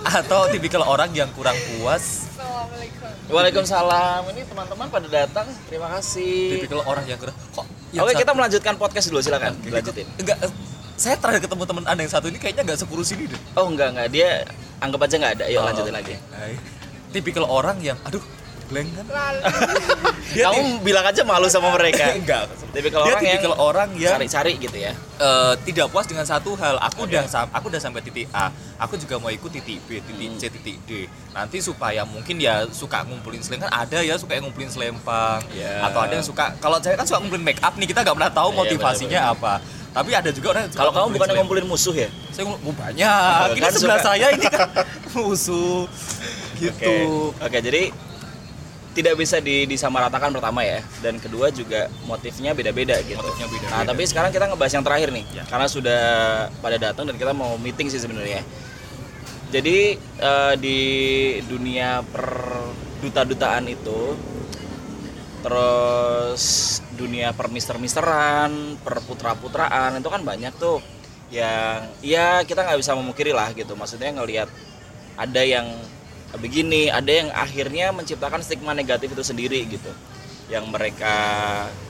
Atau 0.00 0.48
tipikal 0.48 0.82
orang 0.82 1.12
yang 1.12 1.28
kurang 1.30 1.54
puas. 1.54 2.26
Waalaikumsalam. 3.28 4.26
Ini 4.32 4.42
teman-teman 4.44 4.86
pada 4.88 5.06
datang. 5.06 5.46
Terima 5.68 5.86
kasih. 5.92 6.58
Tipikal 6.58 6.82
orang 6.82 7.04
yang 7.04 7.18
kurang 7.18 7.36
kok. 7.52 7.66
yang 7.90 8.02
Oke, 8.02 8.14
satu- 8.14 8.22
kita 8.22 8.32
melanjutkan 8.32 8.74
podcast 8.74 9.06
dulu 9.10 9.20
silakan. 9.20 9.54
Oke, 9.56 9.70
Lanjutin. 9.70 10.06
Enggak, 10.16 10.38
eh, 10.40 10.50
saya 10.94 11.18
terakhir 11.18 11.42
ketemu 11.44 11.62
teman 11.64 11.84
Anda 11.84 12.00
yang 12.00 12.12
satu 12.12 12.26
ini 12.26 12.38
kayaknya 12.38 12.62
nggak 12.64 12.78
sekurus 12.78 13.10
ini 13.12 13.26
deh. 13.26 13.40
Oh, 13.54 13.66
enggak 13.66 13.92
enggak. 13.92 14.08
Dia 14.10 14.46
anggap 14.78 15.00
aja 15.04 15.14
enggak 15.18 15.32
ada. 15.38 15.44
Yuk 15.50 15.58
Oh, 15.58 15.66
lanjutin 15.66 15.94
lagi. 15.94 16.14
hai. 16.32 16.54
Tipikal 17.10 17.44
orang 17.44 17.82
yang 17.82 17.98
aduh, 18.06 18.22
Glenn 18.70 18.86
kan? 18.94 19.06
Dia 20.30 20.46
Kamu 20.46 20.78
bilang 20.80 21.02
aja 21.02 21.22
malu 21.22 21.50
sama 21.50 21.74
mereka. 21.74 22.14
enggak. 22.14 22.46
Tipikal 22.70 23.02
Dia 23.02 23.12
orang 23.12 23.24
yang 23.26 23.42
orang 23.52 23.88
yang 23.98 24.12
cari-cari 24.14 24.54
gitu 24.56 24.78
ya. 24.78 24.94
eh, 25.18 25.54
tidak 25.66 25.90
puas 25.90 26.06
dengan 26.06 26.22
satu 26.22 26.54
hal. 26.54 26.78
Aku 26.80 27.02
Oke. 27.02 27.10
udah 27.10 27.26
aku 27.50 27.66
udah 27.66 27.82
sampai 27.82 28.00
titik 28.00 28.30
A. 28.30 28.48
Aku 28.78 28.94
juga 28.94 29.18
mau 29.18 29.28
ikut 29.28 29.50
titik 29.50 29.82
B, 29.84 29.98
titik 29.98 30.28
Hmm. 30.30 30.38
C, 30.38 30.48
titik 30.48 30.76
D. 30.84 31.04
Nanti 31.30 31.58
supaya 31.58 32.06
mungkin 32.06 32.38
ya 32.38 32.64
suka 32.70 33.02
ngumpulin 33.02 33.42
seleng 33.42 33.60
kan 33.60 33.74
ada 33.76 34.00
ya 34.00 34.14
suka 34.14 34.32
yang 34.32 34.46
ngumpulin 34.46 34.70
selempang 34.70 35.42
Ya. 35.50 35.82
atau 35.82 36.00
ada 36.00 36.14
yang 36.14 36.24
suka 36.24 36.54
kalau 36.56 36.78
saya 36.78 36.94
kan 36.94 37.04
suka 37.04 37.18
ngumpulin 37.18 37.42
make 37.42 37.60
up 37.60 37.74
nih 37.74 37.84
kita 37.84 38.00
nggak 38.00 38.14
pernah 38.14 38.32
tahu 38.32 38.48
Iya, 38.48 38.58
motivasinya 38.62 39.20
apa. 39.28 39.54
Tapi 39.90 40.14
ada 40.14 40.30
juga 40.30 40.54
orang 40.54 40.70
Kalau 40.70 40.94
kamu 40.94 41.06
bukan 41.12 41.28
ngumpulin 41.34 41.66
musuh 41.66 41.90
ya? 41.92 42.06
saya 42.30 42.46
ngomong 42.46 42.62
oh, 42.64 42.74
banyak. 42.78 43.46
Ini 43.50 43.60
Kan 43.60 43.72
sebelah 43.74 43.98
suka. 43.98 44.08
saya 44.08 44.26
ini 44.30 44.46
kan 44.46 44.68
musuh 45.18 45.90
gitu. 46.56 46.94
Oke. 47.34 47.42
Oke, 47.42 47.58
jadi 47.60 47.82
tidak 48.90 49.14
bisa 49.14 49.38
di, 49.38 49.70
disamaratakan 49.70 50.34
pertama 50.34 50.66
ya 50.66 50.82
dan 50.98 51.22
kedua 51.22 51.54
juga 51.54 51.86
motifnya 52.10 52.50
beda-beda 52.50 52.98
gitu. 53.06 53.22
Motifnya 53.22 53.46
beda-beda. 53.46 53.74
Nah, 53.78 53.84
tapi 53.86 54.02
sekarang 54.02 54.30
kita 54.34 54.50
ngebahas 54.50 54.72
yang 54.74 54.84
terakhir 54.86 55.08
nih. 55.14 55.24
Ya. 55.30 55.42
Karena 55.46 55.66
sudah 55.70 56.02
pada 56.58 56.76
datang 56.78 57.06
dan 57.06 57.14
kita 57.14 57.30
mau 57.30 57.54
meeting 57.62 57.86
sih 57.86 58.02
sebenarnya. 58.02 58.42
Jadi 59.50 59.98
eh, 59.98 60.54
di 60.58 60.80
dunia 61.46 62.02
per 62.02 62.26
duta-dutaan 63.00 63.66
itu 63.70 64.14
terus 65.40 66.44
dunia 66.98 67.32
per 67.32 67.48
mister-misteran, 67.48 68.76
per 68.84 69.00
putra-putraan 69.06 69.96
itu 69.96 70.08
kan 70.12 70.20
banyak 70.20 70.52
tuh 70.60 70.84
yang 71.32 71.86
ya 72.02 72.42
kita 72.42 72.66
nggak 72.66 72.78
bisa 72.82 72.98
memungkiri 72.98 73.30
lah 73.30 73.54
gitu. 73.54 73.78
Maksudnya 73.78 74.10
ngelihat 74.18 74.50
ada 75.14 75.42
yang 75.46 75.66
begini, 76.38 76.92
ada 76.92 77.10
yang 77.10 77.28
akhirnya 77.34 77.90
menciptakan 77.90 78.44
stigma 78.44 78.76
negatif 78.76 79.10
itu 79.10 79.24
sendiri 79.26 79.66
gitu. 79.66 79.90
Yang 80.46 80.70
mereka 80.70 81.14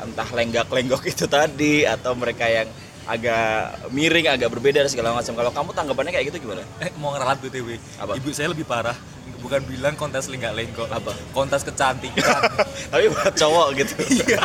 entah 0.00 0.28
lenggak-lenggok 0.28 1.04
itu 1.12 1.28
tadi 1.28 1.84
atau 1.84 2.16
mereka 2.16 2.48
yang 2.48 2.68
agak 3.08 3.90
miring, 3.90 4.30
agak 4.30 4.48
berbeda 4.52 4.86
dan 4.86 4.90
segala 4.92 5.16
macam. 5.16 5.34
Kalau 5.34 5.50
kamu 5.50 5.70
tanggapannya 5.74 6.12
kayak 6.14 6.26
gitu 6.32 6.46
gimana? 6.46 6.62
Eh 6.78 6.92
mau 7.00 7.10
ngeralat 7.12 7.42
BTW. 7.42 7.76
Apa? 7.98 8.14
Ibu 8.16 8.28
saya 8.30 8.52
lebih 8.52 8.68
parah. 8.68 8.94
Bukan 9.40 9.64
bilang 9.64 9.96
kontes 9.96 10.28
lenggak 10.28 10.52
lenggok. 10.52 10.86
Apa? 10.92 11.16
Kontes 11.32 11.64
kecantikan. 11.64 12.22
Tapi 12.92 13.08
buat 13.08 13.34
cowok 13.34 13.66
gitu. 13.82 13.94
Iya. 14.20 14.40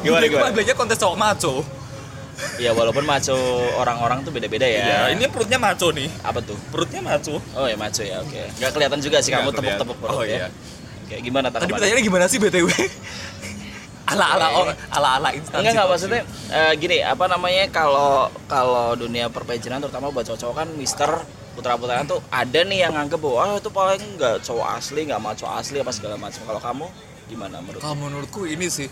Gimana, 0.00 0.24
gimana? 0.26 0.74
kontes 0.74 0.98
cowok 0.98 1.16
maco. 1.16 1.77
Ya 2.56 2.70
walaupun 2.70 3.02
maco 3.02 3.34
orang-orang 3.74 4.22
tuh 4.22 4.30
beda-beda 4.30 4.62
ya. 4.62 4.80
Iya, 4.80 4.98
ini 5.12 5.26
perutnya 5.26 5.58
maco 5.58 5.90
nih. 5.90 6.06
apa 6.22 6.38
tuh? 6.38 6.54
Perutnya 6.70 7.00
maco. 7.00 7.42
Oh 7.52 7.66
ya 7.66 7.74
maco 7.74 7.98
ya, 8.00 8.18
oke. 8.18 8.42
Nggak 8.56 8.70
kelihatan 8.72 8.98
juga 8.98 9.18
sih 9.18 9.30
kamu 9.30 9.42
Nggak 9.44 9.54
kelihatan. 9.56 9.78
tepuk-tepuk 9.82 9.96
perut 9.98 10.14
Oh, 10.14 10.22
ya. 10.22 10.36
iya. 10.38 10.48
Oke, 11.02 11.14
gimana 11.18 11.48
Tadi 11.48 11.54
tanggapannya? 11.56 11.74
pertanyaannya 11.74 12.04
gimana 12.04 12.24
sih 12.26 12.38
BTW? 12.38 12.68
ala 14.08 14.24
ala 14.32 14.46
Oke. 14.56 14.72
ala 14.88 15.08
ala 15.16 15.28
instansi. 15.32 15.60
Enggak 15.60 15.72
enggak 15.74 15.88
maksudnya 15.90 16.20
eh, 16.48 16.72
gini 16.76 16.96
apa 17.02 17.24
namanya 17.26 17.64
kalau 17.68 18.10
kalau 18.46 18.94
dunia 18.94 19.28
perpejinan 19.28 19.78
terutama 19.78 20.08
buat 20.08 20.24
cowok-cowok 20.24 20.54
kan 20.56 20.68
Mister 20.74 21.10
putra-putraan 21.52 22.06
tuh 22.06 22.22
ada 22.30 22.60
nih 22.62 22.86
yang 22.86 22.94
nganggep 22.94 23.18
bahwa 23.18 23.38
ah, 23.42 23.54
itu 23.56 23.68
paling 23.68 24.00
nggak 24.16 24.40
cowok 24.40 24.66
asli 24.74 25.04
nggak 25.04 25.18
maco 25.18 25.44
asli 25.44 25.76
apa 25.76 25.90
segala 25.90 26.16
macam. 26.16 26.40
Kalau 26.40 26.56
kamu 26.58 26.86
gimana 27.28 27.60
menurut? 27.60 27.80
Kalau 27.80 27.96
menurutku 27.98 28.40
ini 28.44 28.68
sih 28.68 28.88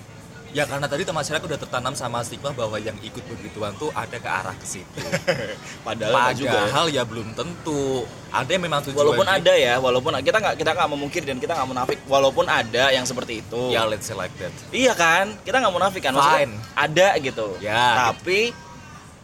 ya 0.56 0.64
karena 0.64 0.88
tadi 0.88 1.04
masyarakat 1.04 1.44
udah 1.44 1.60
tertanam 1.60 1.92
sama 1.92 2.24
stigma 2.24 2.48
bahwa 2.56 2.80
yang 2.80 2.96
ikut 3.04 3.20
begituan 3.28 3.76
tuh 3.76 3.92
ada 3.92 4.16
ke 4.16 4.24
arah 4.24 4.56
ke 4.56 4.64
situ. 4.64 5.04
Padahal 5.86 6.32
nggak 6.32 6.36
juga. 6.40 6.48
ya. 6.48 6.56
Padahal 6.64 6.86
ya 6.88 7.02
belum 7.04 7.28
tentu. 7.36 8.08
Ada 8.32 8.50
yang 8.56 8.64
memang 8.64 8.80
tujuannya. 8.80 9.00
Walaupun 9.04 9.26
ada 9.28 9.52
ya, 9.52 9.74
walaupun 9.76 10.12
kita 10.24 10.38
nggak 10.40 10.54
kita 10.56 10.70
nggak 10.72 10.88
memungkiri 10.96 11.24
dan 11.28 11.36
kita 11.36 11.52
nggak 11.52 11.68
munafik, 11.68 11.98
walaupun 12.08 12.48
ada 12.48 12.88
yang 12.88 13.04
seperti 13.04 13.44
itu. 13.44 13.68
Ya 13.68 13.84
let's 13.84 14.08
say 14.08 14.16
like 14.16 14.32
that. 14.40 14.52
Iya 14.72 14.96
kan, 14.96 15.36
kita 15.44 15.60
nggak 15.60 15.74
munafik 15.76 16.00
kan, 16.00 16.16
maksudnya 16.16 16.48
Fine. 16.48 16.54
ada 16.72 17.08
gitu. 17.20 17.48
Ya. 17.60 18.12
Tapi 18.16 18.56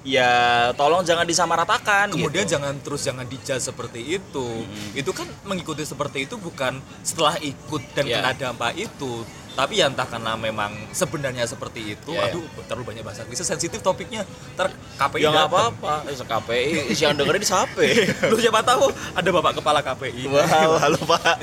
ya 0.03 0.31
tolong 0.77 1.07
jangan 1.07 1.25
disamaratakan. 1.25 2.12
Kemudian 2.12 2.45
gitu. 2.45 2.59
jangan 2.59 2.75
terus 2.83 3.01
jangan 3.07 3.25
dijudge 3.25 3.62
seperti 3.62 4.01
itu. 4.21 4.47
Itu 4.92 5.11
kan 5.16 5.29
mengikuti 5.49 5.87
seperti 5.87 6.29
itu 6.29 6.37
bukan 6.37 6.77
setelah 7.01 7.38
ikut 7.40 7.83
dan 7.97 8.05
Ya. 8.05 8.21
kena 8.21 8.33
dampak 8.37 8.77
itu. 8.77 9.25
Tapi 9.53 9.85
ya 9.85 9.93
entah 9.93 10.09
karena 10.09 10.33
memang 10.35 10.73
sebenarnya 10.97 11.45
seperti 11.45 11.97
itu. 11.97 12.17
Ya, 12.17 12.29
ya. 12.29 12.33
Aduh, 12.33 12.45
terlalu 12.65 12.95
banyak 12.95 13.03
bahasa 13.05 13.23
Inggris 13.29 13.45
sensitif 13.45 13.85
topiknya. 13.85 14.25
Ter 14.57 14.73
KPI 14.97 15.23
ya 15.25 15.29
nggak 15.29 15.49
apa-apa, 15.49 15.95
eh, 16.09 16.17
KPI 16.17 16.71
yang 16.97 17.15
dengerin 17.17 17.43
di 17.43 17.49
sape. 17.49 17.87
Lu 18.33 18.37
siapa 18.41 18.65
tahu 18.65 18.88
ada 19.12 19.29
Bapak 19.29 19.61
Kepala 19.61 19.85
KPI. 19.85 20.25
Wow, 20.29 20.77
halo 20.83 21.01
Pak. 21.05 21.37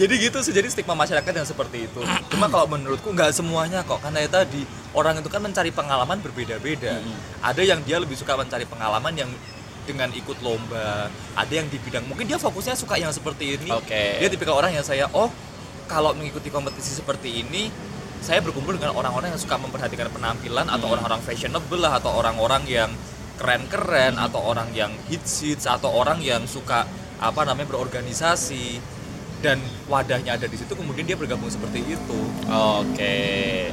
jadi 0.00 0.14
gitu 0.18 0.38
sih 0.40 0.52
jadi 0.54 0.68
stigma 0.72 0.96
masyarakat 0.96 1.32
yang 1.32 1.48
seperti 1.48 1.88
itu 1.90 2.00
cuma 2.32 2.48
kalau 2.48 2.66
menurutku 2.70 3.12
nggak 3.12 3.32
semuanya 3.34 3.84
kok 3.84 4.00
karena 4.00 4.24
ya 4.24 4.30
tadi 4.30 4.62
orang 4.96 5.20
itu 5.20 5.28
kan 5.28 5.40
mencari 5.42 5.70
pengalaman 5.74 6.18
berbeda-beda 6.20 7.00
ada 7.42 7.62
yang 7.62 7.80
dia 7.84 8.00
lebih 8.00 8.16
suka 8.16 8.38
mencari 8.38 8.64
pengalaman 8.64 9.12
yang 9.16 9.30
dengan 9.82 10.14
ikut 10.14 10.38
lomba 10.46 11.10
ada 11.34 11.52
yang 11.52 11.66
di 11.66 11.74
bidang 11.82 12.06
mungkin 12.06 12.30
dia 12.30 12.38
fokusnya 12.38 12.78
suka 12.78 12.94
yang 13.02 13.10
seperti 13.10 13.58
ini 13.58 13.68
Oke. 13.74 14.22
dia 14.22 14.28
tipikal 14.30 14.54
orang 14.54 14.70
yang 14.70 14.86
saya 14.86 15.10
oh 15.10 15.28
kalau 15.92 16.16
mengikuti 16.16 16.48
kompetisi 16.48 16.96
seperti 16.96 17.44
ini 17.44 17.68
saya 18.22 18.40
berkumpul 18.40 18.72
dengan 18.72 18.94
orang-orang 18.94 19.34
yang 19.34 19.40
suka 19.40 19.58
memperhatikan 19.58 20.08
penampilan 20.08 20.66
atau 20.66 20.88
Hmm. 20.88 20.94
orang-orang 20.96 21.20
fashionable 21.20 21.76
lah 21.76 22.00
atau 22.00 22.16
orang-orang 22.16 22.62
yang 22.64 22.90
keren-keren 23.36 24.14
atau 24.16 24.40
orang 24.40 24.70
yang 24.72 24.94
hits 25.06 25.42
hits 25.42 25.66
atau 25.66 25.90
orang 25.90 26.22
yang 26.22 26.46
suka 26.46 26.86
apa 27.18 27.40
namanya 27.42 27.68
berorganisasi 27.68 28.78
dan 29.42 29.58
wadahnya 29.86 30.38
ada 30.38 30.46
di 30.46 30.54
situ 30.54 30.70
kemudian 30.70 31.02
dia 31.02 31.18
bergabung 31.18 31.50
seperti 31.50 31.82
itu 31.82 32.20
Oke. 32.46 33.18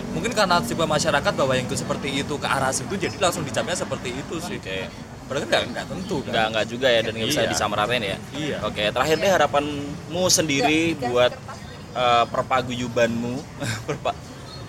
mungkin 0.10 0.34
karena 0.34 0.58
stigma 0.60 0.90
masyarakat 0.90 1.30
bahwa 1.32 1.54
yang 1.54 1.70
itu 1.70 1.78
seperti 1.78 2.10
itu 2.16 2.34
ke 2.36 2.48
arah 2.50 2.74
situ 2.74 2.90
jadi 2.92 3.14
langsung 3.16 3.46
dicapnya 3.46 3.78
seperti 3.78 4.10
itu 4.12 4.36
sih 4.42 4.58
Oke. 4.58 4.90
padahal 5.30 5.46
kan 5.46 5.50
nggak 5.52 5.64
nggak 5.70 5.86
tentu 5.88 6.18
kan 6.20 6.32
Nggak 6.34 6.48
nggak 6.50 6.66
juga 6.68 6.88
ya 6.90 7.00
dan 7.06 7.12
nggak 7.14 7.30
bisa 7.30 7.42
Iya. 7.46 7.50
disamaratain 7.54 8.02
ya. 8.04 8.18
Iya. 8.34 8.58
Oke, 8.66 8.84
terakhir 8.90 9.16
deh 9.16 9.30
harapanmu 9.30 10.24
sendiri 10.28 10.82
buat 10.98 11.32
eh, 12.00 12.26
perpaguyubanmu, 12.26 13.36
perpa- 13.88 14.16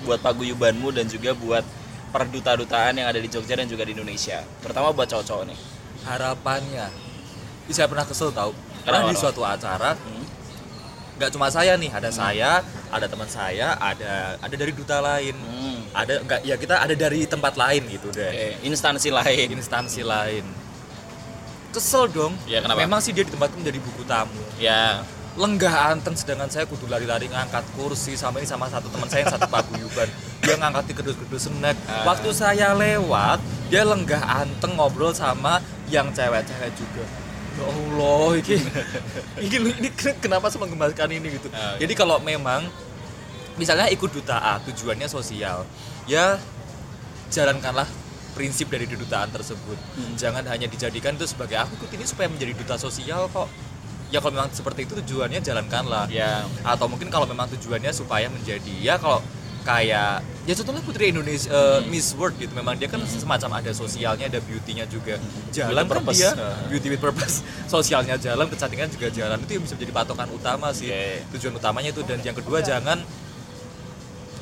buat 0.00 0.18
paguyubanmu 0.18 0.90
dan 0.90 1.06
juga 1.06 1.30
buat 1.32 1.62
perduta-dutaan 2.10 2.90
yang 2.92 3.06
ada 3.06 3.16
di 3.16 3.28
Jogja 3.28 3.54
dan 3.54 3.64
juga 3.64 3.86
di 3.86 3.94
Indonesia. 3.94 4.42
Terutama 4.58 4.90
buat 4.90 5.06
cowok-cowok 5.06 5.44
nih. 5.46 5.58
harapannya 6.00 6.88
saya 7.68 7.86
pernah 7.86 8.02
kesel 8.02 8.32
tahu 8.32 8.50
Kenapa, 8.50 8.82
karena 8.82 9.00
di 9.06 9.14
suatu 9.14 9.44
acara 9.44 9.94
Hmm. 9.94 10.24
nggak 11.14 11.30
cuma 11.30 11.46
saya 11.46 11.76
nih 11.76 11.86
ada 11.88 12.08
saya 12.08 12.64
ada 12.88 13.06
teman 13.06 13.28
saya 13.28 13.76
ada 13.76 14.34
ada 14.34 14.54
dari 14.56 14.72
duta 14.72 14.98
lain 14.98 15.36
Hmm. 15.36 15.78
ada 15.92 16.18
nggak 16.18 16.40
ya 16.42 16.56
kita 16.56 16.80
ada 16.80 16.96
dari 16.96 17.28
tempat 17.28 17.54
lain 17.54 17.84
gitu 17.86 18.08
deh 18.10 18.26
Oke, 18.26 18.48
instansi 18.64 19.12
lain. 19.12 19.52
instansi 19.52 20.00
lain 20.02 20.42
kesel 21.70 22.08
dong 22.08 22.34
Ya, 22.44 22.58
kenapa? 22.58 22.80
memang 22.80 22.98
sih 22.98 23.12
dia 23.12 23.22
ditempatkan 23.22 23.60
menjadi 23.60 23.78
buku 23.78 24.02
tamu 24.02 24.40
Ya. 24.56 25.04
Lenggah 25.34 25.94
anteng 25.94 26.18
sedangkan 26.18 26.50
saya 26.50 26.66
kudu 26.66 26.90
lari-lari 26.90 27.30
ngangkat 27.30 27.62
kursi 27.78 28.18
sama 28.18 28.42
ini 28.42 28.48
sama 28.50 28.66
satu 28.66 28.90
teman 28.90 29.06
saya 29.06 29.22
yang 29.22 29.30
satu 29.30 29.46
paguyuban 29.46 30.10
dia 30.42 30.58
ngangkat 30.58 30.90
di 30.90 30.94
kedus-kedus 30.98 31.46
snack 31.46 31.78
Ah. 31.86 32.02
waktu 32.02 32.34
saya 32.34 32.74
lewat 32.74 33.38
dia 33.70 33.86
lenggah 33.86 34.18
anteng 34.18 34.74
ngobrol 34.74 35.14
sama 35.14 35.62
yang 35.86 36.10
cewek-cewek 36.10 36.70
juga. 36.74 37.04
Ya 37.50 37.64
Allah 37.66 38.30
ini 38.42 38.58
ini, 39.42 39.70
ini 39.78 39.88
kenapa 40.18 40.50
sih 40.50 40.58
menggemaskan 40.58 41.10
ini 41.10 41.38
gitu? 41.38 41.46
Ah, 41.50 41.78
jadi 41.78 41.94
kalau 41.94 42.18
memang 42.18 42.66
misalnya 43.54 43.86
ikut 43.86 44.10
duta 44.10 44.34
A 44.34 44.58
tujuannya 44.62 45.06
sosial 45.06 45.62
ya 46.06 46.38
jalankanlah 47.28 47.86
prinsip 48.32 48.70
dari 48.70 48.86
kedutaan 48.86 49.30
tersebut. 49.30 49.74
Jangan 50.14 50.46
hanya 50.46 50.66
dijadikan 50.66 51.14
itu 51.14 51.26
sebagai 51.26 51.58
aku 51.58 51.74
ikut 51.82 51.90
ini 51.94 52.04
supaya 52.06 52.26
menjadi 52.30 52.54
duta 52.54 52.74
sosial 52.74 53.26
kok 53.28 53.46
ya 54.10 54.18
kalau 54.18 54.34
memang 54.34 54.50
seperti 54.50 54.84
itu 54.86 54.92
tujuannya 55.02 55.40
jalankanlah. 55.40 56.10
Ya. 56.10 56.44
atau 56.66 56.86
mungkin 56.90 57.08
kalau 57.08 57.24
memang 57.24 57.46
tujuannya 57.54 57.94
supaya 57.94 58.26
menjadi 58.26 58.74
ya 58.82 58.94
kalau 58.98 59.22
kayak 59.60 60.24
ya 60.48 60.52
contohnya 60.56 60.82
Putri 60.82 61.12
Indonesia 61.12 61.52
eh, 61.52 61.80
Miss 61.86 62.16
World 62.16 62.36
gitu. 62.40 62.52
Memang 62.56 62.74
dia 62.80 62.88
kan 62.88 63.00
semacam 63.04 63.60
ada 63.60 63.70
sosialnya 63.76 64.26
ada 64.26 64.40
beauty-nya 64.40 64.88
juga 64.88 65.20
jalan 65.52 65.84
With 65.84 65.92
kan 65.92 65.96
purpose. 66.02 66.20
dia. 66.20 66.30
Uh. 66.34 66.56
beauty 66.72 66.88
with 66.90 67.02
purpose. 67.02 67.34
Sosialnya 67.72 68.16
jalan 68.16 68.48
kecantikan 68.48 68.88
juga 68.90 69.08
jalan. 69.12 69.36
Itu 69.44 69.60
yang 69.60 69.62
bisa 69.68 69.74
menjadi 69.76 69.92
patokan 69.94 70.28
utama 70.32 70.72
sih. 70.72 70.88
Oke. 70.90 71.38
tujuan 71.38 71.54
utamanya 71.60 71.90
itu. 71.92 72.02
Dan 72.02 72.18
yang 72.24 72.34
kedua 72.34 72.64
jangan 72.64 72.98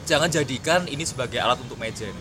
jangan 0.08 0.28
jadikan 0.32 0.88
ini 0.88 1.04
sebagai 1.04 1.36
alat 1.36 1.60
untuk 1.60 1.76
mejen 1.76 2.14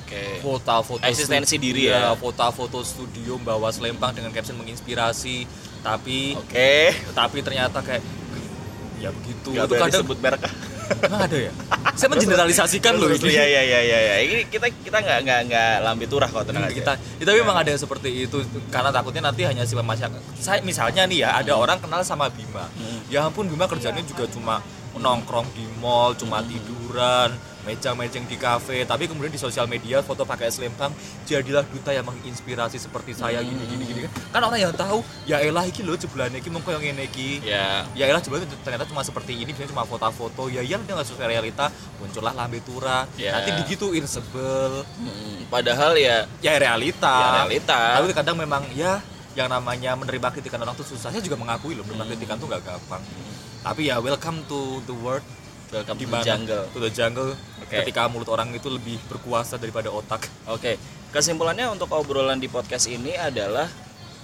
Oke. 0.00 0.40
foto-foto 0.40 1.04
Eksistensi 1.04 1.60
diri 1.60 1.92
ya. 1.92 2.08
iya, 2.08 2.10
foto-foto 2.16 2.80
studio 2.80 3.36
bawa 3.36 3.68
selempang 3.68 4.16
dengan 4.16 4.32
caption 4.32 4.56
menginspirasi 4.56 5.44
tapi 5.84 6.32
Oke. 6.34 6.96
tapi 7.12 7.38
ternyata 7.40 7.78
kayak 7.78 8.00
ya 8.96 9.12
begitu 9.12 9.52
Gak 9.52 9.68
itu 9.68 9.74
kadang 9.76 10.00
disebut 10.00 10.18
merek. 10.18 10.42
Emang 10.84 11.20
ada 11.24 11.36
ya 11.38 11.52
saya 11.98 12.08
mengeneralisasikan 12.10 12.92
loh 12.96 13.08
ini 13.08 13.24
Iya 13.26 13.44
iya 13.46 13.62
iya 13.62 13.80
iya. 13.80 13.98
Ya. 14.00 14.14
Ini 14.20 14.42
kita 14.48 14.68
kita 14.70 14.98
nggak 14.98 15.18
nggak 15.24 15.40
nggak 15.48 15.72
lambi 15.80 16.04
turah 16.04 16.28
kok 16.28 16.44
tenang 16.44 16.68
aja. 16.68 16.72
kita 16.72 16.92
kita 17.20 17.30
memang 17.32 17.56
ada 17.56 17.68
yang 17.68 17.80
seperti 17.80 18.24
itu 18.24 18.40
karena 18.68 18.88
takutnya 18.88 19.22
nanti 19.24 19.44
hanya 19.44 19.64
si 19.64 19.72
masyarakat 19.74 20.20
saya 20.36 20.60
misalnya 20.60 21.04
nih 21.04 21.24
ya 21.24 21.36
ada 21.36 21.52
orang 21.54 21.76
kenal 21.78 22.00
sama 22.00 22.28
Bima 22.28 22.68
Hmm. 22.70 23.00
ya 23.08 23.24
ampun 23.24 23.48
Bima 23.48 23.64
kerjanya 23.64 24.00
juga 24.02 24.24
cuma 24.28 24.60
nongkrong 24.94 25.52
di 25.52 25.64
mall 25.78 26.12
cuma 26.14 26.40
Hmm. 26.40 26.48
tiduran 26.48 27.30
meja-mejeng 27.64 28.24
di 28.24 28.36
kafe 28.36 28.84
tapi 28.84 29.08
kemudian 29.08 29.28
di 29.28 29.40
sosial 29.40 29.64
media 29.64 30.00
foto 30.00 30.22
pakai 30.22 30.48
selempang 30.48 30.92
jadilah 31.24 31.64
duta 31.64 31.90
yang 31.90 32.04
menginspirasi 32.04 32.76
seperti 32.76 33.12
saya 33.12 33.40
Hmm. 33.40 33.50
gini 33.50 33.64
gini 33.66 33.84
gini 33.84 34.00
kan 34.04 34.12
kan 34.30 34.42
orang 34.44 34.60
yang 34.60 34.74
tahu 34.74 35.00
ya 35.24 35.40
elah 35.40 35.64
iki 35.64 35.80
loh 35.80 35.96
jebulane 35.96 36.38
iki 36.38 36.48
mongko 36.48 36.70
yang 36.70 36.82
ngene 36.84 37.08
iki. 37.08 37.40
Ya. 37.40 37.88
ya 37.92 38.04
elah 38.06 38.20
jebulane 38.20 38.44
ternyata 38.60 38.84
cuma 38.84 39.00
seperti 39.00 39.32
ini 39.34 39.50
dia 39.50 39.64
cuma 39.64 39.82
foto-foto. 39.82 40.46
Ya 40.46 40.60
yang 40.60 40.84
dia 40.84 40.92
nggak 40.92 41.08
sesuai 41.08 41.24
realita 41.26 41.72
muncullah 41.96 42.30
lambe 42.30 42.60
tura. 42.60 43.08
Ya. 43.16 43.32
nanti 43.32 43.50
digituin 43.64 44.04
sebel. 44.04 44.84
Hmm, 45.00 45.48
Padahal 45.48 45.96
ya 45.96 46.28
ya 46.38 46.52
realita. 46.56 47.08
Ya, 47.10 47.28
realita. 47.46 47.80
tapi 47.96 48.12
kadang 48.12 48.36
memang 48.36 48.62
ya 48.76 49.00
yang 49.34 49.48
namanya 49.48 49.96
menerima 49.96 50.28
kritikan 50.30 50.60
orang 50.60 50.76
tuh 50.76 50.86
susah 50.86 51.10
saya 51.10 51.18
juga 51.18 51.34
mengakui 51.34 51.74
loh 51.74 51.82
menerima 51.88 52.14
kritikan 52.14 52.36
tuh 52.36 52.46
nggak 52.46 52.62
gampang. 52.62 53.02
Tapi 53.64 53.88
ya 53.88 53.96
welcome 53.98 54.44
to 54.44 54.84
the 54.84 54.94
world 54.94 55.24
to 55.82 55.90
the 55.90 56.04
Gimana? 56.06 56.22
jungle. 56.22 56.64
to 56.70 56.78
the 56.78 56.92
jungle 56.92 57.30
Oke. 57.64 57.74
ketika 57.82 58.06
mulut 58.06 58.30
orang 58.30 58.54
itu 58.54 58.70
lebih 58.70 59.00
berkuasa 59.10 59.58
daripada 59.58 59.90
otak 59.90 60.30
Oke, 60.46 60.78
kesimpulannya 61.10 61.66
untuk 61.66 61.90
obrolan 61.90 62.38
di 62.38 62.46
podcast 62.46 62.86
ini 62.86 63.18
adalah 63.18 63.66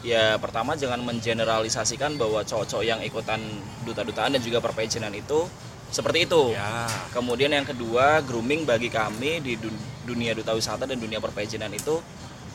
ya 0.01 0.39
pertama 0.39 0.77
jangan 0.77 1.03
mengeneralisasikan 1.03 2.15
bahwa 2.15 2.41
cowok-cowok 2.41 2.85
yang 2.85 3.01
ikutan 3.01 3.43
duta-dutaan 3.83 4.33
dan 4.33 4.41
juga 4.41 4.63
perpejinan 4.63 5.11
itu 5.13 5.45
seperti 5.91 6.25
itu. 6.25 6.55
ya 6.55 6.87
Kemudian 7.11 7.51
yang 7.51 7.67
kedua, 7.67 8.23
grooming 8.23 8.63
bagi 8.63 8.87
kami 8.87 9.43
di 9.43 9.59
dun- 9.59 9.77
dunia 10.07 10.33
duta 10.33 10.55
wisata 10.55 10.87
dan 10.87 10.97
dunia 10.97 11.19
perpejinan 11.19 11.69
itu 11.75 11.99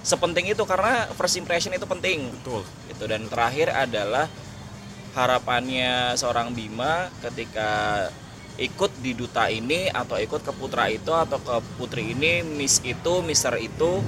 sepenting 0.02 0.48
itu 0.48 0.64
karena 0.64 1.12
first 1.14 1.36
impression 1.36 1.70
itu 1.70 1.84
penting. 1.84 2.32
betul 2.32 2.64
Gitu 2.88 3.04
dan 3.06 3.28
terakhir 3.28 3.76
adalah 3.76 4.26
harapannya 5.14 6.16
seorang 6.16 6.52
Bima 6.52 7.08
ketika 7.22 8.08
ikut 8.56 8.92
di 9.04 9.12
duta 9.12 9.52
ini 9.52 9.92
atau 9.92 10.16
ikut 10.16 10.42
ke 10.44 10.52
putra 10.56 10.88
itu 10.88 11.12
atau 11.12 11.40
ke 11.40 11.56
putri 11.76 12.16
ini 12.16 12.40
miss 12.44 12.80
itu 12.88 13.20
mister 13.20 13.56
itu 13.60 14.00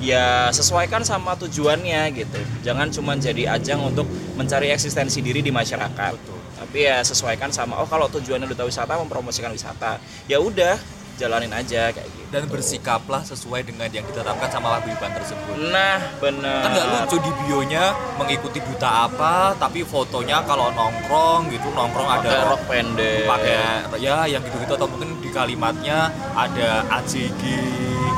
ya 0.00 0.52
sesuaikan 0.52 1.00
sama 1.04 1.36
tujuannya 1.40 2.12
gitu. 2.12 2.40
Jangan 2.60 2.92
cuma 2.92 3.16
jadi 3.16 3.56
ajang 3.56 3.80
untuk 3.80 4.04
mencari 4.36 4.68
eksistensi 4.72 5.24
diri 5.24 5.40
di 5.40 5.48
masyarakat. 5.48 6.12
Betul. 6.12 6.40
Tapi 6.56 6.78
ya 6.88 7.00
sesuaikan 7.00 7.52
sama 7.52 7.80
oh 7.80 7.88
kalau 7.88 8.08
tujuannya 8.08 8.48
duta 8.48 8.64
wisata 8.68 9.00
mempromosikan 9.00 9.52
wisata. 9.52 9.96
Ya 10.28 10.40
udah 10.40 10.76
jalanin 11.16 11.52
aja 11.52 11.90
kayak 11.90 12.06
gitu. 12.06 12.28
Dan 12.30 12.42
bersikaplah 12.50 13.22
sesuai 13.24 13.64
dengan 13.64 13.88
yang 13.88 14.04
ditetapkan 14.04 14.48
sama 14.52 14.76
lagu 14.76 14.92
Iban 14.92 15.12
tersebut. 15.16 15.54
Nah 15.72 15.98
bener 16.20 16.60
kan 16.62 16.70
nggak 16.72 16.88
lucu 16.92 17.16
di 17.22 17.30
bionya 17.44 17.84
mengikuti 18.20 18.58
duta 18.60 19.08
apa 19.08 19.56
tapi 19.56 19.82
fotonya 19.82 20.44
kalau 20.44 20.68
nongkrong 20.74 21.48
gitu 21.48 21.68
nongkrong 21.72 22.08
pakai 22.20 22.28
ada 22.28 22.48
rok 22.50 22.62
pendek. 22.68 23.24
pakai 23.24 23.54
ya 24.02 24.28
yang 24.28 24.42
gitu-gitu 24.44 24.76
atau 24.76 24.88
mungkin 24.90 25.16
di 25.24 25.30
kalimatnya 25.32 26.12
ada 26.36 26.84
ACG 27.00 27.42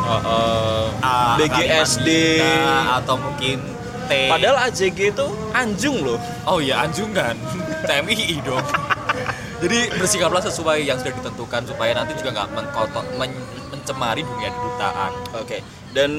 Heeh. 0.08 0.84
A, 1.04 1.36
BGSD. 1.36 2.08
Lina, 2.40 2.96
atau 2.96 3.20
mungkin 3.20 3.60
T. 4.08 4.12
Padahal 4.32 4.72
AJG 4.72 5.12
itu 5.12 5.26
anjung 5.52 6.00
loh. 6.00 6.16
oh 6.48 6.64
ya 6.64 6.88
anjungan. 6.88 7.36
TMI 7.88 8.42
dong 8.42 8.64
jadi 9.58 9.78
bersikaplah 9.92 10.40
sesuai 10.40 10.82
yang 10.82 10.96
sudah 10.96 11.12
ditentukan 11.12 11.62
supaya 11.64 11.92
nanti 11.92 12.14
juga 12.14 12.30
nggak 12.32 12.48
mengkotor 12.52 13.04
men- 13.14 13.46
mencemari 13.68 14.22
dunia 14.22 14.50
kedutaan 14.50 15.12
Oke. 15.36 15.58
Dan 15.88 16.10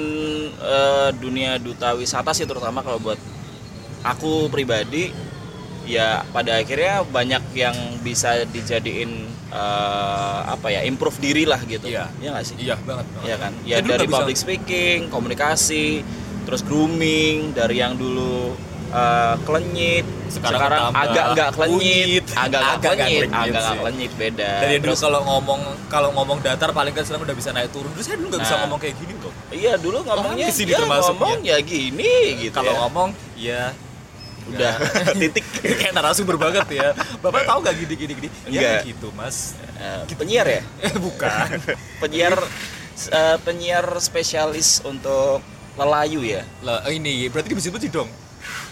eh, 0.51 1.09
dunia 1.15 1.55
duta 1.55 1.93
wisata 1.93 2.33
sih 2.33 2.43
terutama 2.43 2.81
kalau 2.81 2.97
buat 2.97 3.19
aku 4.01 4.49
pribadi 4.49 5.13
ya 5.85 6.21
pada 6.29 6.57
akhirnya 6.57 7.01
banyak 7.03 7.43
yang 7.53 7.75
bisa 7.99 8.43
dijadiin 8.45 9.11
eh, 9.49 10.39
apa 10.45 10.67
ya 10.69 10.81
improve 10.83 11.17
diri 11.17 11.45
lah 11.45 11.61
gitu. 11.63 11.85
Iya. 11.85 12.09
Iya 12.17 12.29
nggak 12.33 12.45
sih? 12.45 12.55
iya 12.57 12.75
banget, 12.77 13.05
banget. 13.07 13.25
Iya 13.25 13.35
kan? 13.37 13.51
Ya 13.63 13.77
dulu 13.79 13.89
dari 13.89 13.97
nggak 13.97 14.09
bisa- 14.09 14.17
public 14.21 14.37
speaking, 14.37 14.99
komunikasi, 15.09 15.87
terus 16.45 16.61
grooming 16.61 17.53
dari 17.53 17.77
yang 17.77 17.93
dulu 17.93 18.53
eh, 18.91 19.35
klenyit, 19.41 20.05
Sekarang 20.27 20.59
sekarang, 20.59 20.81
tambah. 20.87 21.01
agak 21.03 21.25
nggak 21.31 21.49
klenyit, 21.53 22.23
agak 22.31 22.59
nggak 22.59 22.77
klenyit, 22.79 23.27
agak 23.27 23.49
nggak 23.49 23.63
sih. 23.65 23.79
klenyit 23.79 24.11
beda. 24.13 24.51
dari 24.59 24.77
dulu 24.77 24.95
kalau 24.95 25.21
ngomong 25.23 25.61
kalau 25.87 26.09
ngomong 26.11 26.37
datar 26.39 26.69
paling 26.69 26.91
kan 26.91 27.01
sekarang 27.01 27.23
udah 27.23 27.35
bisa 27.35 27.49
naik 27.49 27.69
turun. 27.69 27.89
Terus 27.93 28.05
saya 28.05 28.17
dulu 28.17 28.27
nggak 28.29 28.41
bisa 28.41 28.53
Nah. 28.53 28.61
ngomong 28.63 28.79
kayak 28.79 28.95
gini 28.95 29.13
loh 29.15 29.33
Iya 29.49 29.73
dulu 29.75 29.97
ngomongnya 30.01 30.45
di 30.45 30.53
sini 30.53 30.71
ya 30.71 30.77
termasuk, 30.79 31.13
ngomong 31.13 31.37
ya 31.41 31.57
gini 31.59 32.13
gitu 32.39 32.53
kalau 32.53 32.71
ya. 32.71 32.79
ngomong 32.79 33.09
ya 33.35 33.63
udah 34.49 34.73
titik. 35.21 35.45
Kayak 35.79 35.93
narasumber 35.93 36.35
banget 36.35 36.65
ya. 36.71 36.89
Bapak 37.21 37.45
tahu 37.45 37.59
nggak 37.61 37.75
gini 37.77 37.93
gini 37.95 38.13
gini? 38.17 38.29
Ya 38.47 38.81
gitu 38.81 39.13
mas. 39.13 39.53
Eh, 39.77 40.09
penyiar 40.11 40.45
ya? 40.45 40.61
Bukan. 41.05 41.47
Penyiar 41.97 42.33
eh, 43.07 43.37
penyiar 43.41 43.85
spesialis 43.99 44.81
untuk 44.81 45.45
lelayu 45.77 46.21
ya? 46.21 46.41
Lah 46.61 46.81
ini 46.89 47.29
berarti 47.29 47.53
di 47.53 47.61
sih 47.61 47.89
dong 47.89 48.09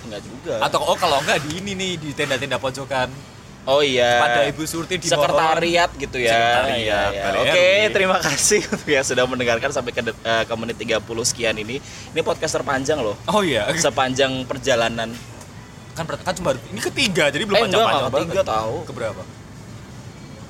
enggak 0.03 0.21
juga 0.21 0.53
atau 0.59 0.79
oh 0.83 0.95
kalau 0.95 1.19
enggak 1.19 1.41
di 1.41 1.57
ini 1.57 1.71
nih 1.73 1.91
di 1.95 2.09
tenda-tenda 2.11 2.57
pojokan 2.57 3.09
oh 3.65 3.79
iya 3.79 4.17
pada 4.17 4.39
ibu 4.45 4.63
surti 4.63 4.95
di 4.95 5.05
sekretariat 5.05 5.91
gitu 5.93 6.17
ya. 6.17 6.31
Sekretariat, 6.31 6.77
Iya, 6.77 6.99
iya. 7.11 7.23
Balai 7.25 7.39
Oke, 7.43 7.59
RW. 7.59 7.91
terima 7.91 8.17
kasih 8.17 8.61
untuk 8.65 8.87
yang 8.87 9.03
sudah 9.03 9.25
mendengarkan 9.25 9.69
sampai 9.69 9.91
ke, 9.91 10.01
eh, 10.07 10.43
ke 10.43 10.53
menit 10.55 10.77
30 10.77 11.03
sekian 11.21 11.51
ini. 11.53 11.83
Ini 12.07 12.21
podcast 12.21 12.55
terpanjang 12.55 12.95
loh. 12.97 13.19
oh 13.27 13.43
iya 13.43 13.67
Sepanjang 13.73 14.43
perjalanan. 14.43 15.11
kan 15.91 16.05
kan 16.05 16.31
cuma 16.31 16.53
ini 16.69 16.77
ketiga 16.79 17.27
jadi 17.27 17.43
belum 17.43 17.57
Eh, 17.57 17.63
panjang-panjang 17.65 17.99
enggak 17.99 18.13
ketiga 18.23 18.31
banget. 18.37 18.53
tahu. 18.55 18.75
keberapa 18.85 19.21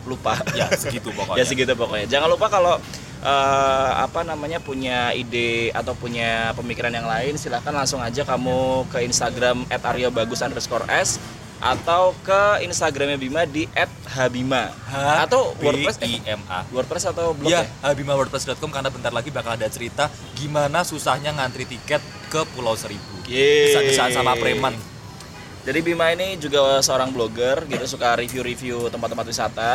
Lupa. 0.05 0.33
ya 0.53 0.67
segitu 0.71 1.09
pokoknya 1.17 1.37
ya 1.37 1.43
segitu 1.43 1.73
pokoknya. 1.73 2.05
Jangan 2.05 2.27
lupa 2.29 2.47
kalau 2.47 2.77
eh, 3.27 3.91
apa 4.07 4.23
namanya 4.23 4.63
punya 4.63 5.11
ide 5.11 5.75
atau 5.75 5.91
punya 5.91 6.55
pemikiran 6.55 6.95
yang 6.95 7.07
lain 7.07 7.35
silahkan 7.35 7.75
langsung 7.75 7.99
aja 7.99 8.23
kamu 8.23 8.87
ke 8.87 9.03
Instagram 9.03 9.67
@aryabagus 9.67 10.39
underscore 10.39 10.87
s 10.87 11.19
atau 11.57 12.13
ke 12.21 12.61
Instagramnya 12.69 13.17
Bima 13.17 13.41
di 13.49 13.65
@habima 14.13 14.69
H 14.93 15.25
atau 15.25 15.57
WordPress 15.57 15.97
I 16.05 16.21
eh, 16.21 16.37
M 16.37 16.41
A 16.45 16.61
WordPress 16.69 17.09
atau 17.09 17.33
blog 17.33 17.49
Iya, 17.49 17.65
ya? 17.65 17.91
habimawordpress.com 17.91 18.69
karena 18.69 18.93
bentar 18.93 19.09
lagi 19.09 19.33
bakal 19.33 19.57
ada 19.57 19.65
cerita 19.65 20.05
gimana 20.37 20.85
susahnya 20.85 21.33
ngantri 21.33 21.65
tiket 21.65 21.99
ke 22.29 22.45
Pulau 22.53 22.77
Seribu. 22.77 23.25
Yeay. 23.25 23.73
Bisa-bisaan 23.73 24.13
sama 24.13 24.37
preman. 24.37 24.77
Jadi 25.65 25.79
Bima 25.83 26.13
ini 26.13 26.37
juga 26.37 26.79
seorang 26.79 27.11
blogger 27.11 27.65
gitu 27.67 27.83
suka 27.89 28.15
review-review 28.15 28.93
tempat-tempat 28.93 29.25
wisata. 29.25 29.71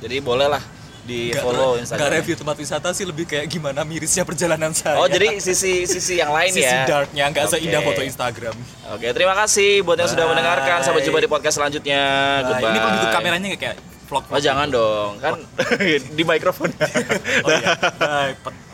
Jadi 0.00 0.24
bolehlah 0.24 0.64
di 1.02 1.32
follow 1.34 1.74
Nggak 1.74 1.82
Instagram. 1.86 2.10
review 2.14 2.36
tempat 2.36 2.56
wisata 2.56 2.88
sih 2.90 3.02
lebih 3.02 3.24
kayak 3.24 3.46
gimana 3.46 3.80
mirisnya 3.82 4.22
perjalanan 4.22 4.70
saya. 4.70 4.96
Oh 4.96 5.06
jadi 5.06 5.38
sisi 5.38 5.84
sisi 5.84 6.16
yang 6.16 6.30
lain 6.30 6.50
sisi 6.50 6.66
ya. 6.66 6.84
darknya 6.84 7.24
nggak 7.28 7.44
Oke. 7.44 7.52
seindah 7.56 7.80
foto 7.80 8.00
Instagram. 8.00 8.56
Oke 8.90 9.06
terima 9.10 9.34
kasih 9.34 9.80
buat 9.80 9.96
yang 9.96 10.06
sudah 10.06 10.24
Bye. 10.24 10.32
mendengarkan. 10.32 10.78
Sampai 10.80 11.02
jumpa 11.02 11.18
di 11.18 11.28
podcast 11.28 11.56
selanjutnya. 11.56 12.02
Nah, 12.40 12.48
Goodbye. 12.52 12.72
ini 12.72 13.06
kameranya 13.08 13.46
nggak 13.50 13.60
kayak 13.60 13.76
vlog. 14.06 14.24
Oh 14.26 14.38
jangan 14.38 14.66
dong 14.66 15.12
kan 15.18 15.34
di 16.18 16.22
mikrofon. 16.22 16.70
Oh 17.44 17.50
iya. 17.50 17.74
Bye. 17.96 18.69